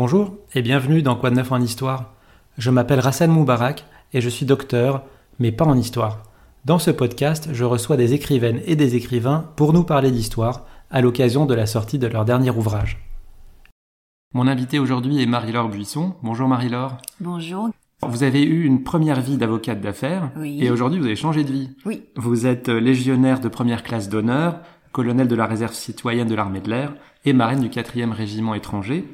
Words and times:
Bonjour 0.00 0.36
et 0.54 0.62
bienvenue 0.62 1.02
dans 1.02 1.16
Quoi 1.16 1.30
de 1.30 1.34
neuf 1.34 1.50
en 1.50 1.60
histoire. 1.60 2.14
Je 2.56 2.70
m'appelle 2.70 3.00
Rassan 3.00 3.32
Moubarak 3.32 3.84
et 4.12 4.20
je 4.20 4.28
suis 4.28 4.46
docteur, 4.46 5.02
mais 5.40 5.50
pas 5.50 5.64
en 5.64 5.76
histoire. 5.76 6.22
Dans 6.64 6.78
ce 6.78 6.92
podcast, 6.92 7.48
je 7.50 7.64
reçois 7.64 7.96
des 7.96 8.14
écrivaines 8.14 8.60
et 8.64 8.76
des 8.76 8.94
écrivains 8.94 9.50
pour 9.56 9.72
nous 9.72 9.82
parler 9.82 10.12
d'histoire 10.12 10.66
à 10.92 11.00
l'occasion 11.00 11.46
de 11.46 11.54
la 11.54 11.66
sortie 11.66 11.98
de 11.98 12.06
leur 12.06 12.24
dernier 12.24 12.50
ouvrage. 12.50 13.04
Mon 14.34 14.46
invité 14.46 14.78
aujourd'hui 14.78 15.20
est 15.20 15.26
Marie-Laure 15.26 15.68
Buisson. 15.68 16.14
Bonjour 16.22 16.46
Marie-Laure. 16.46 16.98
Bonjour. 17.18 17.70
Vous 18.06 18.22
avez 18.22 18.44
eu 18.44 18.66
une 18.66 18.84
première 18.84 19.20
vie 19.20 19.36
d'avocate 19.36 19.80
d'affaires 19.80 20.30
Oui. 20.36 20.60
et 20.62 20.70
aujourd'hui 20.70 21.00
vous 21.00 21.06
avez 21.06 21.16
changé 21.16 21.42
de 21.42 21.50
vie. 21.50 21.70
Oui. 21.84 22.04
Vous 22.14 22.46
êtes 22.46 22.68
légionnaire 22.68 23.40
de 23.40 23.48
première 23.48 23.82
classe 23.82 24.08
d'honneur, 24.08 24.60
colonel 24.92 25.26
de 25.26 25.34
la 25.34 25.46
réserve 25.46 25.74
citoyenne 25.74 26.28
de 26.28 26.36
l'armée 26.36 26.60
de 26.60 26.70
l'air 26.70 26.94
et 27.24 27.32
marraine 27.32 27.58
du 27.58 27.68
4e 27.68 28.12
régiment 28.12 28.54
étranger. 28.54 29.04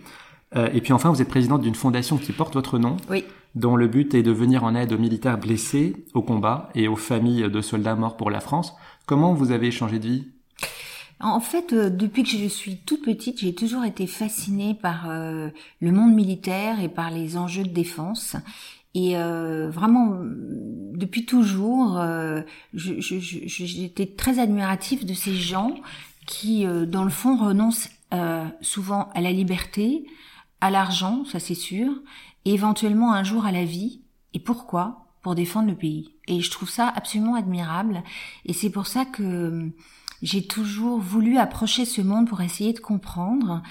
Euh, 0.56 0.68
et 0.72 0.80
puis 0.80 0.92
enfin, 0.92 1.10
vous 1.10 1.20
êtes 1.20 1.28
présidente 1.28 1.62
d'une 1.62 1.74
fondation 1.74 2.16
qui 2.16 2.32
porte 2.32 2.54
votre 2.54 2.78
nom, 2.78 2.96
Oui. 3.10 3.24
dont 3.54 3.76
le 3.76 3.88
but 3.88 4.14
est 4.14 4.22
de 4.22 4.30
venir 4.30 4.64
en 4.64 4.74
aide 4.74 4.92
aux 4.92 4.98
militaires 4.98 5.38
blessés 5.38 6.04
au 6.14 6.22
combat 6.22 6.70
et 6.74 6.86
aux 6.88 6.96
familles 6.96 7.50
de 7.50 7.60
soldats 7.60 7.96
morts 7.96 8.16
pour 8.16 8.30
la 8.30 8.40
France. 8.40 8.72
Comment 9.06 9.34
vous 9.34 9.50
avez 9.50 9.70
changé 9.70 9.98
de 9.98 10.06
vie? 10.08 10.24
En 11.20 11.40
fait, 11.40 11.72
euh, 11.72 11.90
depuis 11.90 12.22
que 12.22 12.28
je 12.30 12.46
suis 12.48 12.78
toute 12.78 13.02
petite, 13.04 13.38
j'ai 13.40 13.54
toujours 13.54 13.84
été 13.84 14.06
fascinée 14.06 14.74
par 14.74 15.08
euh, 15.08 15.48
le 15.80 15.92
monde 15.92 16.12
militaire 16.14 16.80
et 16.82 16.88
par 16.88 17.10
les 17.10 17.36
enjeux 17.36 17.62
de 17.64 17.68
défense. 17.72 18.36
Et 18.94 19.16
euh, 19.16 19.70
vraiment, 19.70 20.18
depuis 20.92 21.24
toujours, 21.24 21.98
euh, 21.98 22.42
je- 22.74 23.00
je- 23.00 23.18
je- 23.18 23.64
j'étais 23.64 24.06
très 24.06 24.38
admirative 24.38 25.04
de 25.04 25.14
ces 25.14 25.34
gens 25.34 25.74
qui, 26.26 26.64
euh, 26.66 26.86
dans 26.86 27.02
le 27.04 27.10
fond, 27.10 27.36
renoncent 27.36 27.90
souvent 28.60 29.08
à 29.12 29.20
la 29.20 29.32
liberté, 29.32 30.04
à 30.64 30.70
l'argent, 30.70 31.26
ça 31.26 31.40
c'est 31.40 31.54
sûr, 31.54 31.92
et 32.46 32.54
éventuellement 32.54 33.12
un 33.12 33.22
jour 33.22 33.44
à 33.44 33.52
la 33.52 33.66
vie. 33.66 34.00
Et 34.32 34.40
pourquoi? 34.40 35.04
Pour 35.20 35.34
défendre 35.34 35.68
le 35.68 35.76
pays. 35.76 36.14
Et 36.26 36.40
je 36.40 36.50
trouve 36.50 36.70
ça 36.70 36.88
absolument 36.88 37.34
admirable. 37.34 38.02
Et 38.46 38.54
c'est 38.54 38.70
pour 38.70 38.86
ça 38.86 39.04
que 39.04 39.22
euh, 39.22 39.68
j'ai 40.22 40.46
toujours 40.46 41.00
voulu 41.00 41.36
approcher 41.36 41.84
ce 41.84 42.00
monde 42.00 42.26
pour 42.26 42.40
essayer 42.40 42.72
de 42.72 42.78
comprendre. 42.78 43.62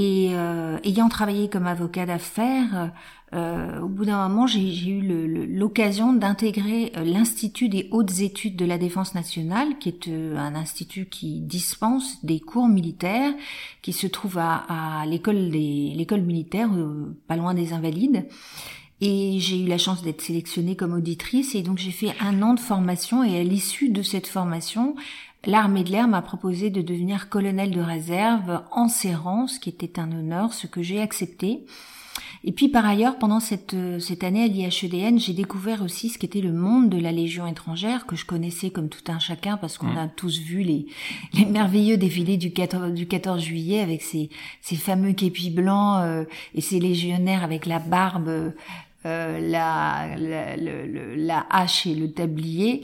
Et 0.00 0.28
euh, 0.30 0.78
ayant 0.84 1.08
travaillé 1.08 1.48
comme 1.48 1.66
avocat 1.66 2.06
d'affaires, 2.06 2.92
euh, 3.34 3.80
au 3.80 3.88
bout 3.88 4.04
d'un 4.04 4.28
moment, 4.28 4.46
j'ai 4.46 4.88
eu 4.88 5.02
l'occasion 5.48 6.12
d'intégrer 6.12 6.92
euh, 6.96 7.02
l'Institut 7.02 7.68
des 7.68 7.88
hautes 7.90 8.20
études 8.20 8.54
de 8.54 8.64
la 8.64 8.78
défense 8.78 9.16
nationale, 9.16 9.76
qui 9.80 9.88
est 9.88 10.06
euh, 10.06 10.36
un 10.36 10.54
institut 10.54 11.06
qui 11.06 11.40
dispense 11.40 12.24
des 12.24 12.38
cours 12.38 12.68
militaires, 12.68 13.34
qui 13.82 13.92
se 13.92 14.06
trouve 14.06 14.38
à, 14.38 15.00
à 15.00 15.04
l'école 15.04 15.34
l'école 15.34 16.22
militaire, 16.22 16.70
euh, 16.76 17.16
pas 17.26 17.34
loin 17.34 17.52
des 17.54 17.72
Invalides. 17.72 18.28
Et 19.00 19.38
j'ai 19.38 19.62
eu 19.62 19.66
la 19.66 19.78
chance 19.78 20.02
d'être 20.02 20.20
sélectionnée 20.20 20.74
comme 20.74 20.92
auditrice 20.92 21.54
et 21.54 21.62
donc 21.62 21.78
j'ai 21.78 21.92
fait 21.92 22.14
un 22.20 22.42
an 22.42 22.54
de 22.54 22.60
formation 22.60 23.22
et 23.22 23.38
à 23.38 23.44
l'issue 23.44 23.90
de 23.90 24.02
cette 24.02 24.26
formation, 24.26 24.96
l'armée 25.46 25.84
de 25.84 25.90
l'air 25.90 26.08
m'a 26.08 26.22
proposé 26.22 26.70
de 26.70 26.82
devenir 26.82 27.28
colonel 27.28 27.70
de 27.70 27.80
réserve 27.80 28.62
en 28.70 28.88
serrant, 28.88 29.46
ce 29.46 29.60
qui 29.60 29.68
était 29.68 29.98
un 29.98 30.10
honneur, 30.12 30.52
ce 30.52 30.66
que 30.66 30.82
j'ai 30.82 31.00
accepté. 31.00 31.64
Et 32.44 32.52
puis 32.52 32.68
par 32.68 32.86
ailleurs, 32.86 33.18
pendant 33.18 33.40
cette, 33.40 33.74
euh, 33.74 33.98
cette 33.98 34.22
année 34.22 34.44
à 34.44 34.46
l'IHEDN, 34.46 35.18
j'ai 35.18 35.32
découvert 35.32 35.82
aussi 35.82 36.08
ce 36.08 36.18
qu'était 36.18 36.40
le 36.40 36.52
monde 36.52 36.88
de 36.88 36.98
la 36.98 37.12
Légion 37.12 37.46
étrangère, 37.46 38.06
que 38.06 38.16
je 38.16 38.24
connaissais 38.24 38.70
comme 38.70 38.88
tout 38.88 39.10
un 39.10 39.18
chacun, 39.18 39.56
parce 39.56 39.76
qu'on 39.76 39.96
a 39.96 40.06
tous 40.06 40.38
vu 40.38 40.62
les, 40.62 40.86
les 41.34 41.44
merveilleux 41.44 41.96
défilés 41.96 42.36
du 42.36 42.52
14, 42.52 42.92
du 42.92 43.06
14 43.06 43.42
juillet 43.42 43.80
avec 43.80 44.02
ces, 44.02 44.30
ces 44.62 44.76
fameux 44.76 45.12
képis 45.12 45.50
blancs 45.50 46.00
euh, 46.02 46.24
et 46.54 46.60
ces 46.60 46.78
légionnaires 46.78 47.42
avec 47.42 47.66
la 47.66 47.80
barbe, 47.80 48.52
euh, 49.06 49.38
la, 49.40 50.16
la, 50.18 50.56
le- 50.56 51.14
la 51.14 51.46
hache 51.50 51.86
et 51.86 51.94
le 51.94 52.12
tablier. 52.12 52.82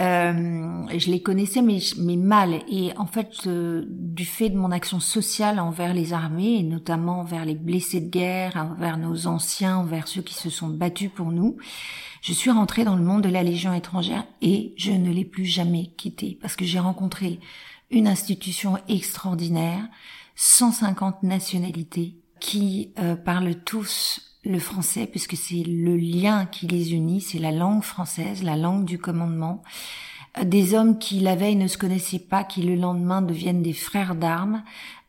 Euh, 0.00 0.82
je 0.96 1.10
les 1.10 1.22
connaissais 1.22 1.62
mais, 1.62 1.78
mais 1.98 2.16
mal 2.16 2.60
et 2.70 2.92
en 2.98 3.06
fait 3.06 3.30
euh, 3.46 3.84
du 3.88 4.26
fait 4.26 4.50
de 4.50 4.56
mon 4.58 4.70
action 4.70 5.00
sociale 5.00 5.58
envers 5.58 5.94
les 5.94 6.12
armées 6.12 6.58
et 6.58 6.62
notamment 6.62 7.20
envers 7.20 7.46
les 7.46 7.54
blessés 7.54 8.02
de 8.02 8.10
guerre, 8.10 8.56
envers 8.56 8.98
nos 8.98 9.26
anciens, 9.26 9.78
envers 9.78 10.06
ceux 10.06 10.20
qui 10.22 10.34
se 10.34 10.50
sont 10.50 10.68
battus 10.68 11.10
pour 11.14 11.32
nous, 11.32 11.56
je 12.20 12.34
suis 12.34 12.50
rentrée 12.50 12.84
dans 12.84 12.96
le 12.96 13.02
monde 13.02 13.22
de 13.22 13.30
la 13.30 13.42
Légion 13.42 13.72
étrangère 13.72 14.24
et 14.42 14.74
je 14.76 14.92
ne 14.92 15.10
l'ai 15.10 15.24
plus 15.24 15.46
jamais 15.46 15.86
quitté 15.96 16.38
parce 16.42 16.56
que 16.56 16.66
j'ai 16.66 16.78
rencontré 16.80 17.40
une 17.90 18.06
institution 18.06 18.76
extraordinaire, 18.88 19.80
150 20.34 21.22
nationalités 21.22 22.16
qui 22.40 22.92
euh, 22.98 23.16
parlent 23.16 23.54
tous 23.64 24.25
le 24.46 24.58
français 24.58 25.06
puisque 25.06 25.36
c'est 25.36 25.62
le 25.62 25.96
lien 25.96 26.46
qui 26.46 26.66
les 26.66 26.94
unit, 26.94 27.20
c'est 27.20 27.38
la 27.38 27.52
langue 27.52 27.82
française, 27.82 28.42
la 28.42 28.56
langue 28.56 28.84
du 28.84 28.98
commandement. 28.98 29.62
Euh, 30.38 30.44
Des 30.44 30.74
hommes 30.74 30.98
qui 30.98 31.20
la 31.20 31.36
veille 31.36 31.56
ne 31.56 31.68
se 31.68 31.78
connaissaient 31.78 32.18
pas, 32.18 32.44
qui 32.44 32.62
le 32.62 32.76
lendemain 32.76 33.22
deviennent 33.22 33.62
des 33.62 33.72
frères 33.72 34.14
d'armes, 34.14 34.62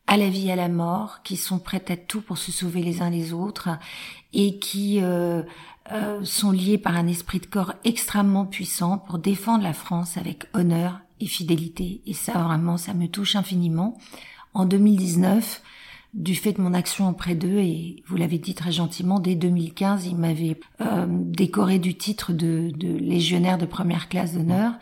à 0.08 0.16
la 0.18 0.30
vie, 0.30 0.52
à 0.52 0.56
la 0.56 0.70
mort, 0.70 1.20
qui 1.24 1.36
sont 1.36 1.60
prêts 1.60 1.84
à 1.90 1.98
tout 1.98 2.22
pour 2.22 2.38
se 2.38 2.52
sauver 2.52 2.82
les 2.82 3.02
uns 3.02 3.10
les 3.10 3.34
autres 3.34 3.70
et 4.34 4.58
qui 4.58 5.02
euh, 5.02 5.44
euh, 5.92 6.24
sont 6.24 6.52
liés 6.52 6.78
par 6.78 6.96
un 6.96 7.08
esprit 7.08 7.40
de 7.40 7.46
corps 7.46 7.74
extrêmement 7.84 8.46
puissant 8.46 8.98
pour 8.98 9.20
défendre 9.20 9.64
la 9.64 9.74
France 9.74 10.18
avec 10.18 10.46
honneur 10.54 11.00
et 11.20 11.28
fidélité. 11.28 12.02
Et 12.06 12.14
ça, 12.14 12.34
vraiment, 12.34 12.78
ça 12.78 12.94
me 12.94 13.08
touche 13.08 13.36
infiniment. 13.36 13.98
En 14.54 14.66
2019, 14.66 15.62
du 16.18 16.34
fait 16.34 16.54
de 16.54 16.62
mon 16.62 16.74
action 16.74 17.08
auprès 17.10 17.36
d'eux, 17.36 17.60
et 17.60 18.02
vous 18.08 18.18
l'avez 18.18 18.40
dit 18.40 18.56
très 18.56 18.72
gentiment, 18.72 19.20
dès 19.20 19.36
2015, 19.36 20.08
ils 20.08 20.16
m'avaient 20.16 20.60
euh, 20.82 21.06
décoré 21.08 21.78
du 21.78 21.96
titre 21.96 22.34
de, 22.34 22.72
de 22.76 22.88
légionnaire 22.98 23.60
de 23.60 23.68
première 23.68 24.10
classe 24.10 24.34
d'honneur. 24.34 24.74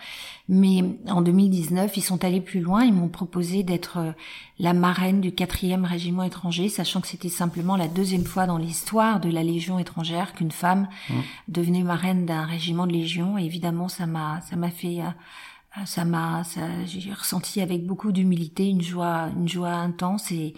Mais 0.47 0.85
en 1.09 1.21
2019, 1.21 1.97
ils 1.97 2.01
sont 2.01 2.23
allés 2.23 2.39
plus 2.39 2.61
loin, 2.61 2.85
ils 2.85 2.93
m'ont 2.93 3.09
proposé 3.09 3.63
d'être 3.63 3.97
euh, 3.97 4.11
la 4.59 4.71
marraine 4.71 5.19
du 5.19 5.31
4e 5.31 5.83
régiment 5.83 6.23
étranger, 6.23 6.69
sachant 6.69 7.01
que 7.01 7.07
c'était 7.07 7.27
simplement 7.27 7.75
la 7.75 7.89
deuxième 7.89 8.23
fois 8.23 8.45
dans 8.47 8.57
l'histoire 8.57 9.19
de 9.19 9.29
la 9.29 9.43
Légion 9.43 9.77
étrangère 9.77 10.35
qu'une 10.35 10.51
femme 10.51 10.87
devenait 11.49 11.83
marraine 11.83 12.25
d'un 12.25 12.45
régiment 12.45 12.87
de 12.87 12.93
Légion. 12.93 13.37
Et 13.37 13.43
évidemment, 13.43 13.89
ça 13.89 14.05
m'a, 14.05 14.39
ça 14.49 14.55
m'a 14.55 14.69
fait... 14.69 15.01
euh, 15.01 15.09
ça 15.85 16.05
m'a, 16.05 16.43
j'ai 16.85 17.11
ressenti 17.11 17.59
avec 17.59 17.85
beaucoup 17.85 18.13
d'humilité 18.13 18.65
une 18.69 18.81
joie, 18.81 19.27
une 19.35 19.49
joie 19.49 19.73
intense 19.73 20.31
et 20.31 20.53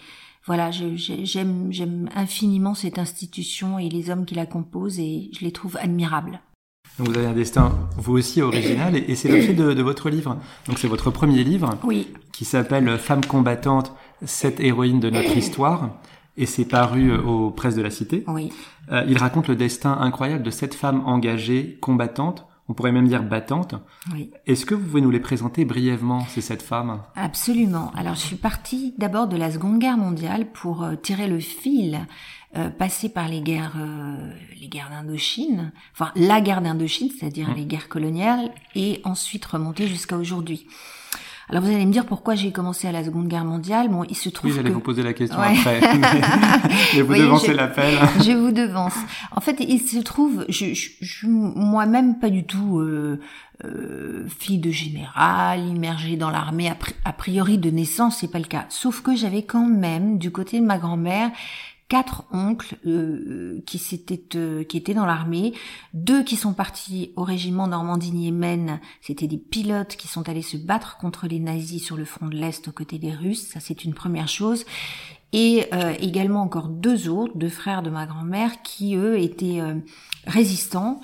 voilà, 0.48 0.70
j'aime, 0.72 1.68
j'aime 1.70 2.08
infiniment 2.16 2.74
cette 2.74 2.98
institution 2.98 3.78
et 3.78 3.88
les 3.88 4.10
hommes 4.10 4.24
qui 4.24 4.34
la 4.34 4.46
composent 4.46 4.98
et 4.98 5.30
je 5.38 5.44
les 5.44 5.52
trouve 5.52 5.76
admirables. 5.80 6.40
Donc 6.98 7.08
vous 7.10 7.16
avez 7.18 7.26
un 7.28 7.32
destin, 7.34 7.88
vous 7.96 8.14
aussi, 8.18 8.42
original, 8.42 8.96
et, 8.96 9.04
et 9.08 9.14
c'est 9.14 9.28
l'objet 9.28 9.52
de, 9.54 9.72
de 9.74 9.82
votre 9.82 10.10
livre. 10.10 10.36
Donc 10.66 10.78
c'est 10.80 10.88
votre 10.88 11.12
premier 11.12 11.44
livre, 11.44 11.76
Oui, 11.84 12.08
qui 12.32 12.44
s'appelle 12.44 12.98
Femmes 12.98 13.24
combattantes, 13.24 13.92
sept 14.24 14.58
héroïnes 14.58 14.98
de 14.98 15.10
notre 15.10 15.36
histoire, 15.36 15.90
et 16.36 16.46
c'est 16.46 16.64
paru 16.64 17.12
euh, 17.12 17.22
aux 17.22 17.50
presses 17.52 17.76
de 17.76 17.82
la 17.82 17.90
Cité. 17.90 18.24
oui, 18.26 18.50
Euh, 18.90 19.04
il 19.06 19.18
raconte 19.18 19.48
le 19.48 19.54
destin 19.54 19.92
incroyable 20.00 20.42
de 20.42 20.50
sept 20.50 20.74
femmes 20.74 21.02
engagées, 21.04 21.76
combattantes, 21.82 22.47
on 22.68 22.74
pourrait 22.74 22.92
même 22.92 23.08
dire 23.08 23.22
battantes. 23.22 23.74
oui. 24.12 24.30
Est-ce 24.46 24.66
que 24.66 24.74
vous 24.74 24.86
pouvez 24.86 25.00
nous 25.00 25.10
les 25.10 25.20
présenter 25.20 25.64
brièvement, 25.64 26.20
ces 26.28 26.40
sept 26.40 26.62
femmes? 26.62 27.02
Absolument. 27.16 27.90
Alors, 27.96 28.14
je 28.14 28.20
suis 28.20 28.36
partie 28.36 28.94
d'abord 28.98 29.26
de 29.26 29.36
la 29.36 29.50
Seconde 29.50 29.78
Guerre 29.78 29.96
mondiale 29.96 30.46
pour 30.52 30.82
euh, 30.82 30.94
tirer 30.94 31.28
le 31.28 31.40
fil, 31.40 32.06
euh, 32.56 32.70
passer 32.70 33.08
par 33.08 33.28
les 33.28 33.40
guerres, 33.40 33.76
euh, 33.78 34.32
les 34.60 34.68
guerres 34.68 34.90
d'Indochine, 34.90 35.72
enfin 35.92 36.12
la 36.14 36.40
guerre 36.40 36.60
d'Indochine, 36.60 37.10
c'est-à-dire 37.10 37.54
les 37.54 37.64
guerres 37.64 37.88
coloniales, 37.88 38.50
et 38.74 39.00
ensuite 39.04 39.44
remonter 39.44 39.86
jusqu'à 39.86 40.16
aujourd'hui. 40.16 40.66
Alors, 41.50 41.62
vous 41.62 41.70
allez 41.70 41.86
me 41.86 41.92
dire 41.92 42.04
pourquoi 42.04 42.34
j'ai 42.34 42.52
commencé 42.52 42.86
à 42.86 42.92
la 42.92 43.02
Seconde 43.04 43.26
Guerre 43.28 43.44
mondiale. 43.44 43.88
Bon, 43.88 44.04
il 44.04 44.14
se 44.16 44.28
trouve 44.28 44.50
Oui, 44.50 44.56
j'allais 44.56 44.68
que 44.68 44.74
vous 44.74 44.80
poser 44.80 45.02
la 45.02 45.14
question 45.14 45.38
Ouais. 45.38 45.56
après. 45.58 45.80
Mais 46.94 47.00
vous 47.02 47.14
devancez 47.14 47.54
l'appel. 47.54 47.94
je 48.24 48.32
vous 48.32 48.52
devance. 48.52 48.94
En 49.34 49.40
fait, 49.40 49.56
il 49.60 49.80
se 49.80 49.98
trouve, 50.00 50.44
je, 50.48 50.74
je, 50.74 50.90
je 51.00 51.12
suis 51.18 51.28
moi-même 51.28 52.18
pas 52.18 52.28
du 52.28 52.44
tout 52.44 52.80
euh, 52.80 53.18
euh, 53.64 54.26
fille 54.38 54.58
de 54.58 54.70
général, 54.70 55.66
immergée 55.66 56.16
dans 56.16 56.30
l'armée 56.30 56.70
a 57.04 57.12
priori 57.12 57.56
de 57.56 57.70
naissance, 57.70 58.18
c'est 58.18 58.30
pas 58.30 58.38
le 58.38 58.44
cas. 58.44 58.66
Sauf 58.68 59.00
que 59.00 59.16
j'avais 59.16 59.42
quand 59.42 59.66
même, 59.66 60.18
du 60.18 60.30
côté 60.30 60.60
de 60.60 60.66
ma 60.66 60.78
grand-mère, 60.78 61.30
quatre 61.88 62.24
oncles 62.32 62.76
euh, 62.86 63.62
qui 63.66 63.78
s'étaient 63.78 64.36
euh, 64.36 64.62
qui 64.64 64.76
étaient 64.76 64.94
dans 64.94 65.06
l'armée, 65.06 65.54
deux 65.94 66.22
qui 66.22 66.36
sont 66.36 66.52
partis 66.52 67.12
au 67.16 67.22
régiment 67.22 67.66
Normandie-Yémen, 67.66 68.80
c'était 69.00 69.26
des 69.26 69.38
pilotes 69.38 69.96
qui 69.96 70.08
sont 70.08 70.28
allés 70.28 70.42
se 70.42 70.56
battre 70.56 70.98
contre 70.98 71.26
les 71.26 71.40
nazis 71.40 71.82
sur 71.82 71.96
le 71.96 72.04
front 72.04 72.26
de 72.26 72.36
l'Est 72.36 72.68
aux 72.68 72.72
côtés 72.72 72.98
des 72.98 73.12
Russes, 73.12 73.48
ça 73.48 73.60
c'est 73.60 73.84
une 73.84 73.94
première 73.94 74.28
chose. 74.28 74.64
Et 75.32 75.66
euh, 75.74 75.94
également 76.00 76.40
encore 76.40 76.68
deux 76.68 77.08
autres, 77.08 77.36
deux 77.36 77.50
frères 77.50 77.82
de 77.82 77.90
ma 77.90 78.06
grand-mère, 78.06 78.62
qui 78.62 78.94
eux 78.94 79.18
étaient 79.18 79.60
euh, 79.60 79.74
résistants 80.26 81.00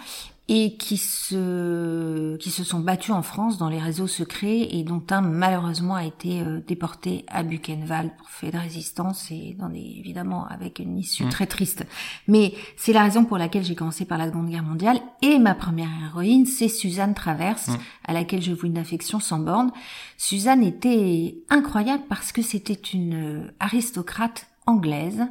et 0.48 0.76
qui 0.76 0.98
se 0.98 2.36
qui 2.36 2.50
se 2.50 2.64
sont 2.64 2.80
battus 2.80 3.14
en 3.14 3.22
France 3.22 3.56
dans 3.56 3.70
les 3.70 3.78
réseaux 3.78 4.06
secrets 4.06 4.68
et 4.70 4.82
dont 4.84 5.02
un 5.10 5.22
malheureusement 5.22 5.94
a 5.94 6.04
été 6.04 6.42
euh, 6.42 6.60
déporté 6.66 7.24
à 7.28 7.42
Buchenwald 7.42 8.10
pour 8.18 8.28
fait 8.28 8.50
de 8.50 8.58
résistance 8.58 9.30
et 9.30 9.56
dans 9.58 9.70
des, 9.70 9.94
évidemment 9.98 10.46
avec 10.46 10.80
une 10.80 10.98
issue 10.98 11.24
mmh. 11.24 11.30
très 11.30 11.46
triste. 11.46 11.86
Mais 12.28 12.52
c'est 12.76 12.92
la 12.92 13.04
raison 13.04 13.24
pour 13.24 13.38
laquelle 13.38 13.64
j'ai 13.64 13.74
commencé 13.74 14.04
par 14.04 14.18
la 14.18 14.28
Seconde 14.28 14.50
Guerre 14.50 14.62
mondiale 14.62 15.00
et 15.22 15.38
ma 15.38 15.54
première 15.54 15.88
héroïne 16.04 16.44
c'est 16.44 16.68
Suzanne 16.68 17.14
Traverse 17.14 17.68
mmh. 17.68 17.78
à 18.04 18.12
laquelle 18.12 18.42
je 18.42 18.52
voue 18.52 18.66
une 18.66 18.78
affection 18.78 19.20
sans 19.20 19.38
borne. 19.38 19.72
Suzanne 20.18 20.62
était 20.62 21.38
incroyable 21.48 22.04
parce 22.08 22.32
que 22.32 22.42
c'était 22.42 22.74
une 22.74 23.14
euh, 23.14 23.54
aristocrate 23.60 24.46
anglaise, 24.66 25.26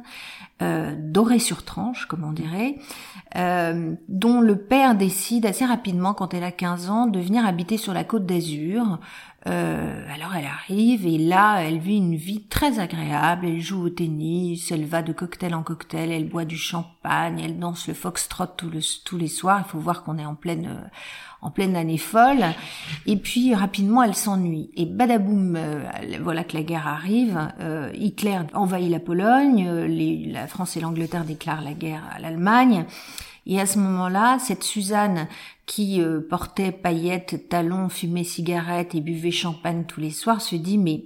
euh, 0.62 0.94
dorée 0.96 1.40
sur 1.40 1.64
tranche, 1.64 2.06
comme 2.06 2.24
on 2.24 2.32
dirait, 2.32 2.76
euh, 3.36 3.94
dont 4.08 4.40
le 4.40 4.56
père 4.56 4.94
décide 4.94 5.46
assez 5.46 5.64
rapidement, 5.64 6.14
quand 6.14 6.34
elle 6.34 6.44
a 6.44 6.52
15 6.52 6.90
ans, 6.90 7.06
de 7.06 7.18
venir 7.18 7.44
habiter 7.44 7.76
sur 7.76 7.92
la 7.92 8.04
côte 8.04 8.26
d'Azur. 8.26 9.00
Euh, 9.46 10.02
alors 10.14 10.34
elle 10.34 10.46
arrive 10.46 11.06
et 11.06 11.18
là, 11.18 11.58
elle 11.58 11.78
vit 11.78 11.98
une 11.98 12.16
vie 12.16 12.44
très 12.44 12.78
agréable. 12.78 13.46
Elle 13.46 13.60
joue 13.60 13.86
au 13.86 13.90
tennis, 13.90 14.70
elle 14.70 14.86
va 14.86 15.02
de 15.02 15.12
cocktail 15.12 15.54
en 15.54 15.62
cocktail, 15.62 16.10
elle 16.10 16.28
boit 16.28 16.44
du 16.44 16.56
champagne, 16.56 17.40
elle 17.40 17.58
danse 17.58 17.88
le 17.88 17.94
foxtrot 17.94 18.46
tous 18.56 19.16
les 19.18 19.28
soirs. 19.28 19.62
Il 19.66 19.70
faut 19.70 19.78
voir 19.78 20.02
qu'on 20.02 20.18
est 20.18 20.26
en 20.26 20.34
pleine 20.34 20.90
en 21.44 21.50
pleine 21.50 21.76
année 21.76 21.98
folle. 21.98 22.44
Et 23.06 23.16
puis 23.16 23.54
rapidement, 23.54 24.02
elle 24.02 24.14
s'ennuie. 24.14 24.70
Et 24.74 24.86
badaboum, 24.86 25.54
euh, 25.56 25.84
voilà 26.22 26.42
que 26.42 26.56
la 26.56 26.62
guerre 26.62 26.88
arrive. 26.88 27.38
Euh, 27.60 27.90
Hitler 27.94 28.38
envahit 28.54 28.90
la 28.90 28.98
Pologne. 28.98 29.66
Euh, 29.68 29.86
la 30.32 30.46
France 30.46 30.76
et 30.76 30.80
l'Angleterre 30.80 31.24
déclarent 31.24 31.62
la 31.62 31.74
guerre 31.74 32.02
à 32.12 32.18
l'Allemagne. 32.18 32.86
Et 33.46 33.60
à 33.60 33.66
ce 33.66 33.78
moment-là, 33.78 34.38
cette 34.38 34.64
Suzanne 34.64 35.28
qui 35.66 36.00
portait 36.28 36.72
paillettes, 36.72 37.48
talons, 37.48 37.88
fumait 37.88 38.24
cigarettes 38.24 38.94
et 38.94 39.00
buvait 39.00 39.30
champagne 39.30 39.84
tous 39.86 40.00
les 40.00 40.10
soirs 40.10 40.40
se 40.40 40.56
dit 40.56 40.78
mais 40.78 41.04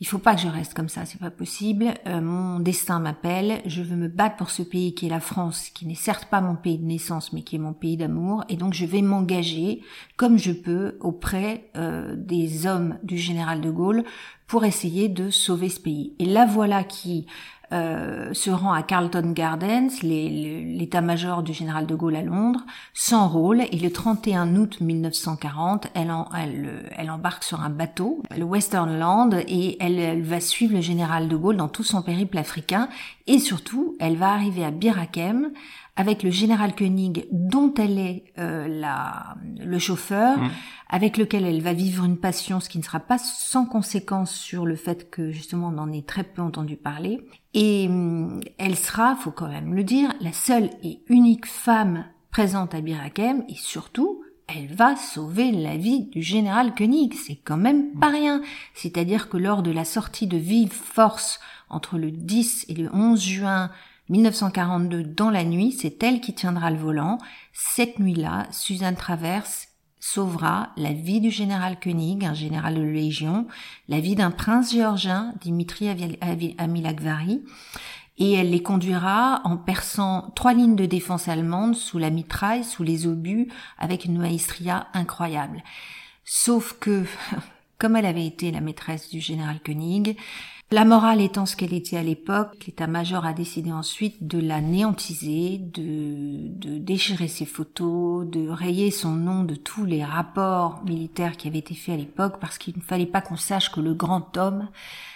il 0.00 0.06
faut 0.06 0.18
pas 0.18 0.36
que 0.36 0.40
je 0.40 0.48
reste 0.48 0.74
comme 0.74 0.88
ça, 0.88 1.04
c'est 1.04 1.18
pas 1.18 1.30
possible. 1.30 1.92
Euh, 2.06 2.20
mon 2.20 2.60
destin 2.60 3.00
m'appelle. 3.00 3.60
Je 3.66 3.82
veux 3.82 3.96
me 3.96 4.06
battre 4.06 4.36
pour 4.36 4.50
ce 4.50 4.62
pays 4.62 4.94
qui 4.94 5.06
est 5.06 5.10
la 5.10 5.18
France, 5.18 5.70
qui 5.70 5.86
n'est 5.86 5.96
certes 5.96 6.26
pas 6.26 6.40
mon 6.40 6.54
pays 6.54 6.78
de 6.78 6.84
naissance, 6.84 7.32
mais 7.32 7.42
qui 7.42 7.56
est 7.56 7.60
mon 7.60 7.72
pays 7.72 7.96
d'amour. 7.96 8.44
Et 8.48 8.56
donc 8.56 8.74
je 8.74 8.86
vais 8.86 9.02
m'engager 9.02 9.82
comme 10.16 10.38
je 10.38 10.52
peux 10.52 10.96
auprès 11.00 11.68
euh, 11.76 12.14
des 12.16 12.66
hommes 12.66 12.96
du 13.02 13.18
général 13.18 13.60
de 13.60 13.70
Gaulle 13.70 14.04
pour 14.46 14.64
essayer 14.64 15.08
de 15.08 15.30
sauver 15.30 15.68
ce 15.68 15.80
pays. 15.80 16.14
Et 16.20 16.26
là 16.26 16.46
voilà 16.46 16.84
qui 16.84 17.26
euh, 17.72 18.32
se 18.32 18.50
rend 18.50 18.72
à 18.72 18.82
Carlton 18.82 19.32
Gardens, 19.34 19.90
l'état-major 20.02 21.42
du 21.42 21.52
général 21.52 21.86
de 21.86 21.94
Gaulle 21.94 22.16
à 22.16 22.22
Londres, 22.22 22.60
s'enrôle. 22.94 23.62
Et 23.72 23.78
le 23.78 23.90
31 23.90 24.56
août 24.56 24.80
1940, 24.80 25.88
elle, 25.94 27.10
embarque 27.10 27.44
sur 27.44 27.60
un 27.60 27.70
bateau, 27.70 28.22
le 28.36 28.44
Westernland, 28.44 29.34
et 29.46 29.76
elle, 29.80 29.98
elle, 29.98 30.22
va 30.22 30.40
suivre 30.40 30.74
le 30.74 30.80
général 30.80 31.28
de 31.28 31.36
Gaulle 31.36 31.56
dans 31.56 31.68
tout 31.68 31.84
son 31.84 32.00
périple 32.00 32.38
africain. 32.38 32.88
Et 33.26 33.38
surtout, 33.38 33.96
elle 34.00 34.16
va 34.16 34.32
arriver 34.32 34.64
à 34.64 34.70
Bir 34.70 34.98
Hakeim 34.98 35.50
avec 35.98 36.22
le 36.22 36.30
général 36.30 36.76
Koenig 36.76 37.26
dont 37.32 37.74
elle 37.74 37.98
est 37.98 38.22
euh, 38.38 38.68
la, 38.68 39.34
le 39.58 39.80
chauffeur, 39.80 40.38
mmh. 40.38 40.50
avec 40.88 41.16
lequel 41.16 41.44
elle 41.44 41.60
va 41.60 41.72
vivre 41.72 42.04
une 42.04 42.16
passion, 42.16 42.60
ce 42.60 42.68
qui 42.68 42.78
ne 42.78 42.84
sera 42.84 43.00
pas 43.00 43.18
sans 43.18 43.66
conséquence 43.66 44.32
sur 44.32 44.64
le 44.64 44.76
fait 44.76 45.10
que 45.10 45.32
justement 45.32 45.72
on 45.74 45.78
en 45.78 45.92
ait 45.92 46.02
très 46.02 46.22
peu 46.22 46.40
entendu 46.40 46.76
parler. 46.76 47.18
Et 47.52 47.88
mmh, 47.88 48.42
elle 48.58 48.76
sera, 48.76 49.16
faut 49.16 49.32
quand 49.32 49.48
même 49.48 49.74
le 49.74 49.82
dire, 49.82 50.14
la 50.20 50.32
seule 50.32 50.70
et 50.84 51.00
unique 51.08 51.46
femme 51.46 52.04
présente 52.30 52.76
à 52.76 52.80
Birakem 52.80 53.42
et 53.48 53.56
surtout 53.56 54.22
elle 54.46 54.72
va 54.72 54.94
sauver 54.94 55.50
la 55.50 55.76
vie 55.76 56.04
du 56.04 56.22
général 56.22 56.76
Koenig. 56.76 57.12
C'est 57.14 57.40
quand 57.42 57.56
même 57.56 57.98
pas 57.98 58.10
rien. 58.10 58.40
C'est-à-dire 58.72 59.28
que 59.28 59.36
lors 59.36 59.64
de 59.64 59.72
la 59.72 59.84
sortie 59.84 60.28
de 60.28 60.38
vive 60.38 60.72
force 60.72 61.40
entre 61.68 61.98
le 61.98 62.12
10 62.12 62.66
et 62.68 62.74
le 62.74 62.88
11 62.94 63.20
juin 63.20 63.70
1942 64.08 65.04
dans 65.04 65.30
la 65.30 65.44
nuit, 65.44 65.72
c'est 65.72 66.02
elle 66.02 66.20
qui 66.20 66.34
tiendra 66.34 66.70
le 66.70 66.78
volant. 66.78 67.18
Cette 67.52 67.98
nuit-là, 67.98 68.46
Suzanne 68.50 68.96
Traverse 68.96 69.68
sauvera 70.00 70.70
la 70.76 70.92
vie 70.92 71.20
du 71.20 71.30
général 71.30 71.78
Koenig, 71.78 72.24
un 72.24 72.34
général 72.34 72.76
de 72.76 72.82
Légion, 72.82 73.46
la 73.88 74.00
vie 74.00 74.14
d'un 74.14 74.30
prince 74.30 74.72
géorgien, 74.72 75.34
Dimitri 75.40 75.88
Amilakvari, 76.58 77.42
et 78.18 78.32
elle 78.32 78.50
les 78.50 78.62
conduira 78.62 79.42
en 79.44 79.56
perçant 79.56 80.32
trois 80.34 80.54
lignes 80.54 80.76
de 80.76 80.86
défense 80.86 81.28
allemande 81.28 81.76
sous 81.76 81.98
la 81.98 82.10
mitraille, 82.10 82.64
sous 82.64 82.82
les 82.82 83.06
obus, 83.06 83.48
avec 83.78 84.04
une 84.04 84.18
maestria 84.18 84.88
incroyable. 84.94 85.62
Sauf 86.24 86.76
que, 86.80 87.04
comme 87.78 87.96
elle 87.96 88.06
avait 88.06 88.26
été 88.26 88.50
la 88.50 88.60
maîtresse 88.60 89.08
du 89.08 89.20
général 89.20 89.60
Koenig, 89.64 90.16
la 90.70 90.84
morale 90.84 91.22
étant 91.22 91.46
ce 91.46 91.56
qu'elle 91.56 91.72
était 91.72 91.96
à 91.96 92.02
l'époque, 92.02 92.66
l'état-major 92.66 93.24
a 93.24 93.32
décidé 93.32 93.72
ensuite 93.72 94.26
de 94.26 94.38
la 94.38 94.60
néantiser, 94.60 95.56
de, 95.56 96.46
de, 96.58 96.76
déchirer 96.76 97.28
ses 97.28 97.46
photos, 97.46 98.26
de 98.26 98.50
rayer 98.50 98.90
son 98.90 99.12
nom 99.12 99.44
de 99.44 99.54
tous 99.54 99.86
les 99.86 100.04
rapports 100.04 100.82
militaires 100.84 101.38
qui 101.38 101.48
avaient 101.48 101.58
été 101.58 101.74
faits 101.74 101.94
à 101.94 101.98
l'époque, 101.98 102.34
parce 102.38 102.58
qu'il 102.58 102.76
ne 102.76 102.82
fallait 102.82 103.06
pas 103.06 103.22
qu'on 103.22 103.38
sache 103.38 103.72
que 103.72 103.80
le 103.80 103.94
grand 103.94 104.36
homme 104.36 104.68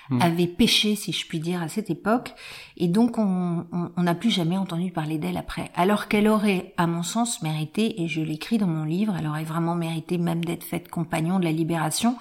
hmm. 0.08 0.22
avait 0.22 0.46
péché, 0.46 0.96
si 0.96 1.12
je 1.12 1.26
puis 1.26 1.38
dire, 1.38 1.60
à 1.60 1.68
cette 1.68 1.90
époque, 1.90 2.32
et 2.78 2.88
donc 2.88 3.18
on 3.18 3.66
n'a 3.98 4.14
plus 4.14 4.30
jamais 4.30 4.56
entendu 4.56 4.90
parler 4.90 5.18
d'elle 5.18 5.36
après. 5.36 5.70
Alors 5.74 6.08
qu'elle 6.08 6.28
aurait, 6.28 6.72
à 6.78 6.86
mon 6.86 7.02
sens, 7.02 7.42
mérité, 7.42 8.00
et 8.00 8.08
je 8.08 8.22
l'écris 8.22 8.56
dans 8.56 8.66
mon 8.66 8.84
livre, 8.84 9.16
elle 9.18 9.26
aurait 9.26 9.44
vraiment 9.44 9.74
mérité 9.74 10.16
même 10.16 10.46
d'être 10.46 10.64
faite 10.64 10.88
compagnon 10.88 11.38
de 11.38 11.44
la 11.44 11.52
libération, 11.52 12.16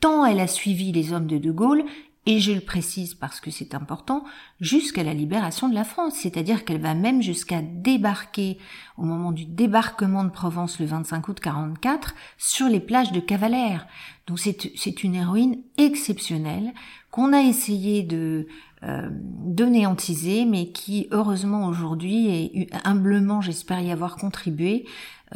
tant 0.00 0.26
elle 0.26 0.40
a 0.40 0.48
suivi 0.48 0.90
les 0.90 1.12
hommes 1.12 1.28
de 1.28 1.38
De 1.38 1.52
Gaulle 1.52 1.84
et 2.24 2.38
je 2.38 2.52
le 2.52 2.60
précise 2.60 3.14
parce 3.14 3.40
que 3.40 3.50
c'est 3.50 3.74
important, 3.74 4.24
jusqu'à 4.60 5.02
la 5.02 5.12
libération 5.12 5.68
de 5.68 5.74
la 5.74 5.84
France, 5.84 6.14
c'est-à-dire 6.20 6.64
qu'elle 6.64 6.80
va 6.80 6.94
même 6.94 7.20
jusqu'à 7.20 7.62
débarquer 7.62 8.58
au 8.96 9.02
moment 9.02 9.32
du 9.32 9.44
débarquement 9.44 10.22
de 10.22 10.30
Provence 10.30 10.78
le 10.78 10.86
25 10.86 11.26
août 11.28 11.40
44 11.40 12.14
sur 12.38 12.68
les 12.68 12.80
plages 12.80 13.10
de 13.10 13.20
Cavalère. 13.20 13.88
Donc 14.28 14.38
c'est 14.38 15.04
une 15.04 15.16
héroïne 15.16 15.62
exceptionnelle 15.78 16.72
qu'on 17.12 17.32
a 17.32 17.40
essayé 17.40 18.02
de 18.02 18.48
euh, 18.82 19.08
de 19.12 19.64
néantiser, 19.64 20.44
mais 20.44 20.72
qui 20.72 21.06
heureusement 21.12 21.68
aujourd'hui 21.68 22.26
et 22.28 22.68
humblement 22.82 23.40
j'espère 23.40 23.80
y 23.80 23.92
avoir 23.92 24.16
contribué, 24.16 24.86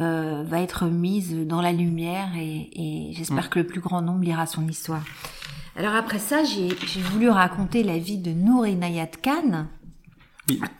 euh, 0.01 0.43
va 0.45 0.59
être 0.59 0.87
mise 0.87 1.33
dans 1.47 1.61
la 1.61 1.71
lumière 1.71 2.27
et, 2.35 2.69
et 2.73 3.13
j'espère 3.13 3.45
mm. 3.45 3.49
que 3.49 3.59
le 3.59 3.65
plus 3.65 3.79
grand 3.79 4.01
nombre 4.01 4.25
lira 4.25 4.45
son 4.47 4.67
histoire. 4.67 5.03
Alors 5.77 5.95
après 5.95 6.19
ça, 6.19 6.43
j'ai 6.43 7.01
voulu 7.01 7.29
raconter 7.29 7.83
la 7.83 7.99
vie 7.99 8.17
de 8.17 8.31
Nour 8.31 8.67
Inayat 8.67 9.11
Khan. 9.23 9.67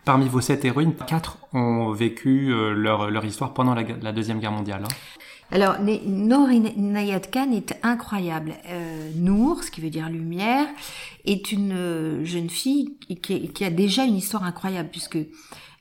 parmi 0.03 0.27
vos 0.27 0.41
sept 0.41 0.65
héroïnes, 0.65 0.93
quatre 0.93 1.37
ont 1.53 1.91
vécu 1.91 2.51
euh, 2.51 2.73
leur, 2.73 3.09
leur, 3.09 3.23
histoire 3.23 3.53
pendant 3.53 3.75
la, 3.75 3.83
la, 4.01 4.11
Deuxième 4.11 4.39
Guerre 4.39 4.51
mondiale. 4.51 4.83
Hein. 4.83 5.16
Alors, 5.51 5.77
Nour 5.79 6.49
Inayat 6.51 7.21
Khan 7.21 7.51
est 7.51 7.77
incroyable. 7.83 8.55
Euh, 8.67 9.11
Nour, 9.15 9.63
ce 9.63 9.71
qui 9.71 9.79
veut 9.79 9.89
dire 9.89 10.09
lumière, 10.09 10.67
est 11.25 11.51
une 11.51 11.71
euh, 11.71 12.25
jeune 12.25 12.49
fille 12.49 12.97
qui, 13.21 13.49
qui 13.49 13.65
a 13.65 13.69
déjà 13.69 14.03
une 14.03 14.17
histoire 14.17 14.43
incroyable 14.43 14.89
puisque 14.89 15.19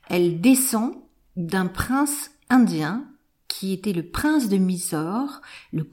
elle 0.09 0.39
descend 0.39 0.93
d'un 1.35 1.67
prince 1.67 2.31
indien 2.49 3.03
qui 3.47 3.73
était 3.73 3.93
le 3.93 4.03
prince 4.03 4.49
de 4.49 4.57
Mysore, 4.57 5.41
le 5.71 5.89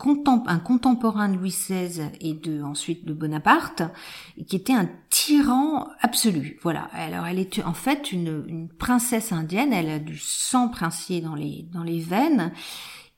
un 0.46 0.58
contemporain 0.58 1.28
de 1.28 1.36
Louis 1.36 1.50
XVI 1.50 2.10
et 2.20 2.34
de 2.34 2.62
ensuite 2.62 3.06
de 3.06 3.14
Bonaparte, 3.14 3.82
qui 4.46 4.56
était 4.56 4.74
un 4.74 4.88
tyran 5.08 5.88
absolu. 6.00 6.58
Voilà. 6.62 6.90
Alors 6.92 7.26
elle 7.26 7.38
est 7.38 7.64
en 7.64 7.72
fait 7.72 8.12
une, 8.12 8.44
une 8.48 8.68
princesse 8.68 9.32
indienne. 9.32 9.72
Elle 9.72 9.88
a 9.88 9.98
du 9.98 10.18
sang 10.18 10.68
princier 10.68 11.20
dans 11.20 11.34
les 11.34 11.66
dans 11.72 11.84
les 11.84 12.00
veines, 12.00 12.52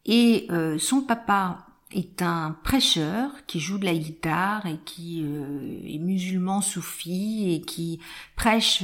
et 0.06 0.46
euh, 0.50 0.78
son 0.78 1.02
papa 1.02 1.66
est 1.92 2.22
un 2.22 2.56
prêcheur 2.64 3.30
qui 3.46 3.60
joue 3.60 3.78
de 3.78 3.84
la 3.84 3.94
guitare 3.94 4.66
et 4.66 4.78
qui 4.84 5.22
euh, 5.24 5.80
est 5.84 5.98
musulman 5.98 6.60
soufi 6.60 7.52
et 7.52 7.60
qui 7.60 8.00
prêche 8.36 8.82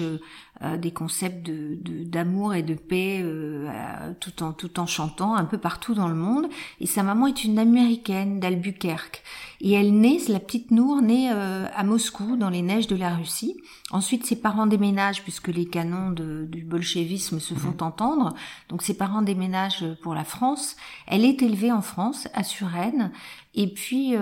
euh, 0.62 0.72
euh, 0.72 0.76
des 0.76 0.92
concepts 0.92 1.46
de 1.46 1.78
d'amour 2.04 2.54
et 2.54 2.62
de 2.62 2.74
paix 2.74 3.20
euh, 3.22 4.12
tout 4.20 4.42
en 4.42 4.52
tout 4.52 4.80
en 4.80 4.86
chantant 4.86 5.34
un 5.34 5.44
peu 5.44 5.58
partout 5.58 5.94
dans 5.94 6.08
le 6.08 6.14
monde. 6.14 6.46
Et 6.80 6.86
sa 6.86 7.02
maman 7.02 7.26
est 7.26 7.44
une 7.44 7.58
américaine 7.58 8.40
d'Albuquerque 8.40 9.22
et 9.60 9.72
elle 9.72 9.94
naît, 9.98 10.18
la 10.28 10.40
petite 10.40 10.70
Nour 10.70 11.02
naît 11.02 11.30
euh, 11.32 11.66
à 11.74 11.84
Moscou 11.84 12.36
dans 12.36 12.50
les 12.50 12.62
neiges 12.62 12.88
de 12.88 12.96
la 12.96 13.14
Russie. 13.14 13.56
Ensuite, 13.90 14.26
ses 14.26 14.36
parents 14.36 14.66
déménagent 14.66 15.22
puisque 15.22 15.48
les 15.48 15.66
canons 15.66 16.10
de, 16.10 16.46
du 16.50 16.64
bolchevisme 16.64 17.38
se 17.38 17.54
font 17.54 17.74
mhm. 17.78 17.86
entendre. 17.86 18.34
Donc 18.68 18.82
ses 18.82 18.94
parents 18.94 19.22
déménagent 19.22 19.86
pour 20.02 20.14
la 20.14 20.24
France. 20.24 20.76
Elle 21.06 21.24
est 21.24 21.42
élevée 21.42 21.72
en 21.72 21.82
France, 21.82 22.28
à 22.34 22.42
Suresnes. 22.42 23.12
Et 23.54 23.72
puis, 23.72 24.14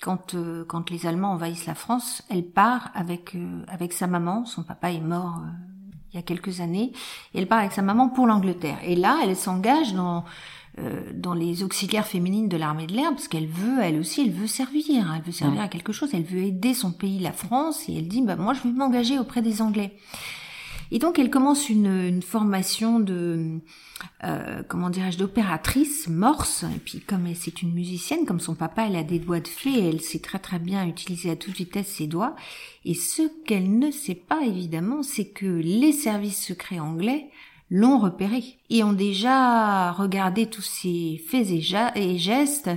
quand, 0.00 0.36
quand 0.68 0.90
les 0.90 1.06
Allemands 1.06 1.32
envahissent 1.32 1.66
la 1.66 1.74
France, 1.74 2.22
elle 2.30 2.44
part 2.44 2.90
avec, 2.94 3.36
avec 3.66 3.92
sa 3.92 4.06
maman. 4.06 4.44
Son 4.44 4.62
papa 4.62 4.92
est 4.92 5.00
mort 5.00 5.40
il 6.12 6.16
y 6.16 6.18
a 6.18 6.22
quelques 6.22 6.60
années. 6.60 6.92
Et 7.34 7.38
elle 7.38 7.46
part 7.46 7.60
avec 7.60 7.72
sa 7.72 7.82
maman 7.82 8.08
pour 8.08 8.26
l'Angleterre. 8.26 8.78
Et 8.84 8.96
là, 8.96 9.18
elle 9.24 9.36
s'engage 9.36 9.94
dans 9.94 10.24
dans 11.12 11.34
les 11.34 11.62
auxiliaires 11.62 12.06
féminines 12.06 12.48
de 12.48 12.56
l'armée 12.56 12.86
de 12.86 12.94
l'air, 12.94 13.10
parce 13.10 13.28
qu'elle 13.28 13.48
veut, 13.48 13.80
elle 13.82 13.98
aussi, 13.98 14.22
elle 14.22 14.30
veut 14.30 14.46
servir, 14.46 15.04
hein. 15.04 15.14
elle 15.16 15.22
veut 15.22 15.32
servir 15.32 15.60
à 15.60 15.68
quelque 15.68 15.92
chose, 15.92 16.10
elle 16.14 16.22
veut 16.22 16.42
aider 16.42 16.74
son 16.74 16.92
pays, 16.92 17.18
la 17.18 17.32
France, 17.32 17.88
et 17.88 17.98
elle 17.98 18.08
dit, 18.08 18.22
bah, 18.22 18.36
moi 18.36 18.54
je 18.54 18.62
vais 18.62 18.70
m'engager 18.70 19.18
auprès 19.18 19.42
des 19.42 19.60
Anglais. 19.60 19.92
Et 20.92 20.98
donc 20.98 21.18
elle 21.18 21.30
commence 21.30 21.68
une, 21.68 22.20
formation 22.22 23.00
de 23.00 23.60
euh, 24.24 24.62
comment 24.68 24.90
dirais-je 24.90 25.18
d'opératrice 25.18 26.08
morse. 26.08 26.64
Et 26.64 26.78
puis 26.78 27.00
comme 27.00 27.32
c'est 27.34 27.62
une 27.62 27.72
musicienne, 27.72 28.26
comme 28.26 28.40
son 28.40 28.54
papa, 28.54 28.86
elle 28.86 28.96
a 28.96 29.04
des 29.04 29.18
doigts 29.18 29.40
de 29.40 29.48
fée, 29.48 29.88
elle 29.88 30.00
sait 30.00 30.18
très 30.18 30.38
très 30.38 30.58
bien 30.58 30.86
utiliser 30.86 31.30
à 31.30 31.36
toute 31.36 31.56
vitesse 31.56 31.88
ses 31.88 32.06
doigts. 32.06 32.34
Et 32.84 32.94
ce 32.94 33.22
qu'elle 33.44 33.78
ne 33.78 33.90
sait 33.90 34.14
pas 34.14 34.42
évidemment, 34.44 35.02
c'est 35.02 35.28
que 35.28 35.46
les 35.46 35.92
services 35.92 36.44
secrets 36.44 36.80
anglais 36.80 37.30
l'ont 37.70 37.98
repéré. 37.98 38.58
Et 38.68 38.84
ont 38.84 38.92
déjà 38.92 39.92
regardé 39.92 40.46
tous 40.46 40.62
ses 40.62 41.22
faits 41.28 41.50
et, 41.50 42.18
gestes 42.18 42.70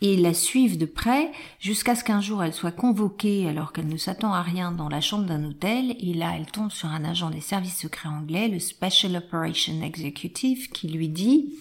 et 0.00 0.16
la 0.16 0.34
suivent 0.34 0.78
de 0.78 0.86
près 0.86 1.30
jusqu'à 1.58 1.94
ce 1.94 2.04
qu'un 2.04 2.20
jour 2.20 2.42
elle 2.42 2.52
soit 2.52 2.72
convoquée 2.72 3.48
alors 3.48 3.72
qu'elle 3.72 3.88
ne 3.88 3.96
s'attend 3.96 4.32
à 4.32 4.42
rien 4.42 4.72
dans 4.72 4.88
la 4.88 5.00
chambre 5.00 5.24
d'un 5.24 5.44
hôtel. 5.44 5.96
Et 6.00 6.14
là 6.14 6.32
elle 6.36 6.46
tombe 6.46 6.70
sur 6.70 6.88
un 6.88 7.04
agent 7.04 7.30
des 7.30 7.40
services 7.40 7.80
secrets 7.80 8.08
anglais, 8.08 8.48
le 8.48 8.60
Special 8.60 9.16
Operation 9.16 9.82
Executive, 9.82 10.70
qui 10.70 10.88
lui 10.88 11.08
dit 11.08 11.54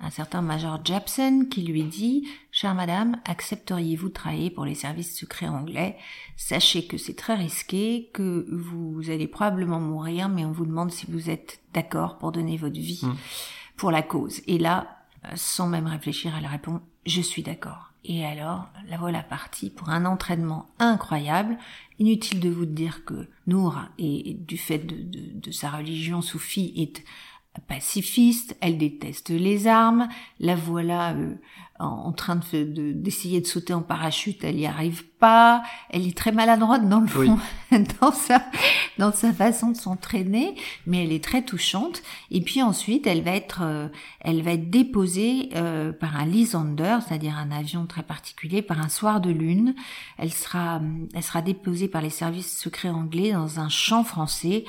un 0.00 0.10
certain 0.10 0.42
Major 0.42 0.80
Japson 0.84 1.46
qui 1.50 1.62
lui 1.62 1.82
dit 1.82 2.28
Chère 2.60 2.74
madame, 2.74 3.20
accepteriez-vous 3.24 4.08
de 4.08 4.14
travailler 4.14 4.50
pour 4.50 4.64
les 4.64 4.74
services 4.74 5.16
secrets 5.16 5.46
anglais? 5.46 5.96
Sachez 6.36 6.88
que 6.88 6.98
c'est 6.98 7.14
très 7.14 7.36
risqué, 7.36 8.10
que 8.12 8.48
vous 8.50 9.10
allez 9.10 9.28
probablement 9.28 9.78
mourir, 9.78 10.28
mais 10.28 10.44
on 10.44 10.50
vous 10.50 10.66
demande 10.66 10.90
si 10.90 11.06
vous 11.08 11.30
êtes 11.30 11.60
d'accord 11.72 12.18
pour 12.18 12.32
donner 12.32 12.56
votre 12.56 12.80
vie 12.80 13.02
hmm. 13.04 13.14
pour 13.76 13.92
la 13.92 14.02
cause. 14.02 14.40
Et 14.48 14.58
là, 14.58 15.04
sans 15.36 15.68
même 15.68 15.86
réfléchir, 15.86 16.34
elle 16.36 16.48
répond 16.48 16.80
Je 17.06 17.20
suis 17.20 17.44
d'accord. 17.44 17.92
Et 18.04 18.26
alors, 18.26 18.66
la 18.88 18.96
voilà 18.96 19.22
partie 19.22 19.70
pour 19.70 19.90
un 19.90 20.04
entraînement 20.04 20.66
incroyable. 20.80 21.58
Inutile 22.00 22.40
de 22.40 22.50
vous 22.50 22.66
dire 22.66 23.04
que 23.04 23.28
Nour, 23.46 23.78
et 23.98 24.34
du 24.34 24.58
fait 24.58 24.78
de, 24.78 24.96
de, 24.96 25.38
de 25.38 25.50
sa 25.52 25.70
religion 25.70 26.22
soufie, 26.22 26.72
est 26.76 27.04
pacifiste, 27.60 28.56
elle 28.60 28.78
déteste 28.78 29.30
les 29.30 29.66
armes, 29.66 30.08
la 30.40 30.56
voilà 30.56 31.12
euh, 31.12 31.34
en, 31.78 32.12
train 32.12 32.40
de, 32.52 32.92
d'essayer 32.92 33.40
de, 33.40 33.46
sauter 33.46 33.72
en 33.72 33.82
parachute, 33.82 34.42
elle 34.42 34.56
n'y 34.56 34.66
arrive 34.66 35.04
pas, 35.06 35.62
elle 35.90 36.06
est 36.06 36.16
très 36.16 36.32
maladroite 36.32 36.88
dans 36.88 37.00
le 37.00 37.06
fond, 37.06 37.38
dans 38.00 38.12
sa 38.12 38.42
dans 38.98 39.12
sa 39.12 39.32
façon 39.32 39.70
de 39.70 39.76
s'entraîner, 39.76 40.56
mais 40.86 41.04
elle 41.04 41.12
est 41.12 41.22
très 41.22 41.42
touchante. 41.42 42.02
Et 42.32 42.40
puis 42.40 42.62
ensuite, 42.62 43.06
elle 43.06 43.22
va 43.22 43.30
être 43.30 43.60
euh, 43.62 43.88
elle 44.20 44.42
va 44.42 44.52
être 44.52 44.70
déposée 44.70 45.50
euh, 45.54 45.92
par 45.92 46.16
un 46.16 46.26
Lysander, 46.26 46.98
c'est-à-dire 47.06 47.36
un 47.36 47.52
avion 47.52 47.86
très 47.86 48.02
particulier, 48.02 48.60
par 48.60 48.80
un 48.80 48.88
soir 48.88 49.20
de 49.20 49.30
lune. 49.30 49.74
Elle 50.18 50.32
sera 50.32 50.80
elle 51.14 51.22
sera 51.22 51.42
déposée 51.42 51.88
par 51.88 52.02
les 52.02 52.10
services 52.10 52.58
secrets 52.58 52.90
anglais 52.90 53.32
dans 53.32 53.60
un 53.60 53.68
champ 53.68 54.02
français 54.02 54.64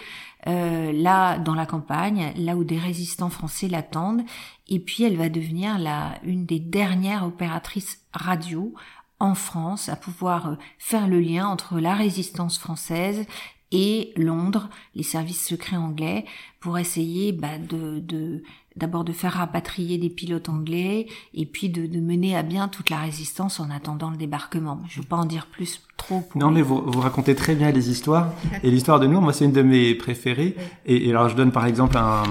euh, 0.48 0.92
là 0.94 1.38
dans 1.38 1.56
la 1.56 1.66
campagne, 1.66 2.32
là 2.36 2.56
où 2.56 2.64
des 2.64 2.78
résistants 2.78 3.30
français 3.30 3.68
l'attendent, 3.68 4.24
et 4.68 4.80
puis 4.80 5.04
elle 5.04 5.18
va 5.18 5.30
devenir 5.30 5.78
la 5.78 6.18
une 6.24 6.46
des 6.46 6.60
dernières 6.60 7.26
opératrices 7.26 8.06
radio 8.14 8.74
en 9.20 9.36
France 9.36 9.90
à 9.90 9.96
pouvoir 9.96 10.48
euh, 10.48 10.56
faire 10.78 11.08
le 11.08 11.20
lien 11.20 11.48
entre 11.48 11.80
la 11.80 11.94
résistance 11.94 12.58
française 12.58 13.26
et 13.72 14.14
Londres, 14.16 14.70
les 14.96 15.04
services 15.04 15.46
secrets 15.46 15.78
anglais, 15.78 16.26
pour 16.60 16.78
essayer 16.78 17.32
bah, 17.32 17.58
de, 17.58 18.00
de 18.00 18.44
d'abord 18.80 19.04
de 19.04 19.12
faire 19.12 19.34
rapatrier 19.34 19.98
des 19.98 20.10
pilotes 20.10 20.50
anglais 20.50 21.08
et 21.34 21.46
puis 21.46 21.70
de, 21.70 21.86
de, 21.86 22.00
mener 22.00 22.36
à 22.36 22.44
bien 22.44 22.68
toute 22.68 22.90
la 22.90 22.98
résistance 22.98 23.60
en 23.60 23.70
attendant 23.70 24.10
le 24.10 24.18
débarquement. 24.18 24.80
Je 24.88 25.00
ne 25.00 25.04
veux 25.04 25.08
pas 25.08 25.18
en 25.18 25.26
dire 25.26 25.46
plus 25.46 25.82
trop. 25.98 26.24
non, 26.36 26.50
mais 26.50 26.62
vous, 26.62 26.82
vous 26.86 27.02
racontez 27.02 27.36
très 27.36 27.56
bien 27.56 27.72
les 27.72 27.90
histoires. 27.90 28.34
et 28.64 28.72
l'histoire 28.72 29.00
de 29.00 29.08
nous, 29.08 29.20
moi, 29.20 29.34
c'est 29.34 29.46
une 29.46 29.52
de 29.52 29.62
mes 29.62 29.94
préférées. 29.96 30.56
Et, 30.86 31.08
et, 31.08 31.10
alors, 31.12 31.30
je 31.30 31.36
donne 31.36 31.52
par 31.52 31.66
exemple 31.66 31.98
un, 31.98 32.24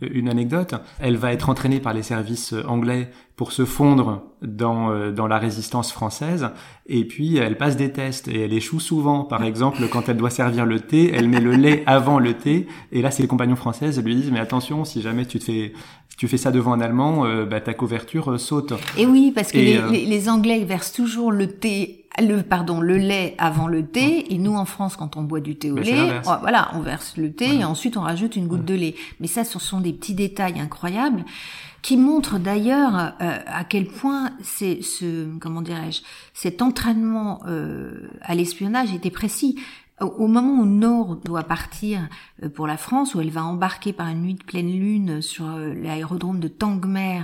une 0.00 0.28
anecdote. 0.28 0.74
Elle 1.00 1.16
va 1.16 1.32
être 1.32 1.48
entraînée 1.48 1.80
par 1.80 1.94
les 1.94 2.02
services 2.02 2.54
anglais 2.66 3.10
pour 3.36 3.52
se 3.52 3.64
fondre 3.64 4.22
dans, 4.42 4.90
euh, 4.90 5.12
dans 5.12 5.26
la 5.26 5.38
résistance 5.38 5.92
française. 5.92 6.48
Et 6.86 7.04
puis, 7.04 7.36
elle 7.36 7.56
passe 7.56 7.76
des 7.76 7.92
tests 7.92 8.28
et 8.28 8.40
elle 8.40 8.52
échoue 8.52 8.80
souvent. 8.80 9.24
Par 9.24 9.44
exemple, 9.44 9.86
quand 9.90 10.08
elle 10.08 10.16
doit 10.16 10.30
servir 10.30 10.64
le 10.64 10.80
thé, 10.80 11.12
elle 11.14 11.28
met 11.28 11.40
le 11.40 11.52
lait 11.52 11.82
avant 11.86 12.18
le 12.18 12.34
thé. 12.34 12.66
Et 12.92 13.02
là, 13.02 13.10
ses 13.10 13.26
compagnons 13.26 13.56
françaises 13.56 14.02
lui 14.02 14.14
disent, 14.14 14.30
mais 14.30 14.40
attention, 14.40 14.84
si 14.84 15.02
jamais 15.02 15.26
tu 15.26 15.38
te 15.38 15.44
fais, 15.44 15.72
tu 16.16 16.28
fais 16.28 16.38
ça 16.38 16.50
devant 16.50 16.72
un 16.72 16.80
Allemand, 16.80 17.26
euh, 17.26 17.44
bah, 17.44 17.60
ta 17.60 17.74
couverture 17.74 18.32
euh, 18.32 18.38
saute. 18.38 18.72
Et 18.96 19.06
oui, 19.06 19.32
parce 19.34 19.52
que 19.52 19.58
les, 19.58 20.06
les, 20.06 20.28
Anglais 20.28 20.64
versent 20.64 20.92
toujours 20.92 21.30
le 21.30 21.46
thé 21.46 22.05
le 22.18 22.42
pardon 22.42 22.80
le 22.80 22.96
lait 22.96 23.34
avant 23.38 23.68
le 23.68 23.86
thé. 23.86 24.32
Et 24.32 24.38
nous 24.38 24.54
en 24.54 24.64
France 24.64 24.96
quand 24.96 25.16
on 25.16 25.22
boit 25.22 25.40
du 25.40 25.56
thé 25.56 25.70
au 25.70 25.76
lait 25.76 26.20
voilà 26.40 26.70
on 26.74 26.80
verse 26.80 27.16
le 27.16 27.32
thé 27.32 27.56
et 27.56 27.64
ensuite 27.64 27.96
on 27.96 28.02
rajoute 28.02 28.36
une 28.36 28.46
goutte 28.46 28.64
de 28.64 28.74
lait. 28.74 28.94
Mais 29.20 29.26
ça 29.26 29.44
ce 29.44 29.58
sont 29.58 29.80
des 29.80 29.92
petits 29.92 30.14
détails 30.14 30.60
incroyables 30.60 31.24
qui 31.82 31.96
montre 31.96 32.38
d'ailleurs 32.38 33.14
euh, 33.20 33.38
à 33.46 33.62
quel 33.62 33.86
point 33.86 34.30
c'est 34.42 34.82
ce 34.82 35.26
comment 35.38 35.62
dirais-je 35.62 36.02
cet 36.34 36.60
entraînement 36.60 37.40
euh, 37.46 38.08
à 38.22 38.34
l'espionnage 38.34 38.92
était 38.92 39.10
précis. 39.10 39.60
Au 39.98 40.26
moment 40.26 40.60
où 40.60 40.66
Nord 40.66 41.16
doit 41.24 41.44
partir 41.44 42.06
euh, 42.42 42.50
pour 42.50 42.66
la 42.66 42.76
France, 42.76 43.14
où 43.14 43.20
elle 43.20 43.30
va 43.30 43.44
embarquer 43.44 43.94
par 43.94 44.08
une 44.08 44.22
nuit 44.22 44.34
de 44.34 44.42
pleine 44.42 44.70
lune 44.70 45.22
sur 45.22 45.46
l'aérodrome 45.46 46.38
de 46.38 46.48
Tangmer 46.48 47.22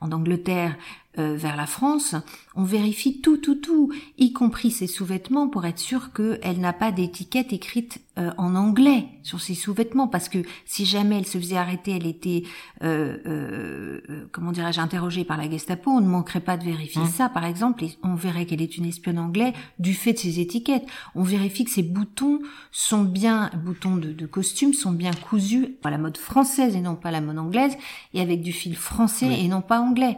en 0.00 0.10
Angleterre 0.10 0.76
euh, 1.18 1.34
vers 1.36 1.56
la 1.56 1.66
France, 1.66 2.16
on 2.56 2.64
vérifie 2.64 3.20
tout, 3.20 3.36
tout, 3.36 3.56
tout, 3.56 3.92
y 4.18 4.32
compris 4.32 4.70
ses 4.70 4.86
sous-vêtements 4.86 5.48
pour 5.48 5.64
être 5.66 5.78
sûr 5.78 6.12
qu'elle 6.12 6.60
n'a 6.60 6.72
pas 6.72 6.92
d'étiquette 6.92 7.52
écrite 7.52 8.00
euh, 8.18 8.30
en 8.38 8.54
anglais 8.54 9.06
sur 9.22 9.40
ses 9.40 9.54
sous-vêtements, 9.54 10.06
parce 10.06 10.28
que 10.28 10.38
si 10.66 10.84
jamais 10.84 11.18
elle 11.18 11.26
se 11.26 11.38
faisait 11.38 11.56
arrêter, 11.56 11.92
elle 11.92 12.06
était, 12.06 12.44
euh, 12.82 13.18
euh 13.26 14.00
comment 14.30 14.52
dirais-je, 14.52 14.80
interrogée 14.80 15.24
par 15.24 15.36
la 15.36 15.50
Gestapo, 15.50 15.90
on 15.90 16.00
ne 16.00 16.06
manquerait 16.06 16.40
pas 16.40 16.56
de 16.56 16.64
vérifier 16.64 17.02
mmh. 17.02 17.08
ça, 17.08 17.28
par 17.28 17.44
exemple, 17.44 17.84
et 17.84 17.98
on 18.02 18.14
verrait 18.14 18.46
qu'elle 18.46 18.62
est 18.62 18.76
une 18.76 18.84
espionne 18.84 19.18
anglais 19.18 19.52
du 19.78 19.94
fait 19.94 20.12
de 20.12 20.18
ses 20.18 20.40
étiquettes. 20.40 20.86
On 21.14 21.22
vérifie 21.22 21.64
que 21.64 21.70
ses 21.70 21.82
boutons 21.82 22.40
sont 22.70 23.02
bien, 23.02 23.50
boutons 23.64 23.96
de, 23.96 24.12
de 24.12 24.26
costume 24.26 24.74
sont 24.74 24.92
bien 24.92 25.12
cousus 25.12 25.76
à 25.82 25.90
la 25.90 25.98
mode 25.98 26.16
française 26.16 26.76
et 26.76 26.80
non 26.80 26.94
pas 26.94 27.10
la 27.10 27.20
mode 27.20 27.38
anglaise, 27.38 27.76
et 28.12 28.20
avec 28.20 28.42
du 28.42 28.52
fil 28.52 28.76
français 28.76 29.40
et 29.40 29.48
non 29.48 29.60
pas 29.60 29.80
anglais 29.80 30.16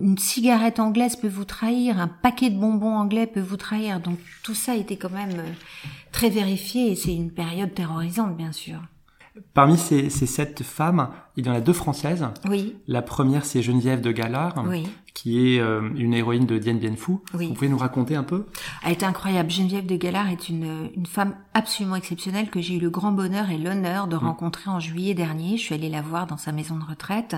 une 0.00 0.18
cigarette 0.18 0.78
anglaise 0.78 1.16
peut 1.16 1.28
vous 1.28 1.44
trahir, 1.44 1.98
un 1.98 2.08
paquet 2.08 2.50
de 2.50 2.58
bonbons 2.58 2.96
anglais 2.96 3.26
peut 3.26 3.40
vous 3.40 3.56
trahir. 3.56 4.00
Donc 4.00 4.18
tout 4.42 4.54
ça 4.54 4.76
était 4.76 4.96
quand 4.96 5.10
même 5.10 5.38
euh, 5.38 5.52
très 6.12 6.30
vérifié 6.30 6.92
et 6.92 6.94
c'est 6.94 7.14
une 7.14 7.32
période 7.32 7.74
terrorisante, 7.74 8.36
bien 8.36 8.52
sûr. 8.52 8.80
Parmi 9.54 9.76
ces, 9.76 10.10
ces, 10.10 10.26
sept 10.26 10.62
femmes, 10.62 11.10
il 11.36 11.46
y 11.46 11.50
en 11.50 11.52
a 11.52 11.60
deux 11.60 11.72
françaises. 11.72 12.26
Oui. 12.48 12.76
La 12.86 13.02
première, 13.02 13.44
c'est 13.44 13.62
Geneviève 13.62 14.00
de 14.00 14.10
Galard, 14.10 14.64
oui. 14.68 14.86
qui 15.14 15.54
est 15.54 15.60
euh, 15.60 15.88
une 15.96 16.14
héroïne 16.14 16.46
de 16.46 16.58
Dien 16.58 16.74
Bien 16.74 16.96
Phu. 16.96 17.12
Oui. 17.34 17.48
Vous 17.48 17.54
pouvez 17.54 17.68
nous 17.68 17.78
raconter 17.78 18.16
un 18.16 18.24
peu? 18.24 18.46
Elle 18.84 18.92
est 18.92 19.04
incroyable. 19.04 19.50
Geneviève 19.50 19.86
de 19.86 19.96
Galard 19.96 20.28
est 20.30 20.48
une, 20.48 20.90
une 20.96 21.06
femme 21.06 21.34
absolument 21.54 21.96
exceptionnelle 21.96 22.50
que 22.50 22.60
j'ai 22.60 22.74
eu 22.74 22.80
le 22.80 22.90
grand 22.90 23.12
bonheur 23.12 23.50
et 23.50 23.58
l'honneur 23.58 24.06
de 24.06 24.16
mm. 24.16 24.20
rencontrer 24.20 24.70
en 24.70 24.80
juillet 24.80 25.14
dernier. 25.14 25.56
Je 25.56 25.62
suis 25.62 25.74
allée 25.74 25.90
la 25.90 26.02
voir 26.02 26.26
dans 26.26 26.36
sa 26.38 26.52
maison 26.52 26.76
de 26.76 26.84
retraite. 26.84 27.36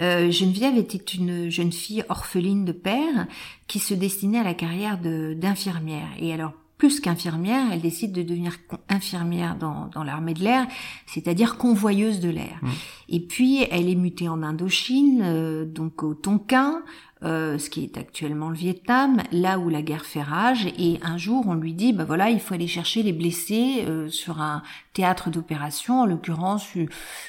Euh, 0.00 0.30
Geneviève 0.30 0.76
était 0.76 0.98
une 0.98 1.50
jeune 1.50 1.72
fille 1.72 2.04
orpheline 2.08 2.64
de 2.64 2.72
père 2.72 3.26
qui 3.66 3.78
se 3.78 3.94
destinait 3.94 4.40
à 4.40 4.44
la 4.44 4.54
carrière 4.54 4.98
d'infirmière. 4.98 6.08
Et 6.18 6.32
alors 6.32 6.52
plus 6.76 7.00
qu'infirmière, 7.00 7.66
elle 7.72 7.80
décide 7.80 8.12
de 8.12 8.22
devenir 8.22 8.56
infirmière 8.88 9.56
dans, 9.56 9.86
dans 9.94 10.02
l'armée 10.02 10.34
de 10.34 10.42
l'air, 10.42 10.66
c'est-à-dire 11.06 11.56
convoyeuse 11.56 12.20
de 12.20 12.30
l'air. 12.30 12.58
Mmh. 12.62 12.68
Et 13.10 13.20
puis, 13.20 13.66
elle 13.70 13.88
est 13.88 13.94
mutée 13.94 14.28
en 14.28 14.42
Indochine, 14.42 15.22
euh, 15.22 15.64
donc 15.64 16.02
au 16.02 16.14
Tonkin, 16.14 16.82
euh, 17.22 17.58
ce 17.58 17.70
qui 17.70 17.84
est 17.84 17.96
actuellement 17.96 18.50
le 18.50 18.56
Vietnam, 18.56 19.22
là 19.32 19.58
où 19.58 19.70
la 19.70 19.82
guerre 19.82 20.04
fait 20.04 20.20
rage. 20.22 20.66
Et 20.78 20.98
un 21.02 21.16
jour, 21.16 21.44
on 21.46 21.54
lui 21.54 21.72
dit, 21.72 21.92
bah 21.92 22.04
voilà, 22.04 22.28
il 22.28 22.40
faut 22.40 22.54
aller 22.54 22.66
chercher 22.66 23.02
les 23.02 23.12
blessés 23.12 23.84
euh, 23.86 24.08
sur 24.08 24.40
un 24.42 24.62
théâtre 24.92 25.30
d'opération, 25.30 26.02
en 26.02 26.06
l'occurrence 26.06 26.68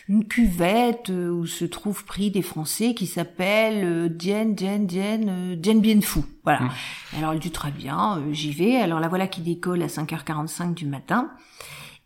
une 0.09 0.27
cuvette 0.27 1.09
euh, 1.11 1.29
où 1.29 1.45
se 1.45 1.65
trouvent 1.65 2.03
pris 2.03 2.29
des 2.29 2.41
Français 2.41 2.93
qui 2.93 3.07
s'appellent 3.07 4.15
Dien, 4.15 4.45
Dien, 4.45 4.79
Dien, 4.79 5.55
Dien 5.55 5.75
Bien 5.75 6.01
Phu. 6.01 6.21
Voilà. 6.43 6.61
Mmh. 6.61 6.71
Alors 7.17 7.33
elle 7.33 7.39
dit 7.39 7.51
très 7.51 7.71
bien, 7.71 8.21
j'y 8.31 8.51
vais. 8.51 8.75
Alors 8.75 8.99
la 8.99 9.07
voilà 9.07 9.27
qui 9.27 9.41
décolle 9.41 9.81
à 9.81 9.87
5h45 9.87 10.73
du 10.73 10.87
matin. 10.87 11.31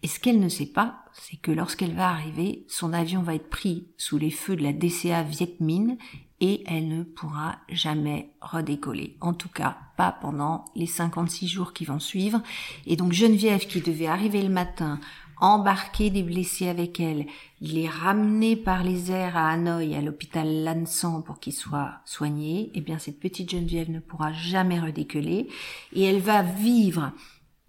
Et 0.01 0.07
ce 0.07 0.19
qu'elle 0.19 0.39
ne 0.39 0.47
sait 0.47 0.67
pas, 0.67 1.03
c'est 1.13 1.37
que 1.37 1.51
lorsqu'elle 1.51 1.93
va 1.93 2.09
arriver, 2.09 2.65
son 2.69 2.93
avion 2.93 3.21
va 3.21 3.35
être 3.35 3.49
pris 3.49 3.87
sous 3.97 4.17
les 4.17 4.31
feux 4.31 4.55
de 4.55 4.63
la 4.63 4.71
DCA 4.71 5.23
Viet 5.23 5.55
Minh 5.59 5.97
et 6.41 6.63
elle 6.67 6.87
ne 6.87 7.03
pourra 7.03 7.57
jamais 7.69 8.29
redécoller. 8.41 9.17
En 9.21 9.33
tout 9.33 9.49
cas, 9.49 9.77
pas 9.97 10.11
pendant 10.11 10.65
les 10.75 10.85
56 10.85 11.47
jours 11.47 11.73
qui 11.73 11.85
vont 11.85 11.99
suivre. 11.99 12.41
Et 12.85 12.95
donc 12.95 13.11
Geneviève 13.11 13.67
qui 13.67 13.81
devait 13.81 14.07
arriver 14.07 14.41
le 14.41 14.49
matin 14.49 14.99
embarquer 15.41 16.09
des 16.09 16.23
blessés 16.23 16.67
avec 16.67 16.99
elle, 16.99 17.25
les 17.61 17.87
ramener 17.87 18.55
par 18.55 18.83
les 18.83 19.11
airs 19.11 19.37
à 19.37 19.49
Hanoï, 19.49 19.95
à 19.95 20.01
l'hôpital 20.01 20.63
Lansan 20.63 21.21
pour 21.21 21.39
qu'ils 21.39 21.53
soient 21.53 21.93
soignés, 22.05 22.71
eh 22.73 22.81
bien 22.81 22.99
cette 22.99 23.19
petite 23.19 23.49
Geneviève 23.49 23.89
ne 23.89 23.99
pourra 23.99 24.33
jamais 24.33 24.79
redécoller 24.79 25.47
et 25.93 26.03
elle 26.03 26.19
va 26.19 26.41
vivre 26.41 27.13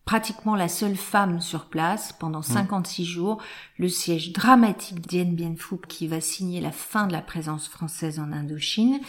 pratiquement 0.04 0.56
la 0.56 0.68
seule 0.68 0.96
femme 0.96 1.40
sur 1.40 1.66
place 1.66 2.12
pendant 2.12 2.42
56 2.42 3.02
mmh. 3.02 3.04
jours, 3.04 3.42
le 3.78 3.88
siège 3.88 4.32
dramatique 4.32 5.00
d'Dien 5.00 5.24
Bien 5.24 5.54
Phu 5.56 5.76
qui 5.88 6.08
va 6.08 6.20
signer 6.20 6.60
la 6.60 6.72
fin 6.72 7.06
de 7.06 7.12
la 7.12 7.22
présence 7.22 7.68
française 7.68 8.18
en 8.18 8.32
Indochine. 8.32 9.00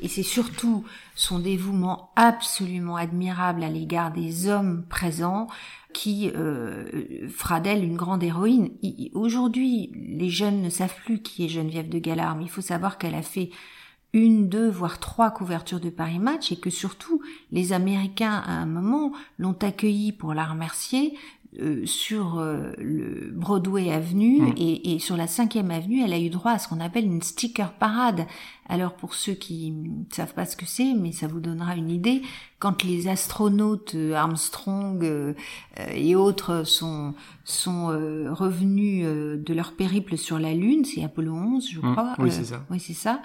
Et 0.00 0.08
c'est 0.08 0.22
surtout 0.22 0.84
son 1.14 1.38
dévouement 1.38 2.10
absolument 2.16 2.96
admirable 2.96 3.62
à 3.62 3.68
l'égard 3.68 4.10
des 4.10 4.48
hommes 4.48 4.84
présents 4.88 5.48
qui 5.92 6.30
euh, 6.34 7.28
fera 7.28 7.60
d'elle 7.60 7.84
une 7.84 7.96
grande 7.96 8.22
héroïne. 8.22 8.70
Aujourd'hui, 9.14 9.90
les 9.94 10.30
jeunes 10.30 10.62
ne 10.62 10.70
savent 10.70 10.94
plus 11.04 11.22
qui 11.22 11.44
est 11.44 11.48
Geneviève 11.48 11.88
de 11.88 11.98
Galard, 11.98 12.36
mais 12.36 12.44
il 12.44 12.50
faut 12.50 12.60
savoir 12.60 12.98
qu'elle 12.98 13.14
a 13.14 13.22
fait 13.22 13.50
une, 14.18 14.48
deux, 14.48 14.68
voire 14.68 14.98
trois 14.98 15.30
couvertures 15.30 15.80
de 15.80 15.90
Paris 15.90 16.18
Match 16.18 16.52
et 16.52 16.56
que 16.56 16.70
surtout 16.70 17.22
les 17.52 17.72
Américains 17.72 18.42
à 18.46 18.52
un 18.52 18.66
moment 18.66 19.12
l'ont 19.38 19.56
accueillie 19.62 20.12
pour 20.12 20.34
la 20.34 20.44
remercier 20.44 21.14
euh, 21.60 21.86
sur 21.86 22.38
euh, 22.38 22.72
le 22.76 23.30
Broadway 23.32 23.90
Avenue 23.90 24.42
mm. 24.42 24.54
et, 24.58 24.94
et, 24.94 24.98
sur 24.98 25.16
la 25.16 25.26
cinquième 25.26 25.70
avenue, 25.70 26.02
elle 26.04 26.12
a 26.12 26.18
eu 26.18 26.28
droit 26.28 26.52
à 26.52 26.58
ce 26.58 26.68
qu'on 26.68 26.78
appelle 26.78 27.06
une 27.06 27.22
sticker 27.22 27.72
parade. 27.72 28.26
Alors 28.68 28.94
pour 28.94 29.14
ceux 29.14 29.34
qui 29.34 29.70
ne 29.70 30.04
savent 30.10 30.34
pas 30.34 30.46
ce 30.46 30.56
que 30.56 30.66
c'est, 30.66 30.94
mais 30.94 31.12
ça 31.12 31.26
vous 31.26 31.40
donnera 31.40 31.76
une 31.76 31.90
idée, 31.90 32.22
quand 32.58 32.82
les 32.82 33.08
astronautes 33.08 33.94
euh, 33.94 34.14
Armstrong 34.14 35.34
et 35.92 36.16
autres 36.16 36.64
sont 36.64 37.14
sont 37.44 37.86
revenus 37.86 39.06
de 39.06 39.54
leur 39.54 39.72
périple 39.72 40.18
sur 40.18 40.38
la 40.38 40.52
Lune, 40.52 40.84
c'est 40.84 41.02
Apollo 41.02 41.32
11, 41.32 41.68
je 41.70 41.78
mm. 41.78 41.92
crois. 41.92 42.14
oui, 42.18 42.30
c'est 42.30 42.44
ça. 42.44 42.66
Oui, 42.68 42.78
c'est 42.78 42.92
ça. 42.92 43.22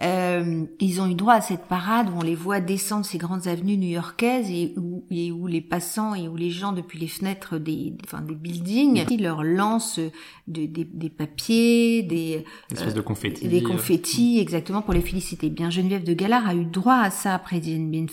ils 0.00 1.00
ont 1.00 1.06
eu 1.06 1.14
droit 1.14 1.34
à 1.34 1.40
cette 1.42 1.64
parade 1.64 2.08
où 2.08 2.18
on 2.18 2.22
les 2.22 2.34
voit 2.34 2.60
descendre 2.60 3.04
ces 3.04 3.18
grandes 3.18 3.48
avenues 3.48 3.76
new-yorkaises 3.76 4.50
et 4.50 4.72
où, 4.76 5.04
et 5.10 5.30
où 5.30 5.46
les 5.46 5.60
passants 5.60 6.14
et 6.14 6.28
où 6.28 6.36
les 6.36 6.50
gens 6.50 6.72
depuis 6.72 6.98
les 6.98 7.08
fenêtres 7.08 7.58
des, 7.58 7.94
enfin, 8.04 8.22
des 8.22 8.34
buildings, 8.34 9.04
ils 9.10 9.22
leur 9.22 9.42
lancent 9.42 10.00
des, 10.46 10.66
des, 10.68 11.10
papiers, 11.10 12.02
des 12.02 12.44
espèces 12.70 12.94
de 12.94 13.00
confettis, 13.00 13.48
des 13.48 13.62
confettis, 13.62 14.38
exactement 14.38 14.82
pour 14.86 14.94
les 14.94 15.02
féliciter. 15.02 15.50
Bien, 15.50 15.68
Geneviève 15.68 16.04
de 16.04 16.14
Galard 16.14 16.46
a 16.48 16.54
eu 16.54 16.64
droit 16.64 16.98
à 16.98 17.10
ça 17.10 17.34
après 17.34 17.58
Dien 17.58 17.80
Bien 17.80 18.06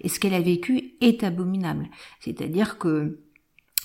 et 0.00 0.08
ce 0.08 0.20
qu'elle 0.20 0.34
a 0.34 0.40
vécu 0.40 0.94
est 1.00 1.24
abominable. 1.24 1.88
C'est-à-dire 2.20 2.78
que 2.78 3.18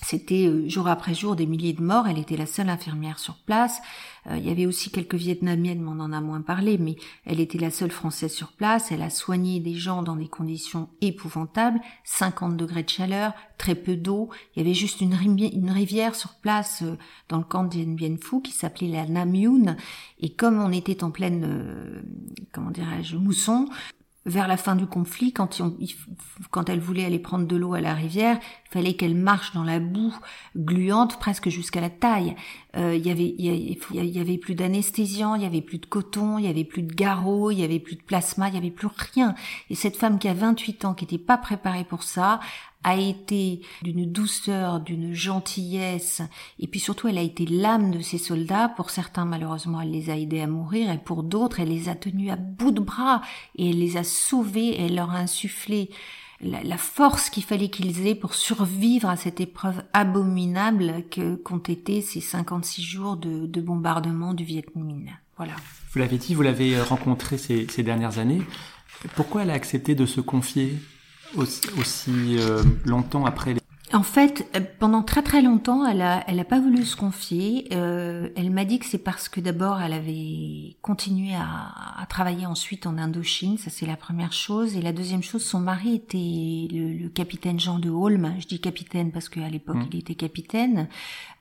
c'était 0.03 0.45
euh, 0.45 0.69
jour 0.69 0.87
après 0.87 1.13
jour 1.13 1.35
des 1.35 1.47
milliers 1.47 1.73
de 1.73 1.81
morts. 1.81 2.07
Elle 2.07 2.19
était 2.19 2.37
la 2.37 2.45
seule 2.45 2.69
infirmière 2.69 3.19
sur 3.19 3.35
place. 3.35 3.81
Euh, 4.29 4.37
il 4.37 4.47
y 4.47 4.51
avait 4.51 4.65
aussi 4.65 4.91
quelques 4.91 5.15
Vietnamiennes, 5.15 5.81
mais 5.81 5.89
on 5.89 5.99
en 5.99 6.13
a 6.13 6.21
moins 6.21 6.41
parlé. 6.41 6.77
Mais 6.77 6.97
elle 7.25 7.39
était 7.39 7.57
la 7.57 7.71
seule 7.71 7.91
Française 7.91 8.31
sur 8.31 8.53
place. 8.53 8.91
Elle 8.91 9.01
a 9.01 9.09
soigné 9.09 9.59
des 9.59 9.73
gens 9.73 10.03
dans 10.03 10.15
des 10.15 10.27
conditions 10.27 10.89
épouvantables. 11.01 11.79
50 12.03 12.55
degrés 12.55 12.83
de 12.83 12.89
chaleur, 12.89 13.33
très 13.57 13.75
peu 13.75 13.95
d'eau. 13.95 14.29
Il 14.55 14.59
y 14.59 14.65
avait 14.65 14.75
juste 14.75 15.01
une, 15.01 15.15
rivière 15.15 16.15
sur 16.15 16.35
place 16.35 16.83
euh, 16.83 16.95
dans 17.27 17.37
le 17.37 17.43
camp 17.43 17.63
Dien 17.63 17.93
Bien 17.95 18.15
Phu 18.21 18.41
qui 18.41 18.51
s'appelait 18.51 18.89
la 18.89 19.07
Nam 19.07 19.33
Yuen. 19.33 19.77
Et 20.19 20.29
comme 20.29 20.61
on 20.61 20.71
était 20.71 21.03
en 21.03 21.11
pleine, 21.11 22.03
comment 22.51 22.71
dirais-je, 22.71 23.17
mousson, 23.17 23.67
vers 24.27 24.47
la 24.47 24.57
fin 24.57 24.75
du 24.75 24.85
conflit, 24.85 25.33
quand, 25.33 25.49
elle 26.67 26.79
voulait 26.79 27.05
aller 27.05 27.17
prendre 27.17 27.47
de 27.47 27.55
l'eau 27.55 27.73
à 27.73 27.81
la 27.81 27.93
rivière, 27.93 28.37
il 28.65 28.71
fallait 28.71 28.95
qu'elle 28.95 29.15
marche 29.15 29.53
dans 29.53 29.63
la 29.63 29.79
boue 29.79 30.15
gluante 30.55 31.17
presque 31.17 31.49
jusqu'à 31.49 31.81
la 31.81 31.89
taille. 31.89 32.35
Euh, 32.77 32.95
il 32.95 33.05
y 33.05 33.11
avait, 33.11 33.35
y 33.37 34.19
avait 34.19 34.37
plus 34.37 34.53
d'anesthésiant, 34.53 35.35
il 35.35 35.41
y 35.41 35.45
avait 35.45 35.61
plus 35.61 35.79
de 35.79 35.85
coton, 35.85 36.37
il 36.37 36.45
y 36.45 36.47
avait 36.47 36.63
plus 36.63 36.83
de 36.83 36.93
garrot, 36.93 37.49
il 37.51 37.59
y 37.59 37.63
avait 37.63 37.79
plus 37.79 37.95
de 37.95 38.03
plasma, 38.03 38.49
il 38.49 38.55
y 38.55 38.57
avait 38.57 38.71
plus 38.71 38.89
rien. 39.13 39.33
Et 39.69 39.75
cette 39.75 39.97
femme 39.97 40.19
qui 40.19 40.27
a 40.27 40.33
28 40.33 40.85
ans, 40.85 40.93
qui 40.93 41.05
n'était 41.05 41.17
pas 41.17 41.37
préparée 41.37 41.85
pour 41.85 42.03
ça, 42.03 42.39
a 42.83 42.95
été 42.95 43.61
d'une 43.81 44.05
douceur, 44.05 44.79
d'une 44.79 45.13
gentillesse, 45.13 46.21
et 46.59 46.67
puis 46.67 46.79
surtout 46.79 47.07
elle 47.07 47.17
a 47.17 47.23
été 47.23 47.45
l'âme 47.45 47.91
de 47.91 48.01
ces 48.01 48.19
soldats. 48.19 48.69
Pour 48.69 48.91
certains, 48.91 49.25
malheureusement, 49.25 49.81
elle 49.81 49.91
les 49.91 50.09
a 50.09 50.17
aidés 50.17 50.41
à 50.41 50.47
mourir, 50.47 50.91
et 50.91 50.99
pour 50.99 51.23
d'autres, 51.23 51.59
elle 51.59 51.69
les 51.69 51.89
a 51.89 51.95
tenus 51.95 52.31
à 52.31 52.35
bout 52.35 52.71
de 52.71 52.79
bras, 52.79 53.21
et 53.55 53.71
elle 53.71 53.79
les 53.79 53.97
a 53.97 54.03
sauvés, 54.03 54.67
et 54.67 54.83
elle 54.83 54.95
leur 54.95 55.11
a 55.11 55.17
insufflé 55.17 55.89
la, 56.41 56.77
force 56.77 57.29
qu'il 57.29 57.43
fallait 57.43 57.69
qu'ils 57.69 58.07
aient 58.07 58.15
pour 58.15 58.33
survivre 58.33 59.09
à 59.09 59.15
cette 59.15 59.39
épreuve 59.39 59.81
abominable 59.93 61.03
que 61.09 61.35
qu'ont 61.35 61.57
été 61.57 62.01
ces 62.01 62.21
56 62.21 62.83
jours 62.83 63.17
de, 63.17 63.45
de 63.45 63.61
bombardement 63.61 64.33
du 64.33 64.43
Viet 64.43 64.65
Minh. 64.75 65.11
Voilà. 65.37 65.53
Vous 65.91 65.99
l'avez 65.99 66.17
dit, 66.17 66.35
vous 66.35 66.41
l'avez 66.41 66.79
rencontrée 66.81 67.37
ces, 67.37 67.67
ces 67.69 67.83
dernières 67.83 68.19
années. 68.19 68.41
Pourquoi 69.15 69.43
elle 69.43 69.51
a 69.51 69.53
accepté 69.53 69.95
de 69.95 70.05
se 70.05 70.21
confier 70.21 70.77
aussi, 71.35 72.37
euh, 72.39 72.63
longtemps 72.85 73.25
après 73.25 73.53
les... 73.53 73.61
En 73.93 74.03
fait, 74.03 74.45
euh, 74.55 74.59
pendant 74.79 75.01
très 75.01 75.21
très 75.21 75.41
longtemps, 75.41 75.85
elle 75.85 76.01
a, 76.01 76.23
elle 76.27 76.39
a 76.39 76.43
pas 76.43 76.59
voulu 76.59 76.83
se 76.83 76.97
confier. 76.97 77.69
Euh, 77.71 78.29
elle 78.35 78.51
m'a 78.51 78.65
dit 78.65 78.79
que 78.79 78.85
c'est 78.85 78.97
parce 78.97 79.29
que 79.29 79.39
d'abord, 79.39 79.81
elle 79.81 79.93
avait 79.93 80.75
continué 80.81 81.33
à, 81.33 82.01
à, 82.01 82.05
travailler 82.05 82.45
ensuite 82.45 82.85
en 82.85 82.97
Indochine, 82.97 83.57
ça 83.57 83.69
c'est 83.69 83.85
la 83.85 83.95
première 83.95 84.33
chose. 84.33 84.75
Et 84.75 84.81
la 84.81 84.91
deuxième 84.91 85.23
chose, 85.23 85.43
son 85.43 85.59
mari 85.59 85.95
était 85.95 86.67
le, 86.69 87.07
capitaine 87.07 87.59
Jean 87.59 87.79
de 87.79 87.89
Holm. 87.89 88.35
Je 88.39 88.47
dis 88.47 88.59
capitaine 88.59 89.11
parce 89.11 89.29
qu'à 89.29 89.47
l'époque 89.47 89.77
mmh. 89.77 89.89
il 89.93 89.99
était 89.99 90.15
capitaine. 90.15 90.89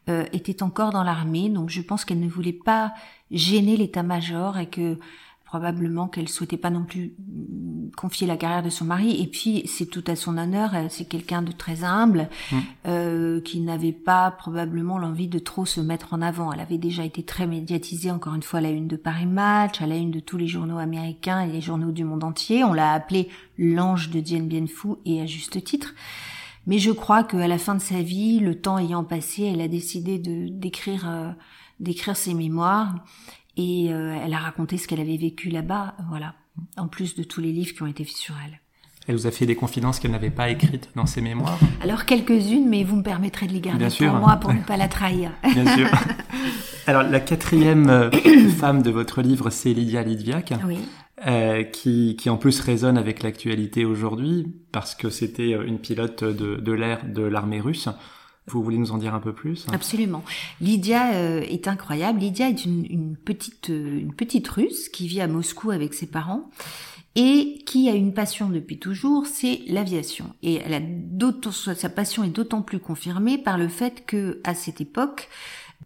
Euh, 0.09 0.25
était 0.33 0.63
encore 0.63 0.91
dans 0.91 1.03
l'armée, 1.03 1.49
donc 1.49 1.69
je 1.69 1.83
pense 1.83 2.05
qu'elle 2.05 2.21
ne 2.21 2.29
voulait 2.29 2.53
pas 2.53 2.95
gêner 3.33 3.77
l'état-major 3.77 4.57
et 4.57 4.67
que 4.67 5.01
probablement 5.47 6.09
qu'elle 6.09 6.29
souhaitait 6.29 6.57
pas 6.57 6.71
non 6.71 6.85
plus 6.85 7.15
mm, 7.19 7.93
confier 7.97 8.27
la 8.27 8.37
carrière 8.37 8.65
de 8.65 8.69
son 8.69 8.85
mari. 8.85 9.23
Et 9.23 9.29
puis 9.29 9.63
c'est 9.67 9.87
tout 9.87 10.05
à 10.07 10.17
son 10.17 10.37
honneur 10.37 10.73
c'est 10.91 11.07
quelqu'un 11.07 11.41
de 11.41 11.53
très 11.53 11.85
humble 11.85 12.29
mmh. 12.51 12.57
euh, 12.89 13.41
qui 13.41 13.61
n'avait 13.61 13.93
pas 13.93 14.33
probablement 14.33 14.99
l'envie 14.99 15.29
de 15.29 15.39
trop 15.39 15.65
se 15.65 15.81
mettre 15.81 16.13
en 16.13 16.21
avant. 16.21 16.53
Elle 16.53 16.61
avait 16.61 16.79
déjà 16.79 17.05
été 17.05 17.23
très 17.23 17.47
médiatisée 17.47 18.11
encore 18.11 18.35
une 18.35 18.43
fois 18.43 18.59
à 18.59 18.63
la 18.63 18.71
une 18.71 18.89
de 18.89 18.97
Paris 18.97 19.27
Match 19.27 19.81
à 19.81 19.87
la 19.87 19.97
une 19.97 20.11
de 20.11 20.21
tous 20.21 20.37
les 20.37 20.49
journaux 20.49 20.79
américains 20.79 21.41
et 21.41 21.51
les 21.51 21.61
journaux 21.61 21.93
du 21.93 22.05
monde 22.05 22.25
entier. 22.25 22.65
On 22.65 22.73
l'a 22.73 22.93
appelée 22.93 23.29
l'ange 23.57 24.11
de 24.11 24.21
Dien 24.21 24.43
Bien 24.43 24.67
Phu 24.67 24.97
et 25.07 25.23
à 25.23 25.27
juste 25.27 25.63
titre. 25.63 25.95
Mais 26.67 26.81
je 26.81 26.91
crois 26.91 27.23
qu'à 27.23 27.47
la 27.47 27.59
fin 27.59 27.77
de 27.77 27.81
sa 27.81 28.03
vie 28.03 28.41
le 28.41 28.61
temps 28.61 28.79
ayant 28.79 29.05
passé 29.05 29.45
elle 29.45 29.61
a 29.61 29.69
décidé 29.69 30.19
de 30.19 30.49
d'écrire 30.49 31.09
euh, 31.09 31.31
d'écrire 31.79 32.17
ses 32.17 32.35
mémoires 32.35 32.95
et 33.57 33.93
euh, 33.93 34.17
elle 34.25 34.35
a 34.35 34.39
raconté 34.39 34.77
ce 34.79 34.87
qu'elle 34.87 35.01
avait 35.01 35.17
vécu 35.17 35.49
là-bas, 35.49 35.95
voilà, 36.09 36.35
en 36.77 36.89
plus 36.89 37.15
de 37.15 37.23
tous 37.23 37.41
les 37.41 37.53
livres 37.53 37.75
qui 37.75 37.83
ont 37.83 37.87
été 37.87 38.05
faits 38.05 38.17
sur 38.17 38.35
elle. 38.45 38.61
Elle 39.09 39.15
vous 39.15 39.27
a 39.27 39.31
fait 39.31 39.47
des 39.47 39.55
confidences 39.55 40.01
qu'elle 40.01 40.11
n'avait 40.11 40.31
pas 40.31 40.51
écrites 40.51 40.91
dans 40.97 41.07
ses 41.07 41.21
mémoires? 41.21 41.59
Alors 41.81 42.07
quelques-unes, 42.07 42.69
mais 42.69 42.83
vous 42.83 42.97
me 42.97 43.03
permettrez 43.05 43.47
de 43.47 43.53
les 43.53 43.61
garder 43.61 43.87
pour 43.97 44.13
moi 44.15 44.37
pour 44.37 44.53
ne 44.53 44.61
pas 44.61 44.77
la 44.77 44.89
trahir. 44.89 45.31
Bien 45.45 45.77
sûr. 45.77 45.89
Alors 46.89 47.05
la 47.05 47.21
quatrième 47.21 47.89
euh, 47.89 48.11
femme 48.59 48.83
de 48.83 48.91
votre 48.91 49.23
livre, 49.23 49.51
c'est 49.51 49.73
Lydia 49.73 50.03
Lidviak, 50.03 50.55
oui. 50.67 50.79
euh, 51.27 51.63
qui, 51.63 52.17
qui 52.17 52.29
en 52.31 52.37
plus 52.37 52.59
résonne 52.61 52.99
avec 52.99 53.23
l'actualité 53.23 53.85
aujourd'hui, 53.85 54.53
parce 54.73 54.95
que 54.97 55.09
c'était 55.09 55.53
une 55.53 55.79
pilote 55.79 56.25
de, 56.25 56.57
de 56.57 56.73
l'air 56.73 57.05
de 57.07 57.23
l'armée 57.23 57.61
russe. 57.61 57.89
Vous 58.49 58.63
voulez 58.63 58.79
nous 58.79 58.93
en 58.93 58.99
dire 58.99 59.15
un 59.15 59.21
peu 59.21 59.33
plus? 59.33 59.67
Absolument. 59.73 60.25
Lydia 60.61 61.15
euh, 61.15 61.41
est 61.41 61.67
incroyable. 61.67 62.21
Lydia 62.21 62.49
est 62.49 62.65
une, 62.65 63.17
petite 63.17 63.71
euh, 63.71 63.99
une 63.99 64.15
petite 64.15 64.47
Russe 64.49 64.89
qui 64.89 65.09
vit 65.09 65.21
à 65.21 65.27
Moscou 65.27 65.73
avec 65.73 65.95
ses 65.95 66.07
parents 66.07 66.49
et 67.17 67.63
qui 67.67 67.89
a 67.89 67.95
une 67.95 68.13
passion 68.13 68.51
depuis 68.51 68.79
toujours, 68.79 69.27
c'est 69.27 69.63
l'aviation. 69.67 70.35
Et 70.43 70.57
elle 70.57 70.75
a 70.75 70.81
sa 71.75 71.89
passion 71.89 72.23
est 72.25 72.29
d'autant 72.29 72.63
plus 72.63 72.79
confirmée 72.79 73.39
par 73.39 73.57
le 73.57 73.69
fait 73.69 74.05
que 74.07 74.41
à 74.45 74.55
cette 74.55 74.83
époque, 74.83 75.29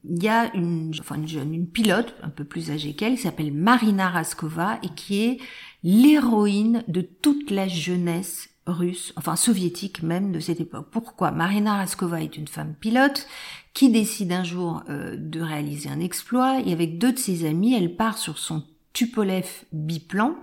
il 0.04 0.22
y 0.22 0.28
a 0.28 0.54
une, 0.54 0.92
enfin 0.98 1.14
une 1.14 1.28
jeune, 1.28 1.54
une 1.54 1.68
pilote 1.68 2.14
un 2.22 2.30
peu 2.30 2.44
plus 2.44 2.70
âgée 2.70 2.94
qu'elle, 2.94 3.14
qui 3.14 3.22
s'appelle 3.22 3.52
Marina 3.52 4.08
Raskova 4.08 4.78
et 4.82 4.88
qui 4.88 5.22
est 5.22 5.38
l'héroïne 5.84 6.82
de 6.88 7.00
toute 7.00 7.50
la 7.50 7.68
jeunesse 7.68 8.48
russe, 8.70 9.12
enfin 9.16 9.36
soviétique 9.36 10.02
même 10.02 10.32
de 10.32 10.40
cette 10.40 10.60
époque. 10.60 10.88
Pourquoi 10.90 11.30
Marina 11.30 11.76
Raskova 11.76 12.22
est 12.22 12.36
une 12.36 12.48
femme 12.48 12.74
pilote 12.78 13.26
qui 13.74 13.90
décide 13.90 14.32
un 14.32 14.44
jour 14.44 14.82
euh, 14.88 15.16
de 15.18 15.40
réaliser 15.40 15.88
un 15.88 16.00
exploit 16.00 16.60
et 16.64 16.72
avec 16.72 16.98
deux 16.98 17.12
de 17.12 17.18
ses 17.18 17.46
amis, 17.46 17.74
elle 17.74 17.96
part 17.96 18.18
sur 18.18 18.38
son 18.38 18.62
Tupolev 18.92 19.46
biplan 19.72 20.34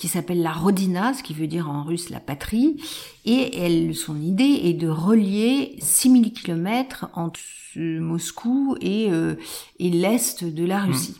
qui 0.00 0.08
s'appelle 0.08 0.40
la 0.40 0.52
Rodina, 0.52 1.12
ce 1.12 1.22
qui 1.22 1.34
veut 1.34 1.46
dire 1.46 1.68
en 1.68 1.84
russe 1.84 2.08
la 2.08 2.20
patrie, 2.20 2.82
et 3.26 3.58
elle, 3.58 3.94
son 3.94 4.18
idée 4.18 4.60
est 4.64 4.72
de 4.72 4.88
relier 4.88 5.76
6000 5.78 6.32
kilomètres 6.32 7.06
entre 7.12 7.38
Moscou 7.76 8.76
et, 8.80 9.08
euh, 9.10 9.34
et 9.78 9.90
l'est 9.90 10.42
de 10.42 10.64
la 10.64 10.80
Russie. 10.80 11.16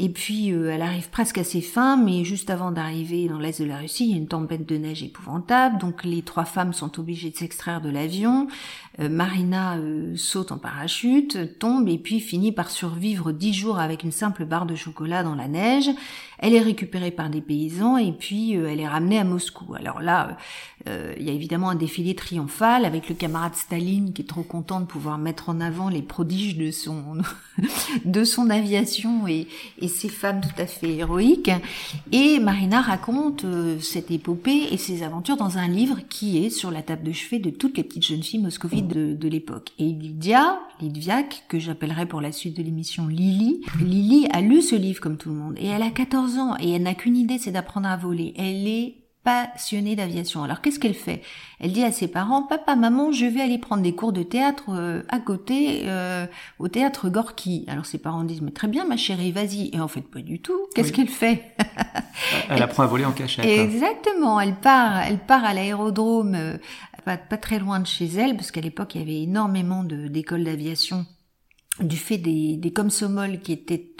Et 0.00 0.08
puis 0.08 0.52
euh, 0.52 0.70
elle 0.70 0.82
arrive 0.82 1.10
presque 1.10 1.38
à 1.38 1.44
ses 1.44 1.60
fins, 1.60 1.96
mais 1.96 2.22
juste 2.24 2.50
avant 2.50 2.70
d'arriver 2.70 3.28
dans 3.28 3.38
l'est 3.38 3.60
de 3.60 3.66
la 3.66 3.78
Russie, 3.78 4.06
il 4.06 4.10
y 4.12 4.14
a 4.14 4.16
une 4.16 4.28
tempête 4.28 4.64
de 4.64 4.76
neige 4.76 5.02
épouvantable. 5.02 5.78
Donc 5.78 6.04
les 6.04 6.22
trois 6.22 6.44
femmes 6.44 6.72
sont 6.72 7.00
obligées 7.00 7.30
de 7.30 7.36
s'extraire 7.36 7.80
de 7.80 7.90
l'avion. 7.90 8.46
Euh, 9.00 9.08
Marina 9.08 9.76
euh, 9.76 10.14
saute 10.14 10.52
en 10.52 10.58
parachute, 10.58 11.58
tombe 11.58 11.88
et 11.88 11.98
puis 11.98 12.20
finit 12.20 12.52
par 12.52 12.70
survivre 12.70 13.32
dix 13.32 13.52
jours 13.52 13.80
avec 13.80 14.04
une 14.04 14.12
simple 14.12 14.44
barre 14.44 14.66
de 14.66 14.76
chocolat 14.76 15.24
dans 15.24 15.34
la 15.34 15.48
neige. 15.48 15.90
Elle 16.38 16.54
est 16.54 16.60
récupérée 16.60 17.10
par 17.10 17.30
des 17.30 17.40
paysans 17.40 17.96
et 17.96 18.12
puis 18.12 18.52
elle 18.52 18.80
est 18.80 18.88
ramenée 18.88 19.18
à 19.18 19.24
Moscou. 19.24 19.74
Alors 19.74 20.00
là, 20.00 20.36
il 20.86 21.22
y 21.22 21.30
a 21.30 21.32
évidemment 21.32 21.70
un 21.70 21.74
défilé 21.74 22.14
triomphal 22.14 22.84
avec 22.84 23.08
le 23.08 23.14
camarade 23.14 23.54
Staline 23.54 24.12
qui 24.12 24.22
est 24.22 24.26
trop 24.26 24.42
content 24.42 24.80
de 24.80 24.86
pouvoir 24.86 25.18
mettre 25.18 25.48
en 25.48 25.60
avant 25.60 25.88
les 25.88 26.02
prodiges 26.02 26.56
de 26.56 26.70
son 26.70 27.18
de 28.04 28.24
son 28.24 28.50
aviation 28.50 29.26
et, 29.26 29.46
et 29.80 29.88
ses 29.88 30.08
femmes 30.08 30.40
tout 30.40 30.60
à 30.60 30.66
fait 30.66 30.96
héroïques. 30.96 31.50
Et 32.12 32.38
Marina 32.38 32.80
raconte 32.80 33.44
euh, 33.44 33.78
cette 33.80 34.10
épopée 34.10 34.68
et 34.70 34.76
ses 34.76 35.02
aventures 35.02 35.36
dans 35.36 35.58
un 35.58 35.68
livre 35.68 35.98
qui 36.08 36.44
est 36.44 36.50
sur 36.50 36.70
la 36.70 36.82
table 36.82 37.02
de 37.02 37.12
chevet 37.12 37.38
de 37.38 37.50
toutes 37.50 37.76
les 37.76 37.84
petites 37.84 38.06
jeunes 38.06 38.22
filles 38.22 38.42
moscovites 38.42 38.88
de, 38.88 39.14
de 39.14 39.28
l'époque. 39.28 39.70
Et 39.78 39.86
Lydia, 39.86 40.60
Lidviak, 40.80 41.44
que 41.48 41.58
j'appellerai 41.58 42.06
pour 42.06 42.20
la 42.20 42.32
suite 42.32 42.56
de 42.56 42.62
l'émission 42.62 43.06
Lily, 43.06 43.62
Lily 43.80 44.28
a 44.32 44.40
lu 44.40 44.62
ce 44.62 44.76
livre 44.76 45.00
comme 45.00 45.16
tout 45.16 45.30
le 45.30 45.36
monde 45.36 45.54
et 45.58 45.66
elle 45.66 45.82
a 45.82 45.90
14 45.90 46.27
ans 46.36 46.56
et 46.60 46.72
elle 46.72 46.82
n'a 46.82 46.94
qu'une 46.94 47.16
idée, 47.16 47.38
c'est 47.38 47.52
d'apprendre 47.52 47.88
à 47.88 47.96
voler. 47.96 48.34
Elle 48.36 48.68
est 48.68 48.96
passionnée 49.24 49.94
d'aviation. 49.94 50.42
Alors 50.44 50.62
qu'est-ce 50.62 50.78
qu'elle 50.78 50.94
fait? 50.94 51.22
Elle 51.60 51.72
dit 51.72 51.84
à 51.84 51.92
ses 51.92 52.08
parents 52.08 52.44
"Papa, 52.44 52.76
maman, 52.76 53.12
je 53.12 53.26
vais 53.26 53.40
aller 53.42 53.58
prendre 53.58 53.82
des 53.82 53.94
cours 53.94 54.12
de 54.12 54.22
théâtre 54.22 54.70
euh, 54.70 55.02
à 55.08 55.18
côté 55.18 55.82
euh, 55.84 56.26
au 56.58 56.68
théâtre 56.68 57.10
Gorky." 57.10 57.64
Alors 57.68 57.84
ses 57.84 57.98
parents 57.98 58.24
disent 58.24 58.40
"Mais 58.40 58.52
très 58.52 58.68
bien 58.68 58.86
ma 58.86 58.96
chérie, 58.96 59.32
vas-y." 59.32 59.70
Et 59.74 59.80
en 59.80 59.88
fait 59.88 60.02
pas 60.02 60.20
du 60.20 60.40
tout. 60.40 60.58
Qu'est-ce 60.74 60.92
qu'elle 60.92 61.08
fait? 61.08 61.54
Elle 62.48 62.62
apprend 62.62 62.84
à 62.84 62.86
voler 62.86 63.04
en 63.04 63.12
cachette. 63.12 63.44
Exactement, 63.44 64.40
elle 64.40 64.54
part 64.54 65.02
elle 65.02 65.18
part 65.18 65.44
à 65.44 65.52
l'aérodrome 65.52 66.34
euh, 66.34 66.56
pas, 67.04 67.18
pas 67.18 67.36
très 67.36 67.58
loin 67.58 67.80
de 67.80 67.86
chez 67.86 68.06
elle 68.06 68.34
parce 68.34 68.50
qu'à 68.50 68.60
l'époque 68.60 68.94
il 68.94 69.00
y 69.00 69.04
avait 69.04 69.22
énormément 69.22 69.84
d'écoles 69.84 70.44
d'aviation 70.44 71.04
du 71.80 71.96
fait 71.96 72.18
des, 72.18 72.56
des 72.56 72.72
comsommols 72.72 73.40
qui 73.40 73.52
étaient 73.52 73.94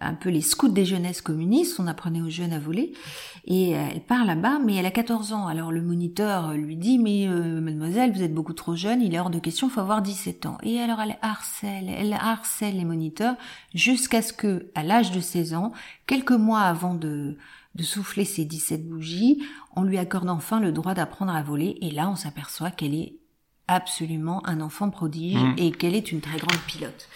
un 0.00 0.14
peu 0.14 0.28
les 0.28 0.40
scouts 0.40 0.68
des 0.68 0.84
jeunesses 0.84 1.20
communistes, 1.20 1.80
on 1.80 1.86
apprenait 1.86 2.20
aux 2.20 2.30
jeunes 2.30 2.52
à 2.52 2.58
voler, 2.58 2.92
et 3.46 3.76
euh, 3.76 3.88
elle 3.92 4.00
part 4.00 4.24
là-bas, 4.24 4.58
mais 4.64 4.76
elle 4.76 4.86
a 4.86 4.90
14 4.90 5.32
ans. 5.32 5.46
Alors 5.46 5.72
le 5.72 5.82
moniteur 5.82 6.52
lui 6.52 6.76
dit, 6.76 6.98
mais 6.98 7.26
euh, 7.26 7.60
mademoiselle, 7.60 8.12
vous 8.12 8.22
êtes 8.22 8.34
beaucoup 8.34 8.52
trop 8.52 8.76
jeune, 8.76 9.02
il 9.02 9.14
est 9.14 9.20
hors 9.20 9.30
de 9.30 9.38
question, 9.38 9.68
faut 9.68 9.80
avoir 9.80 10.02
17 10.02 10.46
ans. 10.46 10.58
Et 10.62 10.80
alors 10.80 11.00
elle 11.00 11.18
harcèle, 11.22 11.88
elle 11.88 12.12
harcèle 12.12 12.76
les 12.76 12.84
moniteurs, 12.84 13.36
jusqu'à 13.74 14.22
ce 14.22 14.32
que, 14.32 14.70
à 14.74 14.82
l'âge 14.82 15.10
de 15.10 15.20
16 15.20 15.54
ans, 15.54 15.72
quelques 16.06 16.32
mois 16.32 16.60
avant 16.60 16.94
de, 16.94 17.36
de 17.74 17.82
souffler 17.82 18.24
ses 18.24 18.44
17 18.44 18.88
bougies, 18.88 19.42
on 19.74 19.82
lui 19.82 19.98
accorde 19.98 20.28
enfin 20.30 20.60
le 20.60 20.72
droit 20.72 20.94
d'apprendre 20.94 21.32
à 21.32 21.42
voler, 21.42 21.76
et 21.80 21.90
là 21.90 22.08
on 22.08 22.16
s'aperçoit 22.16 22.70
qu'elle 22.70 22.94
est 22.94 23.16
absolument 23.68 24.44
un 24.46 24.60
enfant 24.60 24.90
prodige 24.90 25.36
mmh. 25.36 25.54
et 25.58 25.70
qu'elle 25.70 25.94
est 25.94 26.10
une 26.10 26.20
très 26.20 26.38
grande 26.38 26.60
pilote. 26.66 27.08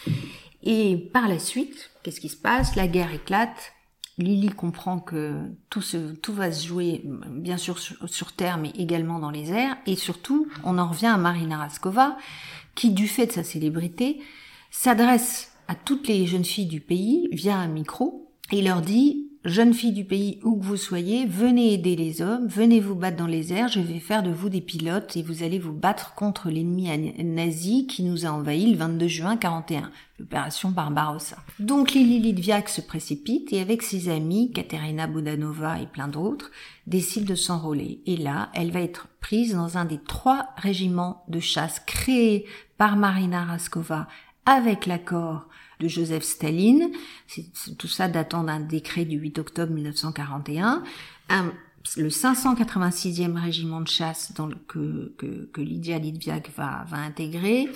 Et 0.62 0.96
par 1.12 1.28
la 1.28 1.38
suite, 1.38 1.90
qu'est-ce 2.02 2.20
qui 2.20 2.28
se 2.28 2.36
passe? 2.36 2.76
La 2.76 2.86
guerre 2.86 3.12
éclate. 3.12 3.72
Lily 4.18 4.50
comprend 4.50 4.98
que 4.98 5.40
tout, 5.70 5.82
va 6.32 6.52
se 6.52 6.66
jouer, 6.66 7.02
bien 7.30 7.56
sûr, 7.56 7.78
sur, 7.78 8.32
terre, 8.32 8.58
mais 8.58 8.70
également 8.70 9.18
dans 9.18 9.30
les 9.30 9.50
airs. 9.50 9.76
Et 9.86 9.96
surtout, 9.96 10.48
on 10.64 10.78
en 10.78 10.88
revient 10.88 11.06
à 11.06 11.16
Marina 11.16 11.56
Raskova, 11.56 12.16
qui, 12.74 12.90
du 12.90 13.08
fait 13.08 13.26
de 13.26 13.32
sa 13.32 13.42
célébrité, 13.42 14.20
s'adresse 14.70 15.52
à 15.66 15.74
toutes 15.74 16.08
les 16.08 16.26
jeunes 16.26 16.44
filles 16.44 16.66
du 16.66 16.80
pays 16.80 17.28
via 17.32 17.56
un 17.56 17.68
micro 17.68 18.30
et 18.50 18.60
leur 18.60 18.82
dit 18.82 19.31
Jeunes 19.44 19.74
filles 19.74 19.92
du 19.92 20.04
pays, 20.04 20.38
où 20.44 20.56
que 20.56 20.64
vous 20.64 20.76
soyez, 20.76 21.26
venez 21.26 21.74
aider 21.74 21.96
les 21.96 22.22
hommes, 22.22 22.46
venez 22.46 22.78
vous 22.78 22.94
battre 22.94 23.16
dans 23.16 23.26
les 23.26 23.52
airs, 23.52 23.66
je 23.66 23.80
vais 23.80 23.98
faire 23.98 24.22
de 24.22 24.30
vous 24.30 24.48
des 24.48 24.60
pilotes 24.60 25.16
et 25.16 25.22
vous 25.24 25.42
allez 25.42 25.58
vous 25.58 25.72
battre 25.72 26.14
contre 26.14 26.48
l'ennemi 26.48 26.88
nazi 27.24 27.88
qui 27.88 28.04
nous 28.04 28.24
a 28.24 28.28
envahis 28.28 28.70
le 28.70 28.76
22 28.76 29.08
juin 29.08 29.36
41, 29.36 29.90
l'opération 30.20 30.70
Barbarossa. 30.70 31.38
Donc 31.58 31.90
Lili 31.90 32.20
Lidviak 32.20 32.68
se 32.68 32.80
précipite 32.80 33.52
et 33.52 33.60
avec 33.60 33.82
ses 33.82 34.08
amis, 34.08 34.52
Katerina 34.52 35.08
Budanova 35.08 35.80
et 35.80 35.86
plein 35.86 36.06
d'autres, 36.06 36.52
décide 36.86 37.24
de 37.24 37.34
s'enrôler. 37.34 38.00
Et 38.06 38.16
là, 38.16 38.48
elle 38.54 38.70
va 38.70 38.80
être 38.80 39.08
prise 39.20 39.56
dans 39.56 39.76
un 39.76 39.84
des 39.84 39.98
trois 39.98 40.50
régiments 40.56 41.24
de 41.26 41.40
chasse 41.40 41.80
créés 41.80 42.46
par 42.78 42.94
Marina 42.94 43.44
Raskova 43.44 44.06
avec 44.46 44.86
l'accord 44.86 45.48
de 45.82 45.88
Joseph 45.88 46.22
Staline. 46.22 46.90
tout 47.78 47.88
ça 47.88 48.08
datant 48.08 48.44
d'un 48.44 48.60
décret 48.60 49.04
du 49.04 49.16
8 49.16 49.38
octobre 49.38 49.72
1941. 49.72 50.82
le 51.96 52.08
586e 52.08 53.38
régiment 53.38 53.80
de 53.80 53.88
chasse 53.88 54.32
le, 54.38 54.54
que, 54.68 55.12
que, 55.52 55.60
Lydia 55.60 55.98
Lidviak 55.98 56.50
va, 56.56 56.84
va 56.88 56.98
intégrer, 56.98 57.68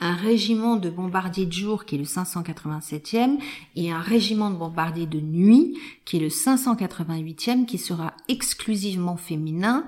un 0.00 0.14
régiment 0.14 0.76
de 0.76 0.90
bombardiers 0.90 1.46
de 1.46 1.52
jour 1.52 1.84
qui 1.84 1.94
est 1.94 1.98
le 1.98 2.04
587e 2.04 3.38
et 3.76 3.92
un 3.92 4.00
régiment 4.00 4.50
de 4.50 4.56
bombardiers 4.56 5.06
de 5.06 5.20
nuit 5.20 5.78
qui 6.04 6.16
est 6.16 6.20
le 6.20 6.28
588e 6.28 7.66
qui 7.66 7.78
sera 7.78 8.12
exclusivement 8.26 9.16
féminin 9.16 9.86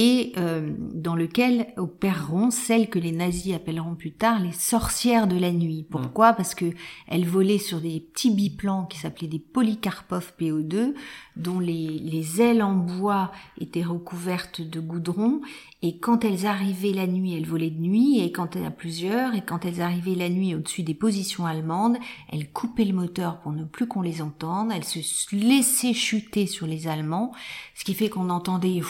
et 0.00 0.32
euh, 0.36 0.70
dans 0.78 1.16
lequel 1.16 1.72
opéreront 1.76 2.52
celles 2.52 2.88
que 2.88 3.00
les 3.00 3.10
nazis 3.10 3.56
appelleront 3.56 3.96
plus 3.96 4.12
tard 4.12 4.38
les 4.38 4.52
sorcières 4.52 5.26
de 5.26 5.36
la 5.36 5.50
nuit. 5.50 5.84
Pourquoi? 5.90 6.34
Parce 6.34 6.54
que 6.54 6.66
elles 7.08 7.26
volaient 7.26 7.58
sur 7.58 7.80
des 7.80 7.98
petits 7.98 8.30
biplans 8.30 8.84
qui 8.84 8.96
s'appelaient 8.96 9.26
des 9.26 9.40
Polykarpov 9.40 10.34
PO2, 10.38 10.94
dont 11.34 11.58
les, 11.58 11.98
les 11.98 12.40
ailes 12.40 12.62
en 12.62 12.74
bois 12.74 13.32
étaient 13.60 13.82
recouvertes 13.82 14.60
de 14.60 14.78
goudron, 14.78 15.40
et 15.82 15.98
quand 15.98 16.24
elles 16.24 16.46
arrivaient 16.46 16.92
la 16.92 17.08
nuit, 17.08 17.34
elles 17.34 17.46
volaient 17.46 17.70
de 17.70 17.80
nuit, 17.80 18.20
et 18.20 18.30
quand 18.30 18.54
elles 18.54 18.66
à 18.66 18.70
plusieurs, 18.70 19.34
et 19.34 19.42
quand 19.42 19.64
elles 19.64 19.80
arrivaient 19.80 20.14
la 20.14 20.28
nuit 20.28 20.54
au-dessus 20.54 20.84
des 20.84 20.94
positions 20.94 21.44
allemandes, 21.44 21.96
elles 22.32 22.52
coupaient 22.52 22.84
le 22.84 22.94
moteur 22.94 23.40
pour 23.40 23.50
ne 23.50 23.64
plus 23.64 23.88
qu'on 23.88 24.02
les 24.02 24.22
entende, 24.22 24.70
elles 24.72 24.84
se 24.84 25.34
laissaient 25.34 25.92
chuter 25.92 26.46
sur 26.46 26.68
les 26.68 26.86
Allemands, 26.86 27.32
ce 27.74 27.82
qui 27.82 27.94
fait 27.94 28.08
qu'on 28.08 28.30
entendait 28.30 28.80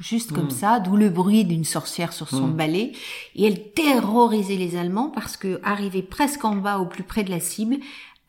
juste 0.00 0.32
comme 0.32 0.46
mm. 0.46 0.50
ça, 0.50 0.80
d'où 0.80 0.96
le 0.96 1.10
bruit 1.10 1.44
d'une 1.44 1.64
sorcière 1.64 2.12
sur 2.12 2.28
son 2.28 2.48
mm. 2.48 2.56
balai. 2.56 2.92
Et 3.34 3.44
elle 3.44 3.72
terrorisait 3.72 4.56
les 4.56 4.76
Allemands 4.76 5.10
parce 5.10 5.36
que, 5.36 5.60
arrivée 5.62 6.02
presque 6.02 6.44
en 6.44 6.56
bas, 6.56 6.78
au 6.78 6.86
plus 6.86 7.04
près 7.04 7.24
de 7.24 7.30
la 7.30 7.40
cible, 7.40 7.76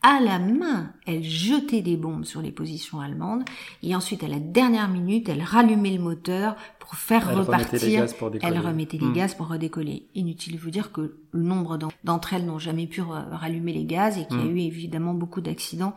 à 0.02 0.20
la 0.20 0.38
main, 0.38 0.92
elle 1.06 1.24
jetait 1.24 1.82
des 1.82 1.96
bombes 1.96 2.24
sur 2.24 2.40
les 2.40 2.52
positions 2.52 3.00
allemandes 3.00 3.42
et 3.82 3.96
ensuite 3.96 4.22
à 4.22 4.28
la 4.28 4.38
dernière 4.38 4.88
minute, 4.88 5.28
elle 5.28 5.42
rallumait 5.42 5.96
le 5.96 6.02
moteur 6.02 6.54
pour 6.78 6.94
faire 6.94 7.36
repartir. 7.36 8.06
elle 8.42 8.58
remettait 8.60 8.98
les 8.98 9.06
mm. 9.06 9.12
gaz 9.12 9.34
pour 9.34 9.48
redécoller. 9.48 10.06
Inutile 10.14 10.54
de 10.54 10.60
vous 10.60 10.70
dire 10.70 10.92
que 10.92 11.16
le 11.32 11.42
nombre 11.42 11.78
d'entre 12.04 12.34
elles 12.34 12.46
n'ont 12.46 12.60
jamais 12.60 12.86
pu 12.86 13.02
rallumer 13.02 13.72
les 13.72 13.84
gaz 13.84 14.18
et 14.18 14.26
qu'il 14.26 14.38
y 14.38 14.42
a 14.42 14.46
eu 14.46 14.60
évidemment 14.60 15.14
beaucoup 15.14 15.40
d'accidents 15.40 15.94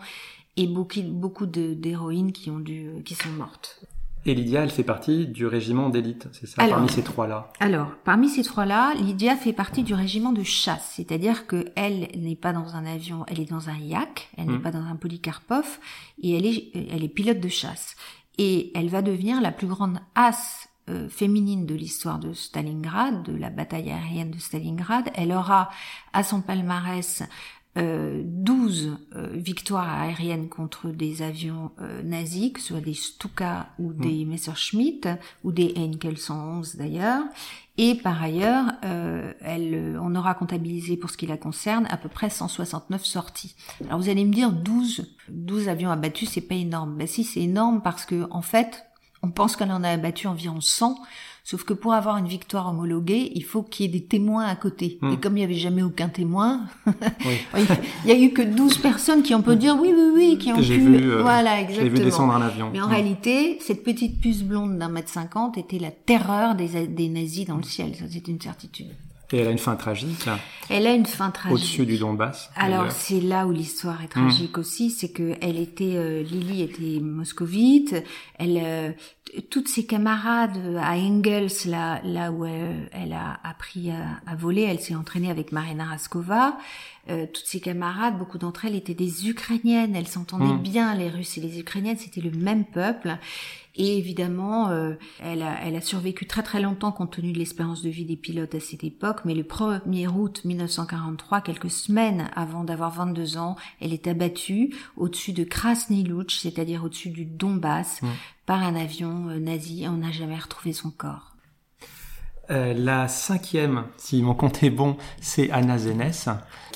et 0.58 0.68
beaucoup, 0.68 1.02
beaucoup 1.04 1.46
d'héroïnes 1.46 2.32
qui 2.32 2.50
ont 2.50 2.60
dû, 2.60 3.04
qui 3.06 3.14
sont 3.14 3.30
mortes. 3.30 3.86
Et 4.26 4.36
Lydia, 4.36 4.64
elle 4.64 4.70
fait 4.70 4.84
partie 4.84 5.28
du 5.28 5.48
régiment 5.48 5.90
d'élite, 5.90 6.28
c'est 6.32 6.46
ça, 6.46 6.68
parmi 6.68 6.90
ces 6.90 7.02
trois-là? 7.02 7.52
Alors, 7.60 7.92
parmi 8.04 8.30
ces 8.30 8.44
trois-là, 8.44 8.94
Lydia 8.94 9.36
fait 9.36 9.54
partie 9.54 9.82
du 9.82 9.96
régiment 9.96 10.32
de 10.32 10.44
chasse, 10.44 10.94
c'est-à-dire 10.96 11.48
que 11.48 11.66
elle 11.76 12.08
n'est 12.16 12.36
pas 12.36 12.54
dans 12.54 12.76
un 12.76 12.86
avion, 12.86 13.26
elle 13.28 13.40
est 13.40 13.50
dans 13.50 13.70
un 13.70 13.78
yak, 13.78 14.30
elle 14.38 14.46
n'est 14.46 14.58
hmm. 14.58 14.62
pas 14.62 14.72
dans 14.72 14.84
un 14.84 14.96
Polykarpov, 14.96 15.80
et 16.22 16.38
elle 16.38 16.46
est, 16.46 16.72
elle 16.92 17.04
est 17.04 17.10
pilote 17.10 17.40
de 17.40 17.50
chasse. 17.50 17.96
Et 18.38 18.72
elle 18.76 18.90
va 18.90 19.02
devenir 19.02 19.42
la 19.42 19.52
plus 19.52 19.68
grande 19.68 20.00
as 20.16 20.68
euh, 20.90 21.10
féminine 21.10 21.66
de 21.66 21.76
l'histoire 21.76 22.20
de 22.20 22.34
Stalingrad, 22.34 23.24
de 23.24 23.36
la 23.36 23.50
bataille 23.50 23.92
aérienne 23.92 24.32
de 24.32 24.40
Stalingrad. 24.40 25.10
Elle 25.16 25.32
aura 25.32 25.70
à 26.12 26.24
son 26.24 26.42
palmarès 26.42 27.24
euh, 27.78 28.22
12 28.26 28.98
euh, 29.16 29.28
victoires 29.34 29.90
aériennes 29.90 30.50
contre 30.50 30.90
des 30.90 31.22
avions 31.22 31.72
euh, 31.80 32.04
nazis, 32.04 32.52
que 32.52 32.60
ce 32.60 32.68
soit 32.68 32.82
des 32.82 32.94
Stuka 32.94 33.70
ou 33.80 33.92
mm. 33.92 34.00
des 34.00 34.26
Messerschmitt 34.26 35.08
ou 35.44 35.52
des 35.52 35.74
Heinkel 35.78 36.18
111 36.18 36.76
d'ailleurs. 36.76 37.24
Et 37.78 37.96
par 37.96 38.22
ailleurs, 38.22 38.66
euh, 38.84 39.34
elle, 39.40 39.98
on 40.02 40.14
aura 40.16 40.34
comptabilisé 40.34 40.98
pour 40.98 41.10
ce 41.10 41.18
qui 41.18 41.28
la 41.28 41.38
concerne 41.38 41.88
à 41.90 41.98
peu 41.98 42.10
près 42.10 42.30
169 42.30 43.06
sorties. 43.06 43.56
Alors 43.88 44.00
vous 44.00 44.10
allez 44.10 44.26
me 44.26 44.34
dire 44.34 44.52
12, 44.52 45.16
12 45.30 45.70
avions 45.70 45.92
abattus, 45.92 46.30
c'est 46.30 46.42
pas 46.42 46.56
énorme. 46.56 46.98
Ben 46.98 47.08
si, 47.08 47.24
c'est 47.24 47.42
énorme 47.42 47.82
parce 47.82 48.06
que 48.06 48.28
en 48.32 48.42
fait, 48.42 48.84
on 49.24 49.32
pense 49.32 49.56
qu'elle 49.56 49.72
en 49.72 49.84
a 49.84 49.90
abattu 49.90 50.28
environ 50.28 50.60
100 50.60 50.98
Sauf 51.44 51.64
que 51.64 51.74
pour 51.74 51.94
avoir 51.94 52.18
une 52.18 52.28
victoire 52.28 52.70
homologuée, 52.70 53.32
il 53.34 53.44
faut 53.44 53.64
qu'il 53.64 53.86
y 53.86 53.90
ait 53.90 54.00
des 54.00 54.06
témoins 54.06 54.46
à 54.46 54.56
côté. 54.56 55.00
Hmm. 55.02 55.14
Et 55.14 55.18
comme 55.18 55.38
il 55.38 55.40
n'y 55.40 55.46
avait 55.46 55.56
jamais 55.56 55.82
aucun 55.82 56.08
témoin, 56.08 56.62
il 58.06 58.10
y 58.10 58.12
a 58.12 58.20
eu 58.20 58.32
que 58.32 58.44
12 58.44 58.78
personnes 58.78 59.24
qui 59.24 59.34
ont 59.34 59.42
pu 59.42 59.56
dire 59.56 59.76
oui, 59.80 59.92
oui, 59.96 60.12
oui, 60.14 60.38
qui 60.38 60.52
ont 60.52 60.58
pu... 60.58 60.62
Vu, 60.62 61.12
euh, 61.12 61.22
voilà, 61.22 61.60
exactement. 61.60 61.90
vu 61.90 62.04
descendre 62.04 62.34
un 62.34 62.42
avion. 62.42 62.70
Mais 62.72 62.80
en 62.80 62.88
hmm. 62.88 62.92
réalité, 62.92 63.58
cette 63.60 63.84
petite 63.84 64.22
puce 64.22 64.44
blonde 64.44 64.78
d'un 64.78 64.90
mètre 64.90 65.10
cinquante 65.10 65.58
était 65.58 65.80
la 65.80 65.92
terreur 65.92 66.56
des, 66.56 66.88
des 66.88 67.10
nazis 67.10 67.48
dans 67.48 67.58
le 67.58 67.64
ciel. 67.64 67.96
Ça, 67.96 68.06
c'est 68.10 68.28
une 68.28 68.40
certitude. 68.40 68.92
Et 69.34 69.38
elle 69.38 69.48
a 69.48 69.52
une 69.52 69.58
fin 69.58 69.76
tragique. 69.76 70.28
Elle 70.70 70.88
a 70.88 70.94
une 70.94 71.06
fin 71.06 71.32
tragique. 71.32 71.54
Au-dessus 71.54 71.86
du 71.86 71.98
Donbass. 71.98 72.50
Alors 72.56 72.92
c'est 72.92 73.22
là 73.22 73.48
où 73.48 73.52
l'histoire 73.52 74.04
est 74.04 74.10
tragique 74.10 74.58
hmm. 74.58 74.60
aussi, 74.60 74.90
c'est 74.90 75.10
que 75.10 75.36
elle 75.42 75.58
était, 75.58 75.96
euh, 75.96 76.24
Lily 76.24 76.62
était 76.64 77.00
moscovite. 77.00 77.96
Elle, 78.38 78.60
euh, 78.62 78.92
toutes 79.50 79.68
ses 79.68 79.86
camarades 79.86 80.58
à 80.82 80.98
Engels, 80.98 81.52
là, 81.66 82.02
là 82.04 82.32
où 82.32 82.46
elle, 82.46 83.14
a 83.14 83.40
appris 83.44 83.92
à, 83.92 84.36
voler, 84.36 84.64
elle 84.64 84.80
s'est 84.80 84.96
entraînée 84.96 85.30
avec 85.30 85.52
Marina 85.52 85.86
Raskova. 85.86 86.58
Euh, 87.10 87.26
toutes 87.26 87.46
ses 87.46 87.60
camarades, 87.60 88.18
beaucoup 88.18 88.38
d'entre 88.38 88.66
elles 88.66 88.76
étaient 88.76 88.94
des 88.94 89.28
Ukrainiennes. 89.28 89.96
Elles 89.96 90.08
s'entendaient 90.08 90.54
hmm. 90.54 90.62
bien, 90.62 90.96
les 90.96 91.10
Russes 91.10 91.38
et 91.38 91.42
les 91.42 91.60
Ukrainiennes, 91.60 91.98
c'était 91.98 92.22
le 92.22 92.32
même 92.32 92.66
peuple. 92.66 93.18
Et 93.76 93.98
évidemment, 93.98 94.70
euh, 94.70 94.94
elle, 95.22 95.42
a, 95.42 95.56
elle, 95.64 95.76
a, 95.76 95.82
survécu 95.82 96.26
très 96.26 96.44
très 96.44 96.62
longtemps 96.62 96.92
compte 96.92 97.12
tenu 97.12 97.32
de 97.32 97.38
l'espérance 97.38 97.82
de 97.82 97.90
vie 97.90 98.06
des 98.06 98.18
pilotes 98.18 98.54
à 98.54 98.60
cette 98.60 98.84
époque, 98.84 99.22
mais 99.24 99.34
le 99.34 99.44
1er 99.44 100.08
août 100.08 100.42
1943, 100.44 101.42
quelques 101.42 101.72
semaines 101.72 102.30
avant 102.36 102.64
d'avoir 102.64 102.92
22 102.92 103.38
ans, 103.38 103.56
elle 103.80 103.94
est 103.94 104.08
abattue 104.08 104.76
au-dessus 104.98 105.32
de 105.32 105.44
Krasny 105.44 106.04
Luch, 106.04 106.38
c'est-à-dire 106.38 106.84
au-dessus 106.84 107.10
du 107.10 107.24
Donbass, 107.26 108.02
par 108.46 108.62
un 108.62 108.76
avion 108.76 109.30
euh, 109.30 109.40
nazi. 109.40 109.86
On 109.88 109.98
n'a 109.98 110.12
jamais 110.12 110.38
retrouvé 110.38 110.74
son 110.74 110.92
corps. 110.92 111.32
Euh, 112.50 112.74
la 112.74 113.08
cinquième, 113.08 113.86
si 113.96 114.22
mon 114.22 114.34
compte 114.34 114.62
est 114.64 114.70
bon, 114.70 114.98
c'est 115.22 115.50
Anna 115.52 115.78
Zenes, 115.78 116.12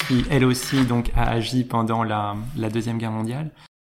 qui 0.08 0.24
elle 0.30 0.46
aussi 0.46 0.86
donc 0.86 1.12
a 1.16 1.30
agi 1.30 1.66
pendant 1.66 2.04
la, 2.04 2.38
la 2.56 2.70
deuxième 2.70 2.98
guerre 2.98 3.12
mondiale. 3.12 3.52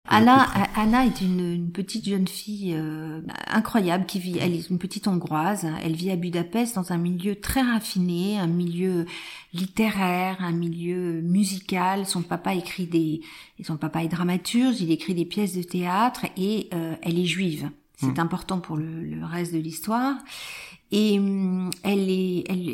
Anna, 0.09 0.43
Anna 0.75 1.05
est 1.05 1.21
une, 1.21 1.71
petite 1.71 2.05
jeune 2.05 2.27
fille 2.27 2.75
euh, 2.75 3.21
incroyable 3.47 4.05
qui 4.05 4.19
vit. 4.19 4.37
Elle 4.37 4.53
est 4.53 4.69
une 4.69 4.77
petite 4.77 5.07
hongroise. 5.07 5.65
Elle 5.81 5.95
vit 5.95 6.11
à 6.11 6.17
Budapest 6.17 6.75
dans 6.75 6.91
un 6.91 6.97
milieu 6.97 7.35
très 7.35 7.61
raffiné, 7.61 8.37
un 8.37 8.47
milieu 8.47 9.05
littéraire, 9.53 10.37
un 10.41 10.51
milieu 10.51 11.21
musical. 11.21 12.05
Son 12.05 12.21
papa 12.21 12.53
écrit 12.53 12.85
des, 12.85 13.21
son 13.63 13.77
papa 13.77 14.03
est 14.03 14.09
dramaturge. 14.09 14.81
Il 14.81 14.91
écrit 14.91 15.13
des 15.13 15.25
pièces 15.25 15.55
de 15.55 15.63
théâtre 15.63 16.25
et 16.35 16.67
euh, 16.73 16.95
elle 17.01 17.17
est 17.17 17.25
juive. 17.25 17.69
C'est 17.95 18.17
hmm. 18.17 18.21
important 18.21 18.59
pour 18.59 18.75
le, 18.75 19.03
le 19.03 19.25
reste 19.25 19.53
de 19.53 19.59
l'histoire. 19.59 20.15
Et 20.95 21.17
hum, 21.17 21.71
elle, 21.81 22.07
est, 22.07 22.43
elle, 22.47 22.69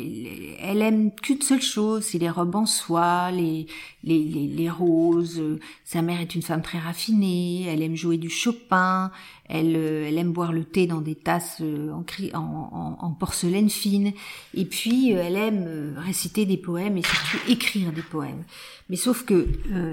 elle 0.60 0.82
aime 0.82 1.10
qu'une 1.10 1.40
seule 1.40 1.62
chose, 1.62 2.04
c'est 2.04 2.18
les 2.18 2.28
robes 2.28 2.54
en 2.54 2.66
soie, 2.66 3.30
les, 3.30 3.66
les, 4.04 4.22
les, 4.24 4.46
les, 4.46 4.70
roses. 4.70 5.42
Sa 5.84 6.02
mère 6.02 6.20
est 6.20 6.34
une 6.34 6.42
femme 6.42 6.62
très 6.62 6.78
raffinée, 6.78 7.66
elle 7.66 7.82
aime 7.82 7.96
jouer 7.96 8.16
du 8.16 8.30
Chopin, 8.30 9.10
elle, 9.48 9.74
euh, 9.76 10.06
elle 10.08 10.16
aime 10.18 10.32
boire 10.32 10.52
le 10.52 10.64
thé 10.64 10.86
dans 10.86 11.00
des 11.00 11.14
tasses 11.14 11.58
euh, 11.60 11.92
en, 11.92 12.04
en, 12.34 12.96
en, 13.00 13.10
porcelaine 13.12 13.68
fine. 13.68 14.12
Et 14.54 14.64
puis, 14.64 15.12
euh, 15.12 15.22
elle 15.24 15.36
aime 15.36 15.94
réciter 15.96 16.46
des 16.46 16.56
poèmes 16.56 16.96
et 16.96 17.02
surtout 17.02 17.50
écrire 17.50 17.92
des 17.92 18.02
poèmes. 18.02 18.44
Mais 18.88 18.96
sauf 18.96 19.24
que, 19.24 19.46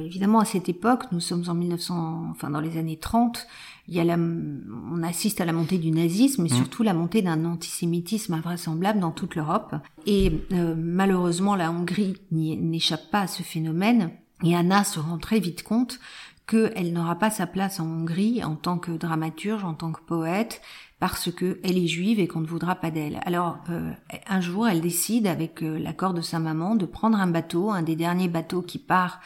évidemment, 0.03 0.39
à 0.39 0.45
cette 0.45 0.69
époque, 0.69 1.03
nous 1.11 1.19
sommes 1.19 1.43
en 1.47 1.53
1900, 1.53 2.29
enfin 2.31 2.49
dans 2.49 2.61
les 2.61 2.77
années 2.77 2.97
30, 2.97 3.47
il 3.89 3.95
y 3.95 3.99
a 4.01 4.03
la, 4.03 4.17
on 4.17 5.01
assiste 5.01 5.39
à 5.39 5.45
la 5.45 5.53
montée 5.53 5.77
du 5.77 5.91
nazisme 5.91 6.45
et 6.45 6.49
mmh. 6.49 6.55
surtout 6.55 6.83
la 6.83 6.93
montée 6.93 7.21
d'un 7.21 7.45
antisémitisme 7.45 8.33
invraisemblable 8.33 8.99
dans 8.99 9.11
toute 9.11 9.35
l'Europe. 9.35 9.75
Et 10.05 10.33
euh, 10.51 10.75
malheureusement, 10.77 11.55
la 11.55 11.71
Hongrie 11.71 12.17
n'échappe 12.31 13.09
pas 13.11 13.21
à 13.21 13.27
ce 13.27 13.43
phénomène. 13.43 13.96
Et 14.43 14.55
Anna 14.55 14.83
se 14.83 14.99
rend 14.99 15.17
très 15.17 15.39
vite 15.39 15.63
compte 15.63 15.99
qu'elle 16.47 16.93
n'aura 16.93 17.15
pas 17.15 17.29
sa 17.29 17.45
place 17.45 17.79
en 17.79 17.85
Hongrie 17.85 18.43
en 18.43 18.55
tant 18.55 18.77
que 18.77 18.91
dramaturge, 18.91 19.65
en 19.65 19.73
tant 19.73 19.91
que 19.91 20.01
poète, 20.01 20.61
parce 20.99 21.29
que 21.31 21.59
elle 21.63 21.77
est 21.77 21.87
juive 21.87 22.19
et 22.19 22.27
qu'on 22.27 22.39
ne 22.39 22.47
voudra 22.47 22.75
pas 22.75 22.89
d'elle. 22.89 23.19
Alors 23.25 23.57
euh, 23.69 23.91
un 24.27 24.41
jour, 24.41 24.67
elle 24.67 24.81
décide, 24.81 25.27
avec 25.27 25.61
euh, 25.61 25.77
l'accord 25.77 26.13
de 26.13 26.21
sa 26.21 26.39
maman, 26.39 26.75
de 26.75 26.85
prendre 26.85 27.19
un 27.19 27.27
bateau, 27.27 27.69
un 27.69 27.83
des 27.83 27.95
derniers 27.95 28.29
bateaux 28.29 28.61
qui 28.61 28.79
part 28.79 29.19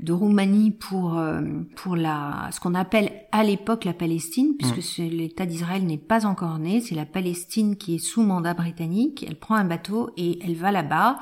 de 0.00 0.12
Roumanie 0.12 0.72
pour 0.72 1.18
euh, 1.18 1.40
pour 1.76 1.94
la 1.94 2.48
ce 2.50 2.58
qu'on 2.58 2.74
appelle 2.74 3.12
à 3.30 3.44
l'époque 3.44 3.84
la 3.84 3.92
Palestine 3.92 4.56
puisque 4.58 4.98
mm. 4.98 5.08
l'État 5.08 5.46
d'Israël 5.46 5.86
n'est 5.86 5.98
pas 5.98 6.26
encore 6.26 6.58
né, 6.58 6.80
c'est 6.80 6.96
la 6.96 7.06
Palestine 7.06 7.76
qui 7.76 7.94
est 7.94 7.98
sous 7.98 8.22
mandat 8.22 8.54
britannique. 8.54 9.24
Elle 9.28 9.36
prend 9.36 9.54
un 9.54 9.64
bateau 9.64 10.10
et 10.16 10.40
elle 10.44 10.56
va 10.56 10.72
là-bas 10.72 11.18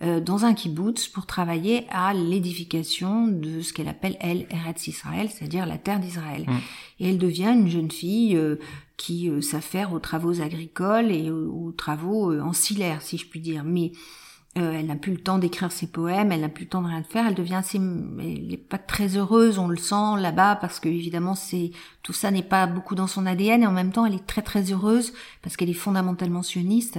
dans 0.00 0.44
un 0.44 0.54
kibbutz 0.54 1.08
pour 1.08 1.26
travailler 1.26 1.86
à 1.90 2.14
l'édification 2.14 3.26
de 3.26 3.60
ce 3.60 3.72
qu'elle 3.72 3.88
appelle 3.88 4.16
elle 4.20 4.46
Eretz 4.50 4.86
Israël, 4.86 5.28
c'est-à-dire 5.28 5.66
la 5.66 5.78
terre 5.78 5.98
d'Israël. 5.98 6.44
Mm. 6.46 6.52
Et 7.00 7.10
elle 7.10 7.18
devient 7.18 7.52
une 7.54 7.68
jeune 7.68 7.90
fille 7.90 8.36
euh, 8.36 8.56
qui 8.96 9.30
s'affaire 9.42 9.92
aux 9.92 9.98
travaux 9.98 10.40
agricoles 10.40 11.10
et 11.10 11.30
aux, 11.30 11.66
aux 11.66 11.72
travaux 11.72 12.32
ancillaires, 12.40 13.02
si 13.02 13.18
je 13.18 13.26
puis 13.26 13.40
dire. 13.40 13.64
Mais 13.64 13.92
euh, 14.58 14.72
elle 14.72 14.86
n'a 14.86 14.96
plus 14.96 15.12
le 15.12 15.18
temps 15.18 15.38
d'écrire 15.38 15.70
ses 15.70 15.86
poèmes, 15.86 16.32
elle 16.32 16.40
n'a 16.40 16.48
plus 16.48 16.64
le 16.64 16.70
temps 16.70 16.82
de 16.82 16.88
rien 16.88 17.02
faire, 17.02 17.26
elle 17.28 17.34
devient 17.34 17.56
assez, 17.56 17.76
elle 17.78 18.46
n'est 18.46 18.56
pas 18.56 18.78
très 18.78 19.16
heureuse, 19.16 19.58
on 19.58 19.68
le 19.68 19.76
sent 19.76 20.16
là-bas 20.18 20.56
parce 20.56 20.80
que 20.80 20.88
évidemment 20.88 21.34
c'est 21.34 21.70
tout 22.02 22.14
ça 22.14 22.30
n'est 22.30 22.42
pas 22.42 22.66
beaucoup 22.66 22.94
dans 22.94 23.06
son 23.06 23.26
ADN 23.26 23.62
et 23.62 23.66
en 23.66 23.72
même 23.72 23.92
temps 23.92 24.06
elle 24.06 24.14
est 24.14 24.26
très 24.26 24.42
très 24.42 24.72
heureuse 24.72 25.12
parce 25.42 25.56
qu'elle 25.56 25.68
est 25.68 25.74
fondamentalement 25.74 26.42
sioniste 26.42 26.98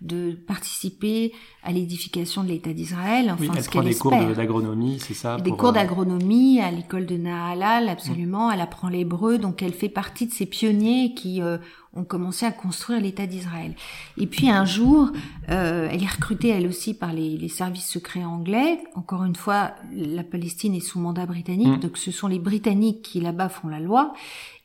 de 0.00 0.32
participer 0.32 1.32
à 1.64 1.72
l'édification 1.72 2.44
de 2.44 2.48
l'État 2.48 2.72
d'Israël. 2.72 3.30
Enfin, 3.32 3.36
oui, 3.40 3.50
elle 3.56 3.64
prend 3.64 3.82
des 3.82 3.94
cours 3.94 4.12
d'agronomie, 4.12 5.00
c'est 5.00 5.14
ça 5.14 5.38
Des 5.38 5.50
cours 5.50 5.70
euh, 5.70 5.72
d'agronomie 5.72 6.60
à 6.60 6.70
l'école 6.70 7.04
de 7.04 7.16
Nahalal, 7.16 7.88
absolument. 7.88 8.50
Elle 8.50 8.60
apprend 8.60 8.88
l'hébreu, 8.88 9.38
donc 9.38 9.62
elle 9.62 9.72
fait 9.72 9.88
partie 9.88 10.26
de 10.26 10.32
ces 10.32 10.46
pionniers 10.46 11.14
qui 11.14 11.42
euh, 11.42 11.58
ont 11.94 12.04
commencé 12.04 12.46
à 12.46 12.52
construire 12.52 13.00
l'État 13.00 13.26
d'Israël. 13.26 13.74
Et 14.16 14.28
puis 14.28 14.48
un 14.48 14.64
jour, 14.64 15.10
euh, 15.50 15.88
elle 15.90 16.02
est 16.02 16.06
recrutée 16.06 16.48
elle 16.48 16.68
aussi 16.68 16.94
par 16.94 17.12
les, 17.12 17.36
les, 17.36 17.48
services 17.48 17.88
secrets 17.88 18.24
anglais. 18.24 18.78
Encore 18.94 19.24
une 19.24 19.36
fois, 19.36 19.72
la 19.92 20.22
Palestine 20.22 20.74
est 20.76 20.80
sous 20.80 21.00
mandat 21.00 21.26
britannique, 21.26 21.78
mm. 21.78 21.80
donc 21.80 21.98
ce 21.98 22.12
sont 22.12 22.28
les 22.28 22.38
Britanniques 22.38 23.02
qui 23.02 23.20
là-bas 23.20 23.48
font 23.48 23.66
la 23.66 23.80
loi. 23.80 24.12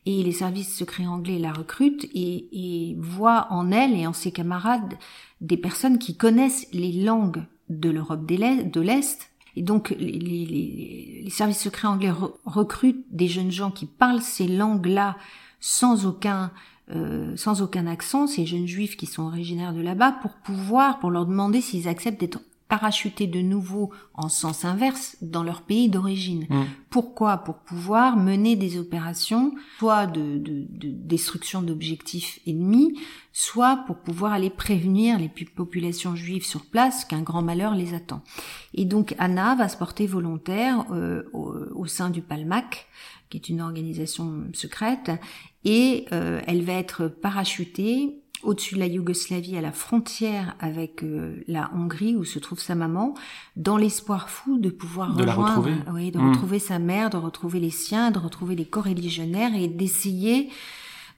Et 0.05 0.21
les 0.21 0.31
services 0.33 0.75
secrets 0.75 1.07
anglais 1.07 1.39
la 1.39 1.53
recrutent 1.53 2.05
et, 2.13 2.47
et 2.51 2.95
voient 2.99 3.47
en 3.51 3.71
elle 3.71 3.93
et 3.97 4.05
en 4.05 4.13
ses 4.13 4.31
camarades 4.31 4.95
des 5.39 5.57
personnes 5.57 5.97
qui 5.97 6.17
connaissent 6.17 6.67
les 6.73 6.91
langues 6.91 7.45
de 7.69 7.89
l'Europe 7.89 8.25
de 8.25 8.81
l'Est. 8.81 9.29
Et 9.55 9.61
donc 9.61 9.91
les, 9.91 10.11
les, 10.11 11.21
les, 11.23 11.29
services 11.29 11.61
secrets 11.61 11.87
anglais 11.87 12.11
recrutent 12.45 13.05
des 13.11 13.27
jeunes 13.27 13.51
gens 13.51 13.71
qui 13.71 13.85
parlent 13.85 14.21
ces 14.21 14.47
langues-là 14.47 15.15
sans 15.59 16.05
aucun 16.05 16.51
euh, 16.91 17.37
sans 17.37 17.61
aucun 17.61 17.87
accent, 17.87 18.27
ces 18.27 18.45
jeunes 18.45 18.67
juifs 18.67 18.97
qui 18.97 19.05
sont 19.05 19.23
originaires 19.23 19.73
de 19.73 19.79
là-bas, 19.79 20.11
pour 20.21 20.33
pouvoir, 20.33 20.99
pour 20.99 21.11
leur 21.11 21.25
demander 21.25 21.61
s'ils 21.61 21.87
acceptent 21.87 22.19
d'être 22.19 22.41
parachutés 22.73 23.27
de 23.27 23.39
nouveau 23.39 23.91
en 24.15 24.29
sens 24.29 24.65
inverse 24.65 25.15
dans 25.21 25.43
leur 25.43 25.61
pays 25.61 25.89
d'origine. 25.89 26.47
Mmh. 26.49 26.63
Pourquoi? 26.89 27.37
Pour 27.37 27.57
pouvoir 27.57 28.17
mener 28.17 28.55
des 28.55 28.79
opérations, 28.79 29.53
soit 29.77 30.07
de, 30.07 30.39
de, 30.39 30.65
de 30.71 30.89
destruction 30.89 31.61
d'objectifs 31.61 32.39
ennemis, 32.47 32.97
soit 33.31 33.83
pour 33.85 33.97
pouvoir 33.97 34.33
aller 34.33 34.49
prévenir 34.49 35.19
les 35.19 35.29
populations 35.29 36.15
juives 36.15 36.45
sur 36.45 36.65
place 36.65 37.05
qu'un 37.05 37.21
grand 37.21 37.43
malheur 37.43 37.75
les 37.75 37.93
attend. 37.93 38.23
Et 38.73 38.85
donc 38.85 39.13
Anna 39.19 39.53
va 39.53 39.69
se 39.69 39.77
porter 39.77 40.07
volontaire 40.07 40.87
euh, 40.89 41.29
au, 41.31 41.53
au, 41.75 41.85
sein 41.85 42.09
du 42.09 42.23
Palmac, 42.23 42.87
qui 43.29 43.37
est 43.37 43.49
une 43.49 43.61
organisation 43.61 44.45
secrète, 44.53 45.11
et 45.63 46.05
euh, 46.11 46.41
elle 46.47 46.63
va 46.63 46.73
être 46.73 47.07
parachutée 47.07 48.22
au-dessus 48.43 48.75
de 48.75 48.79
la 48.79 48.87
Yougoslavie, 48.87 49.57
à 49.57 49.61
la 49.61 49.71
frontière 49.71 50.55
avec 50.59 51.03
euh, 51.03 51.43
la 51.47 51.71
Hongrie 51.75 52.15
où 52.15 52.23
se 52.23 52.39
trouve 52.39 52.59
sa 52.59 52.75
maman, 52.75 53.13
dans 53.55 53.77
l'espoir 53.77 54.29
fou 54.29 54.57
de 54.57 54.69
pouvoir 54.69 55.15
de 55.15 55.23
rejoindre, 55.23 55.49
retrouver. 55.49 55.73
oui, 55.93 56.11
de 56.11 56.19
hmm. 56.19 56.29
retrouver 56.29 56.59
sa 56.59 56.79
mère, 56.79 57.09
de 57.09 57.17
retrouver 57.17 57.59
les 57.59 57.69
siens, 57.71 58.11
de 58.11 58.19
retrouver 58.19 58.55
les 58.55 58.65
co-religionnaires 58.65 59.55
et 59.55 59.67
d'essayer 59.67 60.49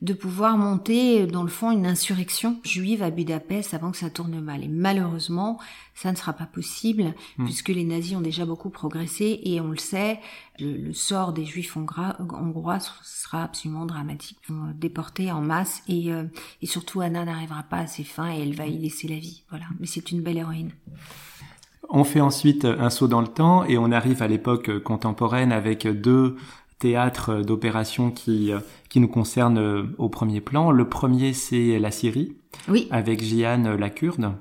de 0.01 0.13
pouvoir 0.13 0.57
monter 0.57 1.25
dans 1.25 1.43
le 1.43 1.49
fond 1.49 1.71
une 1.71 1.85
insurrection 1.85 2.59
juive 2.63 3.01
à 3.01 3.09
Budapest 3.09 3.73
avant 3.73 3.91
que 3.91 3.97
ça 3.97 4.09
tourne 4.09 4.39
mal. 4.39 4.63
Et 4.63 4.67
malheureusement, 4.67 5.59
ça 5.93 6.11
ne 6.11 6.17
sera 6.17 6.33
pas 6.33 6.45
possible 6.45 7.13
hmm. 7.37 7.45
puisque 7.45 7.69
les 7.69 7.83
nazis 7.83 8.15
ont 8.15 8.21
déjà 8.21 8.45
beaucoup 8.45 8.69
progressé 8.69 9.39
et 9.43 9.61
on 9.61 9.69
le 9.69 9.77
sait, 9.77 10.19
le, 10.59 10.93
sort 10.93 11.33
des 11.33 11.45
juifs 11.45 11.77
hongrois 11.77 12.79
sera 13.03 13.43
absolument 13.43 13.85
dramatique. 13.85 14.37
Ils 14.49 14.55
vont 14.55 14.73
déporter 14.75 15.31
en 15.31 15.41
masse 15.41 15.81
et, 15.87 16.11
euh, 16.11 16.23
et 16.61 16.65
surtout 16.65 17.01
Anna 17.01 17.25
n'arrivera 17.25 17.63
pas 17.63 17.77
à 17.77 17.87
ses 17.87 18.03
fins 18.03 18.31
et 18.31 18.41
elle 18.41 18.55
va 18.55 18.67
y 18.67 18.77
laisser 18.77 19.07
la 19.07 19.17
vie. 19.17 19.43
Voilà. 19.49 19.65
Mais 19.79 19.87
c'est 19.87 20.11
une 20.11 20.21
belle 20.21 20.37
héroïne. 20.37 20.71
On 21.89 22.03
fait 22.03 22.21
ensuite 22.21 22.65
un 22.65 22.89
saut 22.89 23.07
dans 23.07 23.21
le 23.21 23.27
temps 23.27 23.63
et 23.63 23.77
on 23.77 23.91
arrive 23.91 24.23
à 24.23 24.27
l'époque 24.27 24.79
contemporaine 24.79 25.51
avec 25.51 25.87
deux 25.87 26.35
théâtres 26.79 27.41
d'opération 27.41 28.11
qui, 28.11 28.51
qui 28.89 28.99
nous 28.99 29.07
concernent 29.07 29.93
au 29.97 30.09
premier 30.09 30.41
plan. 30.41 30.71
Le 30.71 30.87
premier, 30.87 31.33
c'est 31.33 31.79
la 31.79 31.91
Syrie, 31.91 32.35
oui. 32.67 32.87
avec 32.91 33.23
Jeanne 33.23 33.75
la 33.75 33.89
Kurde. 33.89 34.33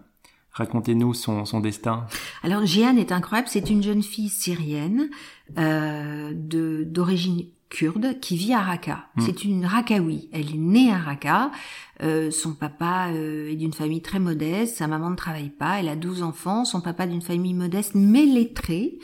Racontez-nous 0.54 1.14
son, 1.14 1.44
son 1.44 1.58
destin. 1.58 2.06
Alors 2.44 2.64
Jeanne 2.64 2.96
est 2.96 3.10
incroyable, 3.10 3.48
c'est 3.50 3.70
une 3.70 3.82
jeune 3.82 4.04
fille 4.04 4.28
syrienne 4.28 5.10
euh, 5.58 6.30
d'origine 6.32 7.46
kurde 7.70 8.20
qui 8.20 8.36
vit 8.36 8.52
à 8.52 8.60
Raqqa. 8.60 9.06
Hmm. 9.16 9.20
C'est 9.20 9.44
une 9.44 9.66
Raqaoui. 9.66 10.28
Elle 10.32 10.54
est 10.54 10.58
née 10.58 10.92
à 10.92 10.98
Raqqa. 10.98 11.50
Euh, 12.02 12.30
son 12.30 12.54
papa 12.54 13.08
euh, 13.12 13.50
est 13.50 13.56
d'une 13.56 13.72
famille 13.72 14.00
très 14.00 14.20
modeste. 14.20 14.76
Sa 14.76 14.86
maman 14.86 15.10
ne 15.10 15.16
travaille 15.16 15.50
pas. 15.50 15.80
Elle 15.80 15.88
a 15.88 15.96
12 15.96 16.22
enfants. 16.22 16.64
Son 16.64 16.80
papa 16.80 17.08
d'une 17.08 17.22
famille 17.22 17.54
modeste 17.54 17.92
mais 17.96 18.24
lettrée. 18.24 18.98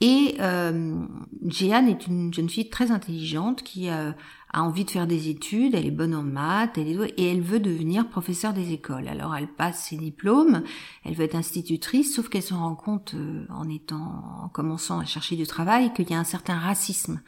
Et 0.00 0.36
euh, 0.40 1.06
Jeanne 1.46 1.88
est 1.88 2.06
une 2.06 2.32
jeune 2.32 2.48
fille 2.48 2.70
très 2.70 2.90
intelligente 2.90 3.62
qui 3.62 3.90
euh, 3.90 4.12
a 4.52 4.62
envie 4.62 4.86
de 4.86 4.90
faire 4.90 5.06
des 5.06 5.28
études, 5.28 5.74
elle 5.74 5.84
est 5.84 5.90
bonne 5.90 6.14
en 6.14 6.22
maths, 6.22 6.78
elle 6.78 6.88
est 6.88 7.14
et 7.18 7.30
elle 7.30 7.42
veut 7.42 7.60
devenir 7.60 8.08
professeure 8.08 8.54
des 8.54 8.72
écoles. 8.72 9.08
Alors 9.08 9.36
elle 9.36 9.46
passe 9.48 9.84
ses 9.84 9.96
diplômes, 9.96 10.62
elle 11.04 11.14
veut 11.14 11.24
être 11.24 11.34
institutrice, 11.34 12.14
sauf 12.14 12.30
qu'elle 12.30 12.42
se 12.42 12.54
rend 12.54 12.74
compte 12.74 13.12
euh, 13.14 13.44
en 13.50 13.68
étant, 13.68 14.24
en 14.42 14.48
commençant 14.48 15.00
à 15.00 15.04
chercher 15.04 15.36
du 15.36 15.46
travail, 15.46 15.92
qu'il 15.92 16.10
y 16.10 16.14
a 16.14 16.18
un 16.18 16.24
certain 16.24 16.58
racisme 16.58 17.20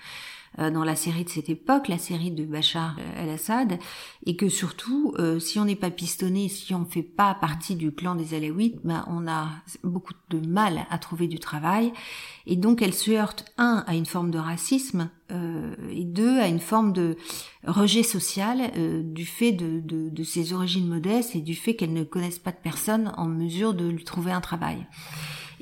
dans 0.59 0.85
la 0.85 0.97
série 0.97 1.25
de 1.25 1.31
cette 1.31 1.49
époque, 1.49 1.89
la 1.89 1.99
série 1.99 2.31
de 2.31 2.45
Bachar 2.45 2.97
el-Assad, 3.17 3.79
et 4.27 4.37
que 4.37 4.49
surtout, 4.49 5.15
euh, 5.19 5.39
si 5.39 5.59
on 5.59 5.65
n'est 5.65 5.77
pas 5.77 5.91
pistonné, 5.91 6.49
si 6.49 6.75
on 6.75 6.81
ne 6.81 6.85
fait 6.85 7.03
pas 7.03 7.35
partie 7.35 7.75
du 7.75 7.93
clan 7.93 8.15
des 8.15 8.35
Alaouites, 8.35 8.81
ben 8.85 9.05
on 9.09 9.27
a 9.27 9.49
beaucoup 9.83 10.13
de 10.31 10.47
mal 10.47 10.87
à 10.91 10.99
trouver 10.99 11.27
du 11.27 11.39
travail, 11.39 11.93
et 12.47 12.57
donc 12.57 12.83
elle 12.83 12.95
se 12.95 13.11
heurte 13.11 13.47
un 13.57 13.85
à 13.87 13.95
une 13.95 14.07
forme 14.07 14.31
de 14.31 14.39
racisme 14.39 15.11
euh, 15.31 15.75
et 15.91 16.05
deux 16.05 16.39
à 16.39 16.49
une 16.49 16.61
forme 16.61 16.93
de 16.93 17.17
rejet 17.67 18.03
social 18.03 18.71
du 19.05 19.25
fait 19.25 19.53
de, 19.53 19.81
de, 19.81 20.11
de, 20.11 20.25
ses 20.25 20.53
origines 20.53 20.89
modestes 20.89 21.35
et 21.35 21.41
du 21.41 21.55
fait 21.55 21.77
qu'elle 21.77 21.93
ne 21.93 22.05
connaisse 22.05 22.39
pas 22.39 22.51
de 22.51 22.57
personne 22.63 23.13
en 23.17 23.27
mesure 23.27 23.73
de 23.73 23.89
lui 23.89 24.05
trouver 24.05 24.33
un 24.33 24.41
travail. 24.41 24.87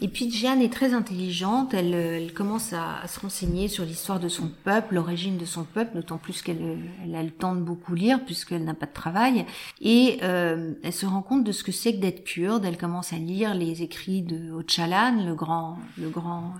Et 0.02 0.08
puis 0.08 0.30
Jeanne 0.30 0.62
est 0.62 0.72
très 0.72 0.94
intelligente, 0.94 1.74
elle, 1.74 1.92
elle 1.92 2.32
commence 2.32 2.72
à, 2.72 3.06
se 3.06 3.20
renseigner 3.20 3.68
sur 3.68 3.84
l'histoire 3.84 4.18
de 4.18 4.28
son 4.28 4.48
peuple, 4.64 4.94
l'origine 4.94 5.36
de 5.36 5.44
son 5.44 5.64
peuple, 5.64 5.96
d'autant 5.96 6.16
plus 6.16 6.40
qu'elle 6.40 6.78
elle 7.04 7.14
a 7.14 7.22
le 7.22 7.30
temps 7.30 7.54
de 7.54 7.60
beaucoup 7.60 7.94
lire 7.94 8.24
puisqu'elle 8.24 8.64
n'a 8.64 8.74
pas 8.74 8.86
de 8.86 8.92
travail. 8.92 9.44
Et 9.80 10.18
euh, 10.22 10.72
elle 10.82 10.92
se 10.92 11.04
rend 11.04 11.22
compte 11.22 11.44
de 11.44 11.52
ce 11.52 11.62
que 11.62 11.72
c'est 11.72 11.94
que 11.94 12.00
d'être 12.00 12.24
kurde. 12.24 12.64
Elle 12.64 12.78
commence 12.78 13.12
à 13.12 13.16
lire 13.16 13.54
les 13.54 13.82
écrits 13.82 14.22
de 14.22 14.58
Öcalan, 14.58 15.24
le 15.26 15.34
grand, 15.34 15.78
le 15.98 16.08
grand 16.08 16.54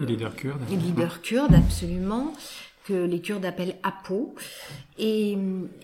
euh, 0.00 0.04
leader 0.04 0.34
kurde. 0.34 0.60
leader 0.70 1.22
kurde, 1.22 1.54
absolument 1.54 2.32
que 2.86 2.94
les 2.94 3.20
Kurdes 3.20 3.44
appellent 3.44 3.76
Apo. 3.82 4.34
Et, 4.98 5.36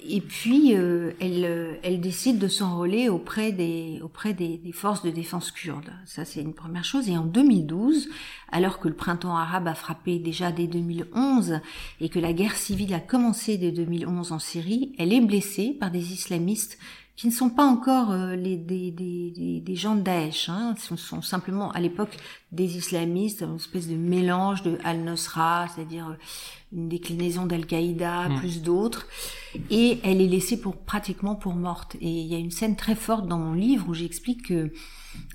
et 0.09 0.21
puis, 0.21 0.75
euh, 0.75 1.13
elle, 1.21 1.79
elle 1.83 2.01
décide 2.01 2.39
de 2.39 2.49
s'enrôler 2.49 3.09
auprès, 3.09 3.53
des, 3.53 4.01
auprès 4.03 4.33
des, 4.33 4.57
des, 4.57 4.73
forces 4.73 5.03
de 5.03 5.11
défense 5.11 5.51
kurdes. 5.51 5.93
Ça, 6.07 6.25
c'est 6.25 6.41
une 6.41 6.55
première 6.55 6.85
chose. 6.85 7.11
Et 7.11 7.19
en 7.19 7.27
2012, 7.27 8.09
alors 8.51 8.79
que 8.79 8.89
le 8.89 8.95
printemps 8.95 9.37
arabe 9.37 9.69
a 9.69 9.75
frappé 9.75 10.19
déjà 10.19 10.53
dès 10.53 10.67
2011 10.67 11.61
et 12.01 12.09
que 12.09 12.19
la 12.19 12.33
guerre 12.33 12.57
civile 12.57 12.95
a 12.95 13.01
commencé 13.01 13.59
dès 13.59 13.73
2011 13.73 14.33
en 14.33 14.39
Syrie, 14.39 14.95
elle 14.99 15.13
est 15.13 15.21
blessée 15.21 15.77
par 15.79 15.91
des 15.91 16.13
islamistes 16.13 16.79
qui 17.15 17.27
ne 17.27 17.33
sont 17.33 17.51
pas 17.51 17.65
encore 17.67 18.11
euh, 18.11 18.37
les, 18.37 18.57
des, 18.57 18.91
des, 18.91 19.61
des, 19.61 19.77
gens 19.77 19.95
de 19.95 20.01
Daesh, 20.01 20.49
hein. 20.49 20.75
ce 20.79 20.97
sont 20.97 21.21
simplement 21.21 21.71
à 21.73 21.81
l'époque 21.81 22.17
des 22.53 22.77
islamistes, 22.77 23.43
une 23.43 23.57
espèce 23.57 23.87
de 23.87 23.97
mélange 23.97 24.63
de 24.63 24.79
Al-Nusra, 24.83 25.67
c'est-à-dire 25.69 26.09
euh, 26.09 26.17
une 26.73 26.89
déclinaison 26.89 27.47
d'Al-Qaïda, 27.47 28.29
hmm. 28.29 28.39
plus 28.39 28.63
d'autres, 28.63 29.07
et 29.71 29.99
elle 30.05 30.21
est 30.21 30.29
laissée 30.29 30.61
pour 30.61 30.77
pratiquement 30.77 31.35
pour 31.35 31.55
morte. 31.55 31.97
Et 32.01 32.09
il 32.09 32.27
y 32.27 32.35
a 32.35 32.39
une 32.39 32.51
scène 32.51 32.77
très 32.77 32.95
forte 32.95 33.27
dans 33.27 33.39
mon 33.39 33.55
livre 33.55 33.89
où 33.89 33.95
j'explique 33.95 34.49
que, 34.49 34.73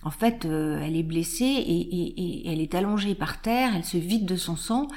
en 0.03 0.11
fait, 0.11 0.45
euh, 0.45 0.81
elle 0.81 0.95
est 0.95 1.03
blessée 1.03 1.45
et, 1.45 1.79
et, 1.79 2.21
et, 2.21 2.51
elle 2.51 2.59
est 2.59 2.73
allongée 2.75 3.15
par 3.15 3.41
terre, 3.41 3.73
elle 3.75 3.85
se 3.85 3.97
vide 3.97 4.25
de 4.25 4.35
son 4.35 4.55
sang, 4.55 4.87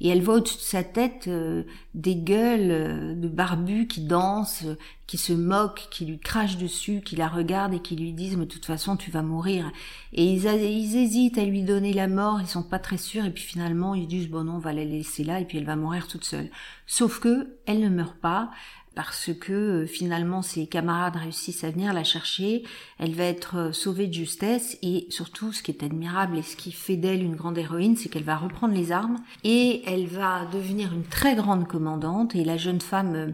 et 0.00 0.08
elle 0.08 0.22
voit 0.22 0.36
au-dessus 0.36 0.56
de 0.58 0.62
sa 0.62 0.84
tête 0.84 1.26
euh, 1.28 1.62
des 1.94 2.16
gueules 2.16 2.70
euh, 2.70 3.14
de 3.14 3.28
barbus 3.28 3.86
qui 3.86 4.02
dansent, 4.02 4.66
qui 5.06 5.16
se 5.16 5.32
moquent, 5.32 5.88
qui 5.90 6.04
lui 6.04 6.18
crachent 6.18 6.58
dessus, 6.58 7.00
qui 7.04 7.16
la 7.16 7.28
regardent 7.28 7.74
et 7.74 7.80
qui 7.80 7.96
lui 7.96 8.12
disent 8.12 8.36
mais 8.36 8.46
de 8.46 8.50
toute 8.50 8.66
façon 8.66 8.96
tu 8.96 9.10
vas 9.10 9.22
mourir. 9.22 9.70
Et 10.12 10.24
ils, 10.24 10.44
ils 10.44 10.96
hésitent 10.96 11.38
à 11.38 11.44
lui 11.44 11.62
donner 11.62 11.92
la 11.92 12.08
mort, 12.08 12.40
ils 12.40 12.46
sont 12.46 12.62
pas 12.62 12.78
très 12.78 12.98
sûrs 12.98 13.24
et 13.24 13.30
puis 13.30 13.44
finalement 13.44 13.94
ils 13.94 14.06
disent 14.06 14.28
bon 14.28 14.44
non 14.44 14.56
on 14.56 14.58
va 14.58 14.72
la 14.72 14.84
laisser 14.84 15.24
là 15.24 15.40
et 15.40 15.44
puis 15.44 15.58
elle 15.58 15.64
va 15.64 15.76
mourir 15.76 16.08
toute 16.08 16.24
seule. 16.24 16.50
Sauf 16.86 17.18
que 17.18 17.56
elle 17.66 17.80
ne 17.80 17.88
meurt 17.88 18.16
pas, 18.16 18.50
parce 18.96 19.30
que 19.38 19.52
euh, 19.52 19.86
finalement 19.86 20.42
ses 20.42 20.66
camarades 20.66 21.16
réussissent 21.16 21.62
à 21.62 21.70
venir 21.70 21.92
la 21.92 22.02
chercher, 22.02 22.64
elle 22.98 23.14
va 23.14 23.24
être 23.24 23.56
euh, 23.58 23.72
sauvée 23.72 24.08
de 24.08 24.14
justesse 24.14 24.78
et 24.82 25.06
surtout 25.10 25.52
ce 25.52 25.62
qui 25.62 25.70
est 25.70 25.84
admirable 25.84 26.38
et 26.38 26.42
ce 26.42 26.56
qui 26.56 26.72
fait 26.72 26.96
d'elle 26.96 27.22
une 27.22 27.36
grande 27.36 27.58
héroïne, 27.58 27.94
c'est 27.94 28.08
qu'elle 28.08 28.24
va 28.24 28.36
reprendre 28.36 28.74
les 28.74 28.90
armes 28.90 29.18
et 29.44 29.82
elle 29.86 30.06
va 30.06 30.46
devenir 30.46 30.92
une 30.94 31.04
très 31.04 31.36
grande 31.36 31.68
commandante 31.68 32.34
et 32.34 32.42
la 32.42 32.56
jeune 32.56 32.80
femme 32.80 33.14
euh, 33.14 33.30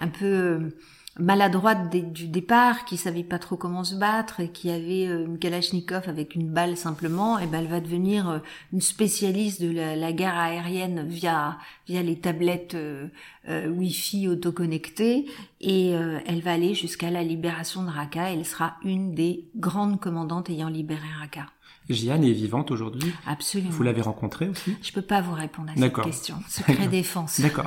un 0.00 0.08
peu 0.08 0.72
maladroite 1.18 1.90
du 1.90 2.28
départ, 2.28 2.84
qui 2.84 2.96
savait 2.96 3.22
pas 3.22 3.38
trop 3.38 3.56
comment 3.56 3.84
se 3.84 3.94
battre 3.94 4.40
et 4.40 4.50
qui 4.50 4.70
avait 4.70 5.08
euh, 5.08 5.26
une 5.26 5.38
Kalachnikov 5.38 6.08
avec 6.08 6.34
une 6.34 6.48
balle 6.48 6.76
simplement, 6.76 7.38
et 7.38 7.46
ben 7.46 7.60
elle 7.60 7.68
va 7.68 7.80
devenir 7.80 8.28
euh, 8.28 8.38
une 8.72 8.80
spécialiste 8.80 9.62
de 9.62 9.70
la, 9.70 10.12
guerre 10.12 10.36
aérienne 10.36 11.06
via 11.06 11.58
via 11.86 12.02
les 12.02 12.18
tablettes 12.18 12.74
euh, 12.74 13.08
euh 13.48 13.68
Wi-Fi 13.68 14.28
autoconnectées 14.28 15.26
et 15.60 15.90
elle 15.90 16.40
va 16.40 16.52
aller 16.52 16.74
jusqu'à 16.74 17.10
la 17.10 17.22
libération 17.22 17.82
de 17.82 17.90
Raqqa. 17.90 18.32
Elle 18.32 18.44
sera 18.44 18.76
une 18.84 19.14
des 19.14 19.48
grandes 19.56 20.00
commandantes 20.00 20.50
ayant 20.50 20.68
libéré 20.68 21.06
Raqqa. 21.20 21.46
Jeanne 21.88 22.24
est 22.24 22.32
vivante 22.32 22.70
aujourd'hui 22.70 23.12
Absolument. 23.26 23.70
Vous 23.70 23.82
l'avez 23.82 24.02
rencontrée 24.02 24.48
aussi? 24.48 24.76
Je 24.82 24.92
peux 24.92 25.02
pas 25.02 25.20
vous 25.20 25.34
répondre 25.34 25.70
à 25.70 25.78
cette 25.78 26.02
question. 26.02 26.36
Secret 26.48 26.88
défense. 26.88 27.40
D'accord. 27.40 27.66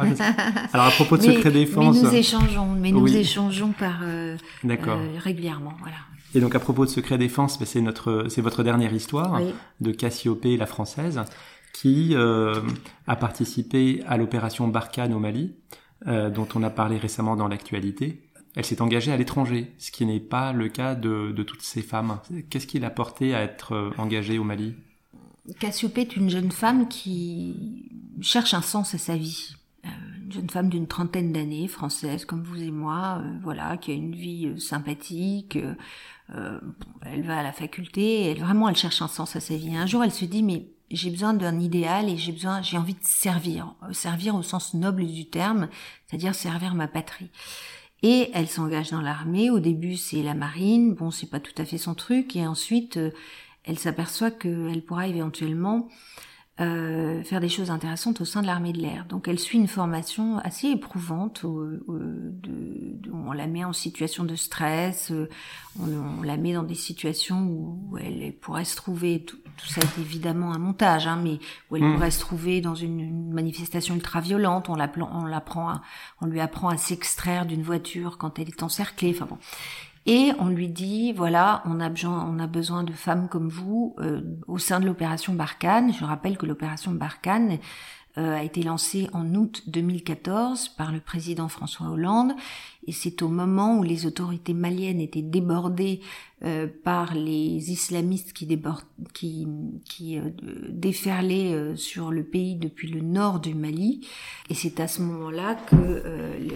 Alors 0.73 0.88
à 0.88 0.91
propos 0.91 1.17
de 1.17 1.21
secret 1.34 1.51
défense. 1.51 1.95
Mais 1.95 2.10
nous 2.10 2.15
échangeons, 2.15 2.67
mais 2.79 2.91
nous 2.91 3.15
échangeons 3.15 3.71
par 3.71 3.99
euh, 4.03 4.38
euh, 4.65 5.17
régulièrement, 5.17 5.73
voilà. 5.79 5.95
Et 6.36 6.41
donc 6.41 6.53
à 6.55 6.60
propos 6.60 6.86
de 6.86 6.89
secret 6.89 7.17
défense, 7.17 7.58
ben, 7.58 7.65
c'est 7.65 7.82
notre, 7.82 8.25
c'est 8.29 8.41
votre 8.41 8.63
dernière 8.63 8.93
histoire 8.93 9.41
de 9.79 9.91
Cassiopée, 9.91 10.58
la 10.58 10.67
française, 10.67 11.21
qui 11.73 12.13
euh, 12.13 12.62
a 13.08 13.15
participé 13.15 14.03
à 14.08 14.17
l'opération 14.17 14.67
Barkhane 14.67 15.13
au 15.13 15.19
Mali, 15.19 15.55
euh, 16.08 16.29
dont 16.29 16.47
on 16.55 16.63
a 16.63 16.69
parlé 16.69 16.97
récemment 16.97 17.36
dans 17.36 17.47
l'actualité 17.47 18.28
elle 18.55 18.65
s'est 18.65 18.81
engagée 18.81 19.12
à 19.12 19.17
l'étranger, 19.17 19.73
ce 19.77 19.91
qui 19.91 20.05
n'est 20.05 20.19
pas 20.19 20.53
le 20.53 20.69
cas 20.69 20.95
de, 20.95 21.31
toutes 21.43 21.62
ces 21.62 21.81
femmes. 21.81 22.19
Qu'est-ce 22.49 22.67
qui 22.67 22.79
l'a 22.79 22.89
porté 22.89 23.35
à 23.35 23.41
être 23.41 23.73
euh, 23.73 23.91
engagée 23.97 24.39
au 24.39 24.43
Mali? 24.43 24.75
Cassiopée 25.59 26.01
est 26.01 26.15
une 26.15 26.29
jeune 26.29 26.51
femme 26.51 26.88
qui 26.88 27.89
cherche 28.21 28.53
un 28.53 28.62
sens 28.62 28.93
à 28.93 28.97
sa 28.97 29.15
vie. 29.15 29.55
Euh, 29.85 29.89
une 30.25 30.31
jeune 30.31 30.49
femme 30.49 30.69
d'une 30.69 30.88
trentaine 30.88 31.31
d'années, 31.31 31.67
française 31.67 32.25
comme 32.25 32.43
vous 32.43 32.62
et 32.62 32.71
moi, 32.71 33.21
euh, 33.23 33.38
voilà, 33.43 33.77
qui 33.77 33.91
a 33.91 33.93
une 33.93 34.15
vie 34.15 34.59
sympathique. 34.59 35.57
elle 36.29 37.23
va 37.23 37.39
à 37.39 37.43
la 37.43 37.53
faculté, 37.53 38.25
elle 38.25 38.39
vraiment 38.39 38.69
elle 38.69 38.75
cherche 38.75 39.01
un 39.01 39.07
sens 39.07 39.35
à 39.35 39.39
sa 39.39 39.55
vie. 39.55 39.75
Un 39.75 39.85
jour, 39.85 40.03
elle 40.03 40.12
se 40.12 40.25
dit 40.25 40.43
mais 40.43 40.67
j'ai 40.91 41.12
besoin 41.12 41.33
d'un 41.33 41.59
idéal 41.59 42.09
et 42.09 42.17
j'ai 42.17 42.31
besoin, 42.31 42.62
j'ai 42.62 42.77
envie 42.77 42.95
de 42.95 43.03
servir, 43.03 43.75
servir 43.91 44.35
au 44.35 44.41
sens 44.41 44.73
noble 44.73 45.05
du 45.05 45.27
terme, 45.27 45.69
c'est-à-dire 46.07 46.33
servir 46.33 46.73
ma 46.73 46.88
patrie. 46.88 47.29
Et 48.01 48.29
elle 48.33 48.47
s'engage 48.47 48.91
dans 48.91 49.01
l'armée. 49.01 49.49
Au 49.49 49.59
début, 49.59 49.97
c'est 49.97 50.23
la 50.23 50.33
marine. 50.33 50.93
Bon, 50.93 51.12
c'est 51.12 51.29
pas 51.29 51.39
tout 51.39 51.53
à 51.57 51.65
fait 51.65 51.77
son 51.77 51.95
truc. 51.95 52.35
Et 52.35 52.47
ensuite, 52.47 52.97
euh, 52.97 53.12
elle 53.65 53.77
s'aperçoit 53.77 54.31
qu'elle 54.31 54.83
pourra 54.85 55.07
éventuellement 55.07 55.89
euh, 56.61 57.23
faire 57.23 57.39
des 57.39 57.47
choses 57.47 57.71
intéressantes 57.71 58.19
au 58.19 58.25
sein 58.25 58.41
de 58.41 58.47
l'armée 58.47 58.73
de 58.73 58.79
l'air. 58.79 59.05
Donc 59.07 59.29
elle 59.29 59.39
suit 59.39 59.57
une 59.57 59.69
formation 59.69 60.39
assez 60.39 60.67
éprouvante, 60.67 61.45
on 61.45 63.31
la 63.31 63.47
met 63.47 63.63
en 63.63 63.71
situation 63.71 64.25
de 64.25 64.35
stress, 64.35 65.11
euh, 65.11 65.29
on, 65.79 66.21
la 66.21 66.35
met 66.35 66.53
dans 66.53 66.63
des 66.63 66.75
situations 66.75 67.47
où 67.47 67.97
elle, 67.97 68.33
pourrait 68.33 68.65
se 68.65 68.75
trouver, 68.75 69.23
tout, 69.23 69.37
ça 69.67 69.79
est 69.79 70.01
évidemment 70.01 70.51
un 70.51 70.59
montage, 70.59 71.07
hein, 71.07 71.19
mais 71.23 71.39
où 71.69 71.77
elle 71.77 71.83
mmh. 71.83 71.93
pourrait 71.93 72.11
se 72.11 72.19
trouver 72.19 72.59
dans 72.59 72.75
une, 72.75 73.31
manifestation 73.31 73.95
ultra 73.95 74.19
violente, 74.19 74.67
on, 74.67 74.73
on, 74.73 75.25
l'apprend 75.25 75.79
on 76.19 76.25
lui 76.25 76.41
apprend 76.41 76.67
à 76.67 76.77
s'extraire 76.77 77.45
d'une 77.45 77.63
voiture 77.63 78.17
quand 78.17 78.37
elle 78.37 78.49
est 78.49 78.63
encerclée, 78.63 79.11
enfin 79.15 79.27
bon. 79.29 79.37
Et 80.05 80.31
on 80.39 80.47
lui 80.47 80.69
dit, 80.69 81.13
voilà, 81.13 81.62
on 81.65 81.79
a 81.79 81.89
besoin, 81.89 82.25
on 82.25 82.39
a 82.39 82.47
besoin 82.47 82.83
de 82.83 82.93
femmes 82.93 83.27
comme 83.29 83.49
vous 83.49 83.95
euh, 83.99 84.21
au 84.47 84.57
sein 84.57 84.79
de 84.79 84.85
l'opération 84.85 85.33
Barkhane. 85.33 85.93
Je 85.93 86.05
rappelle 86.05 86.38
que 86.38 86.45
l'opération 86.45 86.91
Barkhane 86.91 87.59
a 88.25 88.43
été 88.43 88.63
lancée 88.63 89.08
en 89.13 89.34
août 89.36 89.63
2014 89.67 90.69
par 90.69 90.91
le 90.91 90.99
président 90.99 91.47
François 91.47 91.89
Hollande 91.89 92.34
et 92.88 92.91
c'est 92.91 93.21
au 93.21 93.27
moment 93.27 93.77
où 93.77 93.84
les 93.84 94.05
autorités 94.05 94.54
maliennes 94.54 95.02
étaient 95.02 95.21
débordées 95.21 96.00
euh, 96.43 96.65
par 96.83 97.13
les 97.13 97.71
islamistes 97.71 98.33
qui, 98.33 98.46
débordent, 98.46 98.81
qui, 99.13 99.48
qui 99.85 100.17
euh, 100.17 100.29
déferlaient 100.69 101.54
euh, 101.54 101.75
sur 101.75 102.10
le 102.10 102.23
pays 102.23 102.56
depuis 102.56 102.87
le 102.87 103.02
nord 103.02 103.41
du 103.41 103.54
Mali. 103.54 104.08
Et 104.50 104.54
c'est 104.56 104.79
à 104.79 104.87
ce 104.87 105.02
moment-là 105.04 105.56
que 105.56 106.02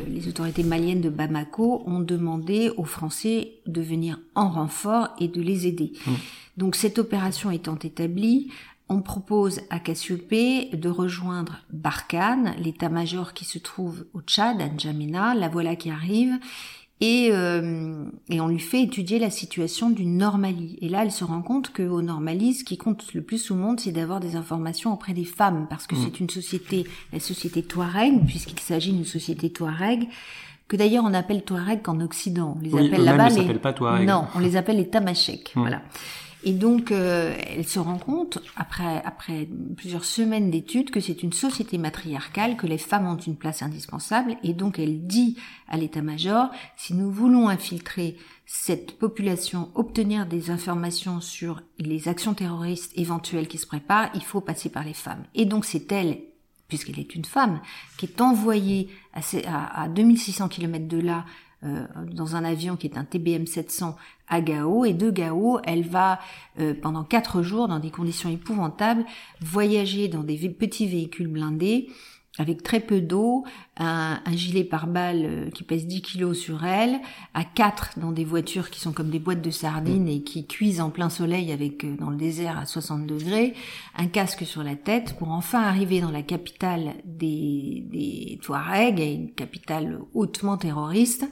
les 0.08 0.28
autorités 0.28 0.64
maliennes 0.64 1.02
de 1.02 1.10
Bamako 1.10 1.84
ont 1.86 2.00
demandé 2.00 2.72
aux 2.78 2.86
Français 2.86 3.56
de 3.68 3.82
venir 3.82 4.20
en 4.34 4.50
renfort 4.50 5.10
et 5.20 5.28
de 5.28 5.42
les 5.42 5.68
aider. 5.68 5.92
Mmh. 6.08 6.12
Donc 6.58 6.76
cette 6.76 7.00
opération 7.00 7.52
étant 7.52 7.78
établie, 7.78 8.52
on 8.94 9.02
propose 9.02 9.62
à 9.70 9.80
Cassiopée 9.80 10.70
de 10.74 10.90
rejoindre 10.90 11.58
Barkhane, 11.72 12.54
l'état-major 12.60 13.34
qui 13.34 13.44
se 13.44 13.58
trouve 13.58 14.06
au 14.14 14.22
Tchad, 14.22 14.62
à 14.62 14.68
N'Djamena, 14.68 15.34
la 15.34 15.50
voilà 15.50 15.76
qui 15.76 15.90
arrive, 15.90 16.38
et, 17.02 17.30
euh, 17.32 18.06
et, 18.30 18.40
on 18.40 18.48
lui 18.48 18.60
fait 18.60 18.84
étudier 18.84 19.20
la 19.20 19.30
situation 19.30 19.90
du 19.90 20.06
Normalie. 20.06 20.78
Et 20.82 20.88
là, 20.88 21.04
elle 21.04 21.12
se 21.12 21.24
rend 21.24 21.42
compte 21.42 21.74
qu'au 21.74 22.02
Normalie, 22.02 22.54
ce 22.54 22.64
qui 22.64 22.78
compte 22.78 23.14
le 23.14 23.22
plus 23.22 23.52
au 23.52 23.56
monde, 23.56 23.80
c'est 23.80 23.92
d'avoir 23.92 24.20
des 24.20 24.36
informations 24.38 24.94
auprès 24.94 25.14
des 25.14 25.26
femmes, 25.26 25.68
parce 25.70 25.86
que 25.86 25.96
mmh. 25.96 26.00
c'est 26.04 26.20
une 26.20 26.30
société, 26.30 26.86
la 27.12 27.20
société 27.20 27.64
Touareg, 27.64 28.26
puisqu'il 28.26 28.60
s'agit 28.60 28.94
d'une 28.94 29.06
société 29.06 29.50
Touareg, 29.50 30.08
que 30.70 30.78
d'ailleurs 30.78 31.04
on 31.06 31.14
appelle 31.14 31.44
Touareg 31.44 31.82
qu'en 31.82 32.00
Occident. 32.00 32.56
On 32.58 32.62
les 32.62 32.74
appelle 32.74 33.04
là-bas 33.04 33.30
les... 33.30 33.54
pas 33.56 33.74
Touareg. 33.74 34.08
Non, 34.08 34.28
on 34.36 34.40
les 34.40 34.56
appelle 34.56 34.78
les 34.78 34.88
Tamashek. 34.88 35.54
Mmh. 35.56 35.60
Voilà. 35.60 35.82
Et 36.46 36.52
donc, 36.52 36.92
euh, 36.92 37.36
elle 37.48 37.66
se 37.66 37.80
rend 37.80 37.98
compte, 37.98 38.40
après, 38.58 39.02
après 39.06 39.48
plusieurs 39.78 40.04
semaines 40.04 40.52
d'études, 40.52 40.92
que 40.92 41.00
c'est 41.00 41.24
une 41.24 41.32
société 41.32 41.78
matriarcale, 41.78 42.58
que 42.58 42.68
les 42.68 42.78
femmes 42.78 43.08
ont 43.08 43.18
une 43.18 43.38
place 43.38 43.62
indispensable, 43.62 44.36
et 44.44 44.54
donc 44.54 44.78
elle 44.78 45.08
dit 45.08 45.38
à 45.70 45.78
l'état-major, 45.78 46.50
si 46.76 46.94
nous 46.94 47.10
voulons 47.12 47.48
infiltrer 47.48 48.18
cette 48.46 49.00
population, 49.00 49.70
obtenir 49.74 50.26
des 50.26 50.52
informations 50.52 51.22
sur 51.22 51.62
les 51.80 52.10
actions 52.10 52.34
terroristes 52.34 52.92
éventuelles 52.96 53.48
qui 53.48 53.58
se 53.58 53.68
préparent, 53.68 54.10
il 54.14 54.24
faut 54.24 54.42
passer 54.42 54.70
par 54.70 54.84
les 54.84 54.94
femmes. 54.94 55.24
Et 55.36 55.46
donc 55.46 55.64
c'est 55.64 55.90
elle, 55.94 56.20
puisqu'elle 56.68 57.00
est 57.00 57.16
une 57.16 57.26
femme, 57.26 57.62
qui 57.98 58.06
est 58.06 58.20
envoyée 58.20 58.90
à, 59.14 59.22
à, 59.48 59.84
à 59.84 59.88
2600 59.88 60.50
km 60.50 60.88
de 60.90 61.00
là 61.00 61.26
euh, 61.66 61.86
dans 62.12 62.36
un 62.36 62.44
avion 62.44 62.76
qui 62.76 62.88
est 62.88 62.98
un 62.98 63.06
TBM 63.06 63.46
700 63.46 63.96
à 64.34 64.42
Gao 64.42 64.84
et 64.84 64.94
de 64.94 65.12
Gao, 65.12 65.60
elle 65.64 65.84
va 65.84 66.20
euh, 66.60 66.74
pendant 66.74 67.04
quatre 67.04 67.44
jours 67.44 67.68
dans 67.68 67.80
des 67.80 67.92
conditions 67.92 68.30
épouvantables 68.30 69.06
voyager 69.42 70.08
dans 70.08 70.24
des 70.24 70.50
petits 70.50 70.88
véhicules 70.88 71.28
blindés 71.28 71.90
avec 72.40 72.64
très 72.64 72.80
peu 72.80 73.00
d'eau, 73.00 73.46
un, 73.78 74.20
gilet 74.32 74.64
pare-balles 74.64 75.24
euh, 75.24 75.50
qui 75.52 75.64
pèse 75.64 75.86
10 75.86 76.02
kilos 76.02 76.36
sur 76.36 76.66
elle, 76.66 77.00
à 77.36 77.44
quatre 77.44 78.00
dans 78.00 78.12
des 78.12 78.26
voitures 78.26 78.72
qui 78.72 78.80
sont 78.80 78.92
comme 78.92 79.12
des 79.12 79.20
boîtes 79.20 79.44
de 79.44 79.52
sardines 79.52 80.08
et 80.08 80.24
qui 80.24 80.48
cuisent 80.48 80.82
en 80.82 80.90
plein 80.90 81.12
soleil 81.12 81.52
avec 81.52 81.86
dans 82.00 82.10
le 82.10 82.18
désert 82.18 82.58
à 82.58 82.66
60 82.66 83.06
degrés, 83.06 83.54
un 83.96 84.08
casque 84.08 84.48
sur 84.48 84.64
la 84.64 84.76
tête 84.76 85.16
pour 85.20 85.30
enfin 85.30 85.62
arriver 85.62 86.02
dans 86.02 86.10
la 86.10 86.24
capitale 86.24 86.96
des, 87.06 87.84
des 87.92 88.40
Touaregs, 88.42 89.00
une 89.00 89.32
capitale 89.32 90.00
hautement 90.16 90.58
terroriste, 90.58 91.28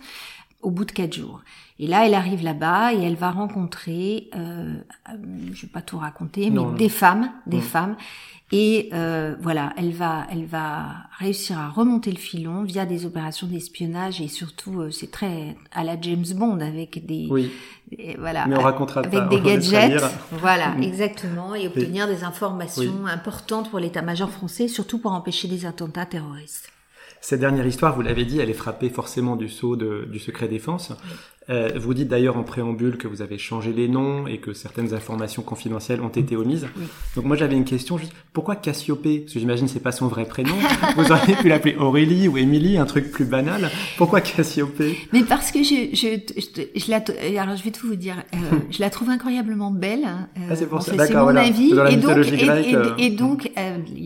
au 0.61 0.71
bout 0.71 0.85
de 0.85 0.91
quatre 0.91 1.13
jours. 1.13 1.41
Et 1.79 1.87
là, 1.87 2.05
elle 2.05 2.13
arrive 2.13 2.43
là-bas 2.43 2.93
et 2.93 3.01
elle 3.01 3.15
va 3.15 3.31
rencontrer, 3.31 4.29
euh, 4.35 4.75
euh 5.09 5.13
je 5.51 5.63
vais 5.63 5.71
pas 5.71 5.81
tout 5.81 5.97
raconter, 5.97 6.51
mais 6.51 6.61
des 6.77 6.89
femmes, 6.89 7.31
des 7.47 7.57
mm. 7.57 7.61
femmes. 7.61 7.95
Et 8.53 8.89
euh, 8.93 9.35
voilà, 9.41 9.73
elle 9.77 9.93
va, 9.93 10.27
elle 10.29 10.45
va 10.45 11.07
réussir 11.17 11.57
à 11.57 11.69
remonter 11.69 12.11
le 12.11 12.17
filon 12.17 12.63
via 12.63 12.85
des 12.85 13.05
opérations 13.05 13.47
d'espionnage 13.47 14.19
et 14.19 14.27
surtout, 14.27 14.81
euh, 14.81 14.91
c'est 14.91 15.09
très 15.09 15.55
à 15.71 15.85
la 15.85 15.99
James 15.99 16.25
Bond 16.35 16.59
avec 16.59 17.05
des, 17.05 17.27
oui. 17.31 17.49
voilà, 18.19 18.45
mais 18.47 18.57
on 18.57 18.61
racontera 18.61 19.01
avec 19.01 19.29
des 19.29 19.39
gadgets, 19.39 20.03
voilà, 20.33 20.75
mm. 20.75 20.83
exactement, 20.83 21.55
et 21.55 21.65
obtenir 21.67 22.07
des 22.07 22.25
informations 22.25 23.05
importantes 23.07 23.69
pour 23.69 23.79
l'état-major 23.79 24.29
français, 24.29 24.67
surtout 24.67 24.99
pour 24.99 25.13
empêcher 25.13 25.47
des 25.47 25.65
attentats 25.65 26.05
terroristes. 26.05 26.69
Cette 27.21 27.39
dernière 27.39 27.67
histoire, 27.67 27.95
vous 27.95 28.01
l'avez 28.01 28.25
dit, 28.25 28.39
elle 28.39 28.49
est 28.49 28.53
frappée 28.53 28.89
forcément 28.89 29.35
du 29.35 29.47
sceau 29.47 29.75
du 29.75 30.19
secret 30.19 30.47
défense. 30.47 30.91
Euh, 31.49 31.71
vous 31.75 31.95
dites 31.95 32.07
d'ailleurs 32.07 32.37
en 32.37 32.43
préambule 32.43 32.97
que 32.97 33.07
vous 33.07 33.23
avez 33.23 33.39
changé 33.39 33.73
les 33.73 33.87
noms 33.87 34.27
et 34.27 34.37
que 34.37 34.53
certaines 34.53 34.93
informations 34.93 35.41
confidentielles 35.41 35.99
ont 36.01 36.09
été 36.09 36.35
omises. 36.35 36.67
Donc 37.15 37.25
moi 37.25 37.35
j'avais 37.35 37.55
une 37.55 37.65
question 37.65 37.97
juste 37.97 38.13
pourquoi 38.31 38.55
Cassiopée? 38.55 39.19
Parce 39.19 39.33
que 39.33 39.39
j'imagine 39.39 39.67
c'est 39.67 39.79
pas 39.81 39.91
son 39.91 40.07
vrai 40.07 40.25
prénom. 40.25 40.53
vous 40.95 41.11
auriez 41.11 41.35
pu 41.35 41.49
l'appeler 41.49 41.75
Aurélie 41.75 42.27
ou 42.27 42.37
Émilie, 42.37 42.77
un 42.77 42.85
truc 42.85 43.11
plus 43.11 43.25
banal. 43.25 43.71
Pourquoi 43.97 44.21
Cassiopée? 44.21 44.97
Mais 45.13 45.23
parce 45.23 45.51
que 45.51 45.63
je, 45.63 45.89
je, 45.93 46.19
je, 46.75 46.91
la, 46.91 47.03
alors 47.41 47.55
je 47.55 47.63
vais 47.63 47.71
tout 47.71 47.87
vous 47.87 47.95
dire, 47.95 48.23
euh, 48.33 48.57
je 48.69 48.79
la 48.79 48.91
trouve 48.91 49.09
incroyablement 49.09 49.71
belle. 49.71 50.05
Hein, 50.05 50.29
euh, 50.37 50.41
ah, 50.51 50.55
c'est 50.55 50.67
pour 50.67 50.83
ça. 50.83 50.93
C'est 51.07 51.15
mon 51.15 51.35
avis. 51.35 51.73
et 51.89 51.97
donc, 51.97 52.17
et, 52.99 53.09
donc 53.09 53.51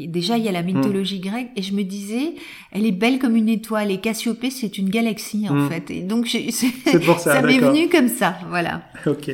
déjà 0.07 0.37
il 0.37 0.45
y 0.45 0.47
a 0.47 0.53
la 0.53 0.63
mythologie 0.63 1.19
hmm. 1.19 1.29
grecque 1.29 1.49
et 1.57 1.61
je 1.61 1.73
me 1.73 1.83
disais, 1.83 2.35
elle 2.71 2.85
est 2.85 2.93
belle 2.93 3.19
comme 3.19 3.35
une 3.35 3.49
étoile 3.49 3.91
et 3.91 3.99
Cassiopée 3.99 4.49
c'est 4.49 4.77
une 4.77 4.89
galaxie 4.89 5.47
en 5.49 5.55
hmm. 5.55 5.69
fait. 5.69 5.91
Et 5.91 6.01
donc 6.01 6.27
c'est 6.27 6.99
pour 7.05 7.19
ça 7.19 7.34
ça 7.35 7.41
m'est 7.41 7.59
venu 7.59 7.89
comme 7.89 8.07
ça, 8.07 8.35
voilà. 8.49 8.81
Ok. 9.05 9.31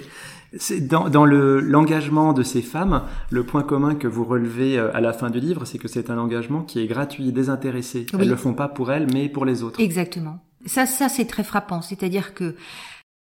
Dans, 0.82 1.10
dans 1.10 1.24
le 1.24 1.62
l'engagement 1.62 2.34
de 2.34 2.44
ces 2.44 2.62
femmes, 2.62 3.04
le 3.30 3.44
point 3.44 3.64
commun 3.64 3.96
que 3.96 4.08
vous 4.08 4.26
relevez 4.26 4.78
euh, 4.78 4.94
à 4.94 5.00
la 5.00 5.14
fin 5.14 5.30
du 5.30 5.40
livre, 5.40 5.64
c'est 5.64 5.78
que 5.78 5.88
c'est 5.88 6.10
un 6.10 6.18
engagement 6.18 6.62
qui 6.62 6.80
est 6.80 6.88
gratuit, 6.88 7.32
désintéressé. 7.32 8.06
Elles 8.20 8.28
le 8.28 8.36
font 8.36 8.54
pas 8.54 8.68
pour 8.68 8.92
elles, 8.92 9.08
mais 9.14 9.30
pour 9.30 9.46
les 9.46 9.64
autres. 9.64 9.80
Exactement. 9.80 10.44
Ça, 10.66 10.86
ça 10.86 11.08
c'est 11.08 11.26
très 11.26 11.46
frappant. 11.46 11.82
C'est-à-dire 11.82 12.34
que 12.34 12.56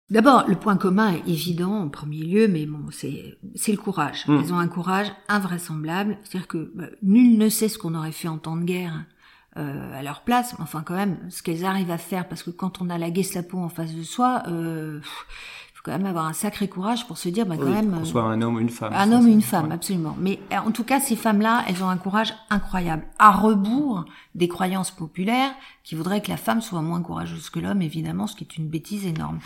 D'abord, 0.09 0.45
le 0.47 0.55
point 0.55 0.77
commun 0.77 1.15
est 1.15 1.29
évident 1.29 1.81
en 1.81 1.89
premier 1.89 2.19
lieu, 2.19 2.47
mais 2.47 2.65
bon, 2.65 2.85
c'est 2.91 3.37
c'est 3.55 3.73
le 3.73 3.77
courage. 3.77 4.25
Hmm. 4.25 4.39
Elles 4.41 4.53
ont 4.53 4.57
un 4.57 4.69
courage 4.69 5.11
invraisemblable, 5.27 6.17
c'est-à-dire 6.23 6.47
que 6.47 6.71
bah, 6.75 6.85
nul 7.03 7.37
ne 7.37 7.49
sait 7.49 7.67
ce 7.67 7.77
qu'on 7.77 7.93
aurait 7.93 8.13
fait 8.13 8.29
en 8.29 8.37
temps 8.37 8.55
de 8.55 8.63
guerre 8.63 9.03
à 9.57 10.03
leur 10.03 10.21
place, 10.21 10.53
mais 10.53 10.63
enfin 10.63 10.83
quand 10.85 10.95
même, 10.95 11.17
ce 11.29 11.41
qu'elles 11.41 11.65
arrivent 11.65 11.91
à 11.91 11.97
faire, 11.97 12.27
parce 12.27 12.43
que 12.43 12.49
quand 12.51 12.81
on 12.81 12.89
a 12.89 12.97
la 12.97 13.13
Gestapo 13.13 13.57
en 13.57 13.69
face 13.69 13.93
de 13.93 14.03
soi, 14.03 14.43
euh, 14.47 14.99
faut 15.77 15.83
quand 15.83 15.91
même 15.91 16.07
avoir 16.07 16.25
un 16.25 16.33
sacré 16.33 16.67
courage 16.67 17.07
pour 17.07 17.17
se 17.17 17.29
dire, 17.29 17.45
bah 17.45 17.55
quand 17.57 17.69
même, 17.69 17.91
qu'on 17.91 18.05
soit 18.05 18.23
un 18.23 18.41
homme 18.41 18.55
ou 18.55 18.59
une 18.59 18.69
femme. 18.69 18.93
Un 18.93 19.11
homme 19.11 19.25
ou 19.25 19.31
une 19.31 19.41
femme, 19.41 19.71
absolument. 19.71 20.15
Mais 20.19 20.39
en 20.51 20.71
tout 20.71 20.83
cas, 20.83 20.99
ces 20.99 21.15
femmes-là, 21.15 21.63
elles 21.67 21.83
ont 21.83 21.89
un 21.89 21.97
courage 21.97 22.33
incroyable, 22.49 23.03
à 23.19 23.31
rebours 23.31 24.05
des 24.33 24.47
croyances 24.47 24.91
populaires 24.91 25.51
qui 25.83 25.95
voudraient 25.95 26.21
que 26.21 26.29
la 26.29 26.37
femme 26.37 26.61
soit 26.61 26.81
moins 26.81 27.01
courageuse 27.01 27.49
que 27.49 27.59
l'homme, 27.59 27.81
évidemment, 27.81 28.25
ce 28.25 28.35
qui 28.35 28.43
est 28.43 28.57
une 28.57 28.67
bêtise 28.67 29.05
énorme. 29.05 29.39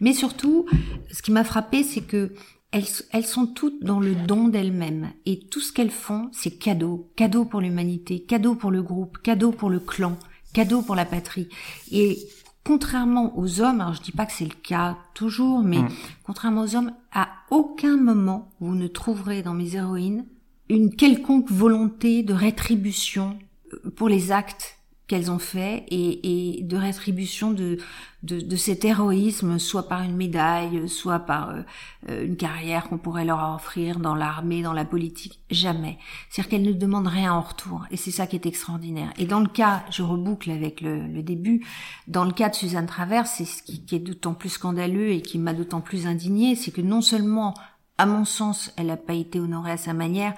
Mais 0.00 0.12
surtout, 0.12 0.66
ce 1.10 1.20
qui 1.20 1.32
m'a 1.32 1.44
frappé, 1.44 1.82
c'est 1.82 2.02
que 2.02 2.32
elles, 2.72 3.26
sont 3.26 3.46
toutes 3.46 3.84
dans 3.84 4.00
le 4.00 4.14
don 4.14 4.48
d'elles-mêmes. 4.48 5.10
Et 5.26 5.38
tout 5.38 5.60
ce 5.60 5.72
qu'elles 5.72 5.90
font, 5.90 6.30
c'est 6.32 6.58
cadeau. 6.58 7.10
Cadeau 7.16 7.44
pour 7.44 7.60
l'humanité, 7.60 8.20
cadeau 8.20 8.54
pour 8.54 8.70
le 8.70 8.82
groupe, 8.82 9.18
cadeau 9.18 9.52
pour 9.52 9.68
le 9.70 9.78
clan, 9.78 10.16
cadeau 10.54 10.82
pour 10.82 10.94
la 10.94 11.04
patrie. 11.04 11.48
Et 11.90 12.18
contrairement 12.64 13.38
aux 13.38 13.60
hommes, 13.60 13.80
alors 13.80 13.94
je 13.94 14.02
dis 14.02 14.12
pas 14.12 14.26
que 14.26 14.32
c'est 14.32 14.46
le 14.46 14.54
cas 14.54 14.96
toujours, 15.14 15.62
mais 15.62 15.82
mm. 15.82 15.88
contrairement 16.24 16.62
aux 16.62 16.74
hommes, 16.74 16.92
à 17.12 17.28
aucun 17.50 17.96
moment 17.96 18.50
vous 18.60 18.74
ne 18.74 18.86
trouverez 18.86 19.42
dans 19.42 19.54
mes 19.54 19.76
héroïnes 19.76 20.24
une 20.68 20.94
quelconque 20.94 21.50
volonté 21.50 22.22
de 22.22 22.32
rétribution 22.32 23.38
euh, 23.72 23.90
pour 23.90 24.08
les 24.08 24.32
actes 24.32 24.78
qu'elles 25.08 25.30
ont 25.30 25.38
fait 25.38 25.84
et, 25.88 26.58
et, 26.58 26.62
de 26.62 26.76
rétribution 26.76 27.50
de, 27.50 27.78
de, 28.22 28.40
de, 28.40 28.56
cet 28.56 28.84
héroïsme, 28.84 29.58
soit 29.58 29.88
par 29.88 30.02
une 30.02 30.16
médaille, 30.16 30.88
soit 30.88 31.18
par 31.18 31.50
euh, 31.50 31.62
euh, 32.08 32.24
une 32.24 32.36
carrière 32.36 32.88
qu'on 32.88 32.98
pourrait 32.98 33.24
leur 33.24 33.54
offrir 33.54 33.98
dans 33.98 34.14
l'armée, 34.14 34.62
dans 34.62 34.72
la 34.72 34.84
politique. 34.84 35.40
Jamais. 35.50 35.98
C'est-à-dire 36.30 36.50
qu'elles 36.50 36.62
ne 36.62 36.72
demandent 36.72 37.08
rien 37.08 37.34
en 37.34 37.40
retour. 37.40 37.84
Et 37.90 37.96
c'est 37.96 38.12
ça 38.12 38.26
qui 38.26 38.36
est 38.36 38.46
extraordinaire. 38.46 39.12
Et 39.18 39.26
dans 39.26 39.40
le 39.40 39.48
cas, 39.48 39.84
je 39.90 40.02
reboucle 40.02 40.50
avec 40.50 40.80
le, 40.80 41.06
le 41.06 41.22
début, 41.22 41.66
dans 42.06 42.24
le 42.24 42.32
cas 42.32 42.48
de 42.48 42.54
Suzanne 42.54 42.86
Travers, 42.86 43.26
c'est 43.26 43.44
ce 43.44 43.62
qui, 43.62 43.84
qui 43.84 43.96
est 43.96 44.00
d'autant 44.00 44.34
plus 44.34 44.50
scandaleux 44.50 45.10
et 45.10 45.20
qui 45.20 45.38
m'a 45.38 45.52
d'autant 45.52 45.80
plus 45.80 46.06
indignée, 46.06 46.54
c'est 46.54 46.70
que 46.70 46.80
non 46.80 47.00
seulement, 47.00 47.54
à 47.98 48.06
mon 48.06 48.24
sens, 48.24 48.72
elle 48.76 48.86
n'a 48.86 48.96
pas 48.96 49.14
été 49.14 49.40
honorée 49.40 49.72
à 49.72 49.76
sa 49.76 49.94
manière, 49.94 50.34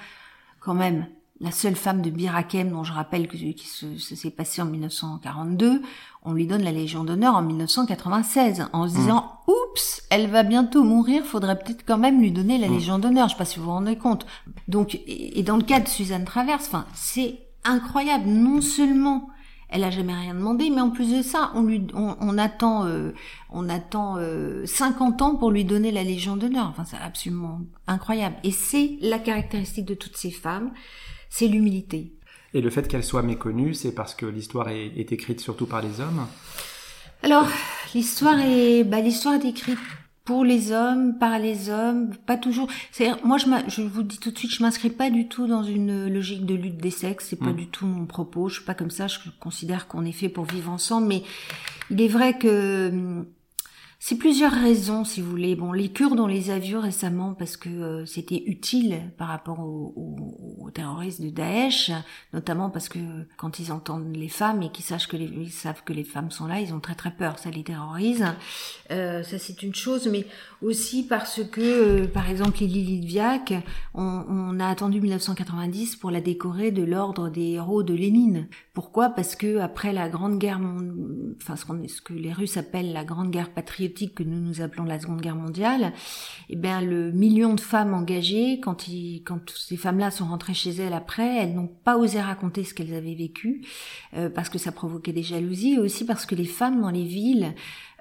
quand 0.60 0.74
même, 0.74 1.06
la 1.44 1.50
seule 1.50 1.76
femme 1.76 2.00
de 2.00 2.08
Birakem, 2.08 2.70
dont 2.70 2.84
je 2.84 2.92
rappelle 2.92 3.28
que 3.28 3.36
ça 3.36 4.16
s'est 4.16 4.30
passé 4.30 4.62
en 4.62 4.64
1942, 4.64 5.82
on 6.24 6.32
lui 6.32 6.46
donne 6.46 6.62
la 6.62 6.72
Légion 6.72 7.04
d'honneur 7.04 7.34
en 7.34 7.42
1996, 7.42 8.66
en 8.72 8.88
se 8.88 8.94
disant 8.94 9.40
mmh. 9.46 9.50
oups, 9.50 10.02
elle 10.10 10.30
va 10.30 10.42
bientôt 10.42 10.82
mourir, 10.82 11.22
faudrait 11.24 11.58
peut-être 11.58 11.84
quand 11.86 11.98
même 11.98 12.20
lui 12.20 12.32
donner 12.32 12.56
la 12.56 12.68
mmh. 12.68 12.72
Légion 12.72 12.98
d'honneur. 12.98 13.28
Je 13.28 13.34
sais 13.34 13.38
pas 13.38 13.44
si 13.44 13.58
vous 13.58 13.66
vous 13.66 13.72
rendez 13.72 13.96
compte. 13.96 14.26
Donc, 14.68 14.98
et 15.06 15.42
dans 15.42 15.58
le 15.58 15.62
cas 15.62 15.80
de 15.80 15.88
Suzanne 15.88 16.24
Traverse, 16.24 16.66
enfin, 16.66 16.86
c'est 16.94 17.40
incroyable. 17.62 18.26
Non 18.26 18.62
seulement 18.62 19.28
elle 19.68 19.82
a 19.82 19.90
jamais 19.90 20.14
rien 20.14 20.34
demandé, 20.34 20.70
mais 20.70 20.80
en 20.80 20.90
plus 20.90 21.10
de 21.10 21.20
ça, 21.20 21.50
on 21.56 21.62
lui, 21.62 21.84
on, 21.94 22.38
attend, 22.38 22.86
euh, 22.86 23.10
on 23.50 23.68
attend 23.68 24.18
50 24.64 25.20
euh, 25.20 25.24
ans 25.24 25.34
pour 25.34 25.50
lui 25.50 25.64
donner 25.64 25.90
la 25.90 26.04
Légion 26.04 26.36
d'honneur. 26.36 26.68
Enfin, 26.68 26.84
c'est 26.84 26.96
absolument 26.96 27.60
incroyable. 27.88 28.36
Et 28.44 28.52
c'est 28.52 28.98
la 29.00 29.18
caractéristique 29.18 29.86
de 29.86 29.94
toutes 29.94 30.16
ces 30.16 30.30
femmes 30.30 30.70
c'est 31.34 31.48
l'humilité. 31.48 32.12
Et 32.52 32.60
le 32.60 32.70
fait 32.70 32.86
qu'elle 32.86 33.02
soit 33.02 33.22
méconnue, 33.22 33.74
c'est 33.74 33.92
parce 33.92 34.14
que 34.14 34.24
l'histoire 34.24 34.68
est, 34.68 35.12
écrite 35.12 35.40
surtout 35.40 35.66
par 35.66 35.82
les 35.82 36.00
hommes? 36.00 36.28
Alors, 37.24 37.48
l'histoire 37.92 38.38
est, 38.38 38.84
bah, 38.84 39.00
l'histoire 39.00 39.34
est 39.34 39.44
écrite 39.44 39.80
pour 40.24 40.44
les 40.44 40.70
hommes, 40.70 41.18
par 41.18 41.40
les 41.40 41.70
hommes, 41.70 42.14
pas 42.24 42.36
toujours. 42.36 42.68
C'est 42.92 43.10
moi 43.24 43.36
je, 43.36 43.46
je 43.66 43.82
vous 43.82 44.04
dis 44.04 44.18
tout 44.18 44.30
de 44.30 44.38
suite, 44.38 44.52
je 44.52 44.62
m'inscris 44.62 44.90
pas 44.90 45.10
du 45.10 45.26
tout 45.26 45.48
dans 45.48 45.64
une 45.64 46.08
logique 46.08 46.46
de 46.46 46.54
lutte 46.54 46.78
des 46.78 46.92
sexes, 46.92 47.26
c'est 47.30 47.38
pas 47.38 47.50
mm. 47.50 47.56
du 47.56 47.66
tout 47.66 47.84
mon 47.84 48.06
propos. 48.06 48.48
Je 48.48 48.54
suis 48.54 48.64
pas 48.64 48.74
comme 48.74 48.92
ça. 48.92 49.08
Je 49.08 49.18
considère 49.40 49.88
qu'on 49.88 50.04
est 50.04 50.12
fait 50.12 50.28
pour 50.28 50.44
vivre 50.44 50.70
ensemble, 50.70 51.08
mais 51.08 51.24
il 51.90 52.00
est 52.00 52.08
vrai 52.08 52.38
que 52.38 52.90
hum, 52.90 53.26
c'est 54.06 54.16
plusieurs 54.16 54.52
raisons, 54.52 55.02
si 55.02 55.22
vous 55.22 55.30
voulez. 55.30 55.56
Bon, 55.56 55.72
les 55.72 55.88
Kurdes, 55.88 56.20
on 56.20 56.26
les 56.26 56.50
a 56.50 56.58
vus 56.58 56.76
récemment 56.76 57.32
parce 57.32 57.56
que 57.56 57.70
euh, 57.70 58.04
c'était 58.04 58.42
utile 58.44 59.00
par 59.16 59.28
rapport 59.28 59.60
aux, 59.60 60.70
terroristes 60.74 61.22
de 61.22 61.30
Daesh, 61.30 61.90
notamment 62.34 62.68
parce 62.68 62.90
que 62.90 62.98
quand 63.38 63.60
ils 63.60 63.72
entendent 63.72 64.14
les 64.14 64.28
femmes 64.28 64.60
et 64.62 64.70
qu'ils 64.70 64.84
sachent 64.84 65.06
que 65.06 65.16
ils 65.16 65.50
savent 65.50 65.84
que 65.84 65.94
les 65.94 66.04
femmes 66.04 66.30
sont 66.30 66.46
là, 66.46 66.60
ils 66.60 66.74
ont 66.74 66.80
très 66.80 66.96
très 66.96 67.12
peur, 67.12 67.38
ça 67.38 67.48
les 67.50 67.62
terrorise. 67.62 68.26
Euh, 68.90 69.22
ça 69.22 69.38
c'est 69.38 69.62
une 69.62 69.74
chose, 69.74 70.06
mais 70.08 70.26
aussi 70.60 71.06
parce 71.06 71.42
que, 71.42 71.60
euh, 72.02 72.06
par 72.06 72.28
exemple, 72.28 72.58
Lily 72.58 72.82
Lidviak, 72.82 73.54
on, 73.94 74.24
on, 74.28 74.60
a 74.60 74.66
attendu 74.66 75.00
1990 75.00 75.96
pour 75.96 76.10
la 76.10 76.20
décorer 76.20 76.72
de 76.72 76.82
l'ordre 76.82 77.30
des 77.30 77.52
héros 77.52 77.82
de 77.84 77.94
Lénine. 77.94 78.48
Pourquoi? 78.74 79.10
Parce 79.10 79.36
que 79.36 79.60
après 79.60 79.92
la 79.92 80.08
Grande 80.08 80.38
Guerre, 80.38 80.60
enfin 81.40 81.56
ce, 81.56 81.64
ce 81.88 82.02
que 82.02 82.12
les 82.12 82.32
Russes 82.32 82.56
appellent 82.56 82.92
la 82.92 83.04
Grande 83.04 83.30
Guerre 83.30 83.50
patriotique 83.54 83.93
que 83.94 84.22
nous 84.22 84.40
nous 84.40 84.60
appelons 84.60 84.84
la 84.84 84.98
Seconde 84.98 85.20
Guerre 85.20 85.36
mondiale, 85.36 85.92
eh 86.50 86.56
bien 86.56 86.80
le 86.80 87.12
million 87.12 87.54
de 87.54 87.60
femmes 87.60 87.94
engagées, 87.94 88.60
quand, 88.60 88.88
ils, 88.88 89.22
quand 89.24 89.50
ces 89.50 89.76
femmes-là 89.76 90.10
sont 90.10 90.26
rentrées 90.26 90.54
chez 90.54 90.70
elles 90.70 90.92
après, 90.92 91.36
elles 91.36 91.54
n'ont 91.54 91.70
pas 91.84 91.96
osé 91.96 92.20
raconter 92.20 92.64
ce 92.64 92.74
qu'elles 92.74 92.94
avaient 92.94 93.14
vécu 93.14 93.64
euh, 94.16 94.28
parce 94.28 94.48
que 94.48 94.58
ça 94.58 94.72
provoquait 94.72 95.12
des 95.12 95.22
jalousies, 95.22 95.74
et 95.74 95.78
aussi 95.78 96.04
parce 96.04 96.26
que 96.26 96.34
les 96.34 96.44
femmes 96.44 96.80
dans 96.80 96.90
les 96.90 97.04
villes 97.04 97.54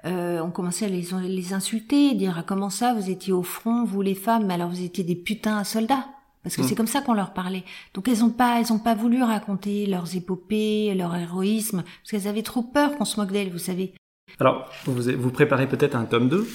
euh, 0.04 0.40
ont 0.42 0.50
commencé 0.50 0.84
à 0.84 0.88
les, 0.88 1.08
les 1.28 1.52
insulter, 1.52 2.14
dire 2.14 2.36
ah, 2.38 2.44
comment 2.46 2.70
ça 2.70 2.94
vous 2.94 3.10
étiez 3.10 3.32
au 3.32 3.42
front, 3.42 3.84
vous 3.84 4.02
les 4.02 4.14
femmes, 4.14 4.46
mais 4.46 4.54
alors 4.54 4.68
vous 4.68 4.82
étiez 4.82 5.04
des 5.04 5.16
putains 5.16 5.58
à 5.58 5.64
soldats. 5.64 6.06
Parce 6.42 6.56
que 6.56 6.62
mm. 6.62 6.64
c'est 6.68 6.74
comme 6.74 6.86
ça 6.86 7.00
qu'on 7.00 7.14
leur 7.14 7.32
parlait. 7.32 7.64
Donc 7.94 8.06
elles 8.06 8.22
ont 8.22 8.30
pas, 8.30 8.60
elles 8.60 8.72
ont 8.72 8.78
pas 8.78 8.94
voulu 8.94 9.22
raconter 9.22 9.86
leurs 9.86 10.14
épopées, 10.14 10.94
leur 10.94 11.16
héroïsme, 11.16 11.82
parce 11.82 12.10
qu'elles 12.10 12.28
avaient 12.28 12.42
trop 12.42 12.62
peur 12.62 12.96
qu'on 12.96 13.06
se 13.06 13.18
moque 13.18 13.32
d'elles, 13.32 13.50
vous 13.50 13.58
savez. 13.58 13.94
Alors, 14.40 14.68
vous, 14.86 15.02
vous 15.16 15.30
préparez 15.30 15.68
peut-être 15.68 15.94
un 15.94 16.04
tome 16.04 16.28
2, 16.28 16.46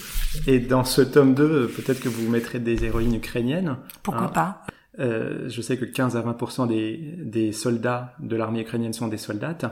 et 0.48 0.60
dans 0.60 0.84
ce 0.84 1.02
tome 1.02 1.34
2, 1.34 1.68
peut-être 1.68 2.02
que 2.02 2.10
vous 2.10 2.30
mettrez 2.30 2.60
des 2.60 2.84
héroïnes 2.84 3.16
ukrainiennes. 3.16 3.78
Pourquoi 4.04 4.26
hein. 4.26 4.30
pas 4.30 4.64
euh, 5.00 5.48
Je 5.50 5.62
sais 5.62 5.78
que 5.78 5.86
15 5.86 6.18
à 6.18 6.22
20% 6.22 6.68
des, 6.68 7.16
des 7.18 7.52
soldats 7.54 8.14
de 8.20 8.36
l'armée 8.36 8.62
ukrainienne 8.62 8.94
sont 8.94 9.08
des 9.08 9.18
soldates. 9.18 9.66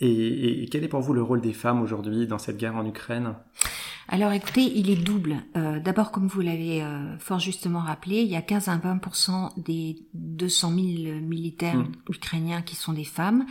Et, 0.00 0.68
quel 0.70 0.84
est 0.84 0.88
pour 0.88 1.00
vous 1.00 1.14
le 1.14 1.22
rôle 1.22 1.40
des 1.40 1.52
femmes 1.52 1.80
aujourd'hui 1.80 2.26
dans 2.26 2.38
cette 2.38 2.58
guerre 2.58 2.76
en 2.76 2.84
Ukraine? 2.84 3.34
Alors 4.08 4.32
écoutez, 4.32 4.62
il 4.62 4.90
est 4.90 5.02
double. 5.02 5.36
Euh, 5.56 5.80
d'abord, 5.80 6.12
comme 6.12 6.28
vous 6.28 6.40
l'avez 6.40 6.80
euh, 6.82 7.18
fort 7.18 7.40
justement 7.40 7.80
rappelé, 7.80 8.20
il 8.20 8.28
y 8.28 8.36
a 8.36 8.42
15 8.42 8.68
à 8.68 8.76
20% 8.76 9.60
des 9.60 9.96
200 10.14 10.68
000 10.68 11.20
militaires 11.22 11.76
mmh. 11.76 11.92
ukrainiens 12.10 12.62
qui 12.62 12.76
sont 12.76 12.92
des 12.92 13.04
femmes. 13.04 13.46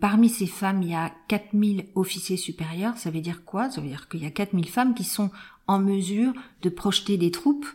Parmi 0.00 0.28
ces 0.28 0.46
femmes, 0.46 0.82
il 0.82 0.90
y 0.90 0.94
a 0.94 1.12
4000 1.28 1.86
officiers 1.94 2.36
supérieurs. 2.36 2.96
Ça 2.96 3.10
veut 3.10 3.20
dire 3.20 3.44
quoi? 3.44 3.70
Ça 3.70 3.80
veut 3.80 3.88
dire 3.88 4.08
qu'il 4.08 4.22
y 4.22 4.26
a 4.26 4.30
4000 4.30 4.68
femmes 4.68 4.94
qui 4.94 5.04
sont 5.04 5.30
en 5.66 5.78
mesure 5.78 6.32
de 6.62 6.68
projeter 6.68 7.16
des 7.16 7.30
troupes, 7.30 7.66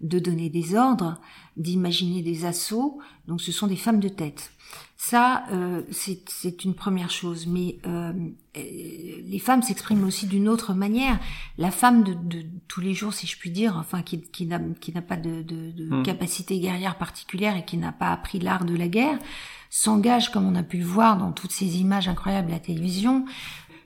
de 0.00 0.18
donner 0.18 0.50
des 0.50 0.74
ordres, 0.74 1.20
d'imaginer 1.56 2.22
des 2.22 2.44
assauts. 2.44 2.98
Donc 3.26 3.40
ce 3.40 3.52
sont 3.52 3.66
des 3.66 3.76
femmes 3.76 4.00
de 4.00 4.08
tête. 4.08 4.52
Ça, 4.96 5.44
euh, 5.52 5.82
c'est 5.90 6.64
une 6.64 6.74
première 6.74 7.10
chose. 7.10 7.46
Mais 7.46 7.78
euh, 7.86 8.12
les 8.54 9.38
femmes 9.38 9.62
s'expriment 9.62 10.04
aussi 10.04 10.26
d'une 10.26 10.48
autre 10.48 10.74
manière. 10.74 11.18
La 11.56 11.70
femme 11.70 12.02
de, 12.02 12.14
de, 12.14 12.44
tous 12.66 12.80
les 12.80 12.94
jours, 12.94 13.14
si 13.14 13.26
je 13.26 13.38
puis 13.38 13.50
dire, 13.50 13.76
enfin 13.78 14.02
qui, 14.02 14.20
qui 14.20 14.46
n'a 14.46 14.58
pas 15.00 15.16
de, 15.16 15.42
de, 15.42 15.70
de 15.70 15.88
hmm. 15.88 16.02
capacité 16.02 16.58
guerrière 16.58 16.98
particulière 16.98 17.56
et 17.56 17.64
qui 17.64 17.76
n'a 17.76 17.92
pas 17.92 18.12
appris 18.12 18.40
l'art 18.40 18.64
de 18.64 18.74
la 18.74 18.88
guerre, 18.88 19.18
s'engage, 19.70 20.30
comme 20.30 20.46
on 20.46 20.54
a 20.54 20.62
pu 20.62 20.78
le 20.78 20.84
voir 20.84 21.18
dans 21.18 21.32
toutes 21.32 21.52
ces 21.52 21.78
images 21.78 22.08
incroyables 22.08 22.50
à 22.50 22.54
la 22.54 22.60
télévision, 22.60 23.24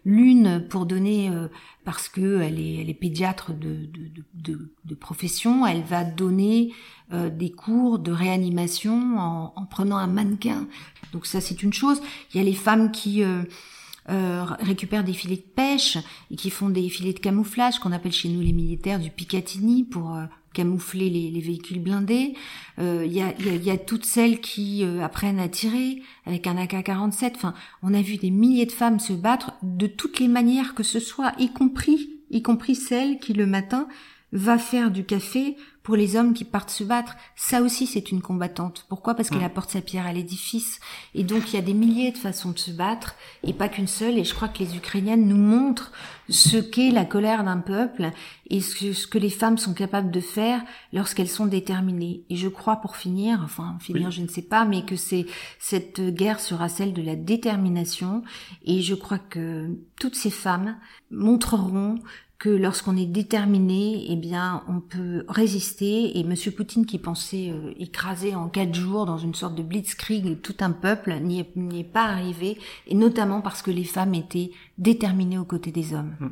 l'une 0.05 0.67
pour 0.69 0.87
donner 0.87 1.31
euh, 1.31 1.49
parce 1.85 2.09
que 2.09 2.41
elle 2.41 2.59
est, 2.59 2.77
elle 2.81 2.91
est 2.91 2.95
pédiatre 2.95 3.53
de, 3.53 3.87
de, 3.87 4.25
de, 4.35 4.75
de 4.85 4.95
profession, 4.95 5.67
elle 5.67 5.83
va 5.83 6.05
donner 6.05 6.73
euh, 7.13 7.31
des 7.31 7.51
cours 7.51 7.99
de 7.99 8.13
réanimation 8.13 9.19
en, 9.19 9.53
en, 9.55 9.67
prenant 9.67 9.97
un 9.97 10.07
mannequin. 10.07 10.67
Donc 11.13 11.27
ça 11.27 11.41
c'est 11.41 11.63
une 11.63 11.73
chose. 11.73 12.01
Il 12.33 12.39
y 12.39 12.41
a 12.41 12.45
les 12.45 12.55
femmes 12.55 12.91
qui 12.91 13.23
euh, 13.23 14.45
récupèrent 14.61 15.05
des 15.05 15.13
filets 15.13 15.37
de 15.37 15.43
pêche 15.43 15.99
et 16.31 16.37
qui 16.37 16.51
font 16.51 16.69
des 16.69 16.89
filets 16.89 17.13
de 17.13 17.21
camouflage 17.21 17.79
qu'on 17.79 17.93
appelle 17.93 18.13
chez 18.13 18.29
nous 18.29 18.41
les 18.41 18.53
militaires 18.53 18.99
du 18.99 19.11
Picatinny 19.11 19.85
pour 19.85 20.17
camoufler 20.53 21.11
les, 21.11 21.41
véhicules 21.41 21.81
blindés. 21.81 22.35
Il 22.79 22.85
euh, 22.85 23.07
y, 23.07 23.71
a, 23.71 23.79
toutes 23.79 24.05
celles 24.05 24.41
qui 24.41 24.85
euh, 24.85 25.03
apprennent 25.03 25.41
à 25.41 25.49
tirer 25.49 26.03
avec 26.27 26.47
un 26.47 26.57
AK-47. 26.57 27.33
Enfin, 27.35 27.55
on 27.83 27.95
a 27.95 28.03
vu 28.03 28.17
des 28.17 28.31
milliers 28.31 28.67
de 28.67 28.73
femmes 28.73 29.01
se 29.01 29.13
battre 29.13 29.53
de 29.63 29.87
toutes 29.87 30.21
les 30.21 30.29
manières 30.29 30.75
que 30.75 30.83
ce 30.83 31.01
soit, 31.01 31.33
y 31.39 31.53
compris, 31.53 32.11
y 32.31 32.43
compris 32.43 32.75
celles 32.75 33.19
qui 33.19 33.33
le 33.33 33.47
matin 33.47 33.89
va 34.33 34.59
faire 34.59 34.91
du 34.91 35.05
café 35.05 35.57
pour 35.83 35.97
les 35.97 36.17
hommes 36.17 36.35
qui 36.35 36.45
partent 36.45 36.71
se 36.71 36.85
battre. 36.85 37.17
Ça 37.35 37.61
aussi, 37.63 37.87
c'est 37.87 38.13
une 38.13 38.23
combattante. 38.23 38.87
Pourquoi? 38.89 39.15
Parce 39.15 39.31
qu'elle 39.31 39.45
apporte 39.45 39.71
sa 39.71 39.81
pierre 39.81 40.07
à 40.07 40.13
l'édifice. 40.13 40.81
Et 41.15 41.25
donc, 41.25 41.53
il 41.53 41.57
y 41.57 41.59
a 41.59 41.63
des 41.63 41.75
milliers 41.75 42.13
de 42.13 42.19
façons 42.19 42.51
de 42.51 42.59
se 42.59 42.71
battre, 42.71 43.17
et 43.43 43.53
pas 43.53 43.69
qu'une 43.69 43.89
seule. 43.89 44.19
Et 44.19 44.25
je 44.25 44.35
crois 44.35 44.49
que 44.49 44.61
les 44.61 44.77
Ukrainiennes 44.77 45.27
nous 45.27 45.37
montrent 45.37 45.93
ce 46.29 46.57
qu'est 46.57 46.91
la 46.91 47.05
colère 47.05 47.45
d'un 47.45 47.59
peuple 47.59 48.11
et 48.49 48.61
ce 48.61 49.07
que, 49.07 49.19
les 49.19 49.31
femmes 49.31 49.59
sont 49.59 49.75
capables 49.75 50.11
de 50.11 50.21
faire 50.21 50.63
lorsqu'elles 50.93 51.29
sont 51.29 51.47
déterminées. 51.47 52.25
Et 52.31 52.37
je 52.37 52.49
crois, 52.49 52.77
pour 52.77 52.97
finir, 52.97 53.41
enfin, 53.43 53.77
finir, 53.81 54.11
je 54.11 54.23
ne 54.23 54.29
sais 54.29 54.43
pas, 54.43 54.65
mais 54.65 54.85
que 54.85 54.97
c'est 54.97 55.27
cette 55.59 56.01
guerre 56.01 56.41
sera 56.41 56.69
celle 56.69 56.93
de 56.93 57.03
la 57.03 57.17
détermination. 57.17 58.23
Et 58.65 58.83
je 58.83 58.95
crois 58.95 59.19
que 59.19 59.77
toutes 59.99 60.17
ces 60.17 60.31
femmes 60.31 60.77
montreront 61.11 61.97
que 62.43 62.49
lorsqu'on 62.49 62.97
est 62.97 63.07
déterminé, 63.07 64.05
eh 64.09 64.17
bien, 64.17 64.65
on 64.67 64.81
peut 64.81 65.25
résister. 65.29 66.19
Et 66.19 66.25
Monsieur 66.25 66.51
Poutine, 66.51 66.87
qui 66.87 66.99
pensait 66.99 67.51
euh, 67.51 67.71
écraser 67.79 68.35
en 68.35 68.49
quatre 68.49 68.75
jours 68.75 69.07
dans 69.07 69.17
une 69.17 69.33
sorte 69.33 69.55
de 69.55 69.63
blitzkrieg 69.63 70.41
tout 70.43 70.57
un 70.59 70.73
peuple, 70.73 71.15
n'y 71.21 71.39
est, 71.39 71.85
pas 71.85 72.03
arrivé, 72.03 72.59
et 72.89 72.97
notamment 72.97 73.43
parce 73.43 73.63
que 73.63 73.71
les 73.71 73.85
femmes 73.85 74.15
étaient 74.15 74.51
déterminées 74.77 75.39
aux 75.39 75.45
côtés 75.45 75.71
des 75.71 75.95
hommes. 75.95 76.17
Hmm. 76.19 76.31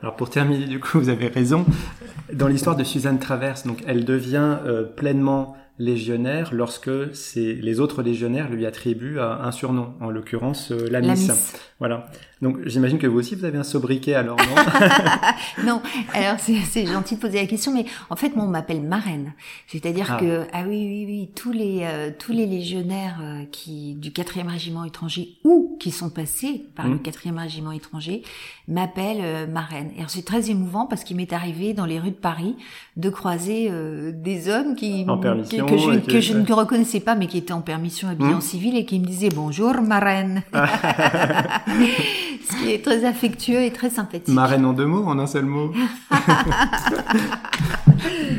Alors 0.00 0.16
pour 0.16 0.30
terminer, 0.30 0.64
du 0.64 0.80
coup, 0.80 0.98
vous 0.98 1.10
avez 1.10 1.28
raison. 1.28 1.66
Dans 2.32 2.48
l'histoire 2.48 2.76
de 2.76 2.84
Suzanne 2.84 3.18
Traverse, 3.18 3.66
donc 3.66 3.82
elle 3.86 4.06
devient 4.06 4.56
euh, 4.64 4.84
pleinement 4.84 5.58
légionnaire 5.80 6.50
lorsque 6.52 6.90
c'est 7.14 7.54
les 7.54 7.80
autres 7.80 8.02
légionnaires 8.02 8.50
lui 8.50 8.66
attribuent 8.66 9.18
un 9.18 9.50
surnom, 9.50 9.94
en 10.00 10.10
l'occurrence 10.10 10.72
euh, 10.72 10.86
la, 10.90 11.00
miss. 11.00 11.30
Voilà. 11.78 12.06
Donc 12.42 12.58
j'imagine 12.66 12.98
que 12.98 13.06
vous 13.06 13.18
aussi 13.18 13.34
vous 13.34 13.46
avez 13.46 13.56
un 13.56 13.64
sobriquet 13.64 14.12
alors 14.12 14.36
non 14.36 15.64
Non, 15.64 15.82
alors 16.12 16.36
c'est 16.38 16.86
gentil 16.86 17.16
de 17.16 17.20
poser 17.20 17.40
la 17.40 17.46
question, 17.46 17.72
mais 17.72 17.86
en 18.10 18.16
fait 18.16 18.36
moi 18.36 18.44
on 18.44 18.48
m'appelle 18.48 18.82
marraine. 18.82 19.32
C'est-à-dire 19.66 20.08
ah. 20.10 20.20
que 20.20 20.42
ah 20.52 20.64
oui 20.66 20.86
oui 20.86 21.04
oui 21.06 21.30
tous 21.34 21.52
les 21.52 21.80
euh, 21.82 22.10
tous 22.16 22.32
les 22.32 22.46
légionnaires 22.46 23.18
euh, 23.22 23.44
qui 23.50 23.94
du 23.94 24.12
quatrième 24.12 24.48
régiment 24.48 24.84
étranger 24.84 25.38
ou 25.44 25.78
qui 25.80 25.90
sont 25.90 26.10
passés 26.10 26.66
par 26.76 26.88
le 26.88 26.96
mmh. 26.96 27.02
quatrième 27.02 27.38
régiment 27.38 27.72
étranger 27.72 28.22
m'appellent 28.68 29.48
marraine. 29.48 29.90
Et 29.98 30.02
c'est 30.08 30.24
très 30.24 30.50
émouvant 30.50 30.84
parce 30.84 31.04
qu'il 31.04 31.16
m'est 31.16 31.32
arrivé 31.32 31.72
dans 31.72 31.86
les 31.86 31.98
rues 31.98 32.10
de 32.10 32.16
Paris 32.16 32.56
de 32.96 33.08
croiser 33.08 33.70
des 34.12 34.48
hommes 34.48 34.76
qui, 34.76 35.06
qui 35.48 35.60
que 35.70 35.78
je, 35.78 35.98
que 36.00 36.20
je 36.20 36.34
ne 36.34 36.52
reconnaissais 36.52 37.00
pas, 37.00 37.14
mais 37.14 37.26
qui 37.26 37.38
était 37.38 37.52
en 37.52 37.60
permission 37.60 38.08
habillé 38.08 38.34
en 38.34 38.38
hmm. 38.38 38.42
civil 38.42 38.76
et 38.76 38.84
qui 38.84 38.98
me 38.98 39.06
disait 39.06 39.28
bonjour 39.34 39.80
marraine. 39.82 40.42
Ce 42.50 42.62
qui 42.62 42.72
est 42.72 42.84
très 42.84 43.04
affectueux 43.04 43.62
et 43.62 43.70
très 43.70 43.90
sympathique. 43.90 44.34
Marraine 44.34 44.64
en 44.64 44.72
deux 44.72 44.86
mots, 44.86 45.04
en 45.06 45.18
un 45.18 45.26
seul 45.26 45.44
mot. 45.44 45.72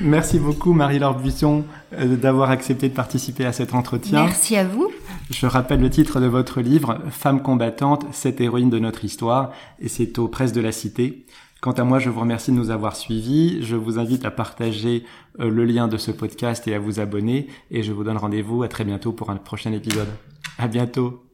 Merci 0.01 0.39
beaucoup 0.39 0.73
Marie-Laure 0.73 1.15
Buisson 1.15 1.63
euh, 1.93 2.15
d'avoir 2.15 2.49
accepté 2.49 2.89
de 2.89 2.93
participer 2.93 3.45
à 3.45 3.53
cet 3.53 3.73
entretien. 3.73 4.25
Merci 4.25 4.57
à 4.57 4.65
vous. 4.65 4.91
Je 5.29 5.45
rappelle 5.45 5.79
le 5.79 5.89
titre 5.89 6.19
de 6.19 6.25
votre 6.25 6.61
livre, 6.61 6.99
Femme 7.09 7.41
combattante, 7.41 8.05
cette 8.11 8.41
héroïne 8.41 8.69
de 8.69 8.79
notre 8.79 9.05
histoire, 9.05 9.51
et 9.79 9.87
c'est 9.87 10.19
aux 10.19 10.27
presses 10.27 10.53
de 10.53 10.61
la 10.61 10.71
Cité. 10.71 11.25
Quant 11.61 11.73
à 11.73 11.83
moi, 11.83 11.99
je 11.99 12.09
vous 12.09 12.19
remercie 12.19 12.51
de 12.51 12.55
nous 12.55 12.71
avoir 12.71 12.95
suivis. 12.95 13.63
Je 13.63 13.75
vous 13.75 13.99
invite 13.99 14.25
à 14.25 14.31
partager 14.31 15.05
euh, 15.39 15.47
le 15.47 15.63
lien 15.63 15.87
de 15.87 15.97
ce 15.97 16.09
podcast 16.09 16.67
et 16.67 16.73
à 16.73 16.79
vous 16.79 16.99
abonner. 16.99 17.47
Et 17.69 17.83
je 17.83 17.91
vous 17.91 18.03
donne 18.03 18.17
rendez-vous 18.17 18.63
à 18.63 18.67
très 18.67 18.83
bientôt 18.83 19.13
pour 19.13 19.29
un 19.29 19.35
prochain 19.37 19.71
épisode. 19.71 20.09
À 20.57 20.67
bientôt. 20.67 21.30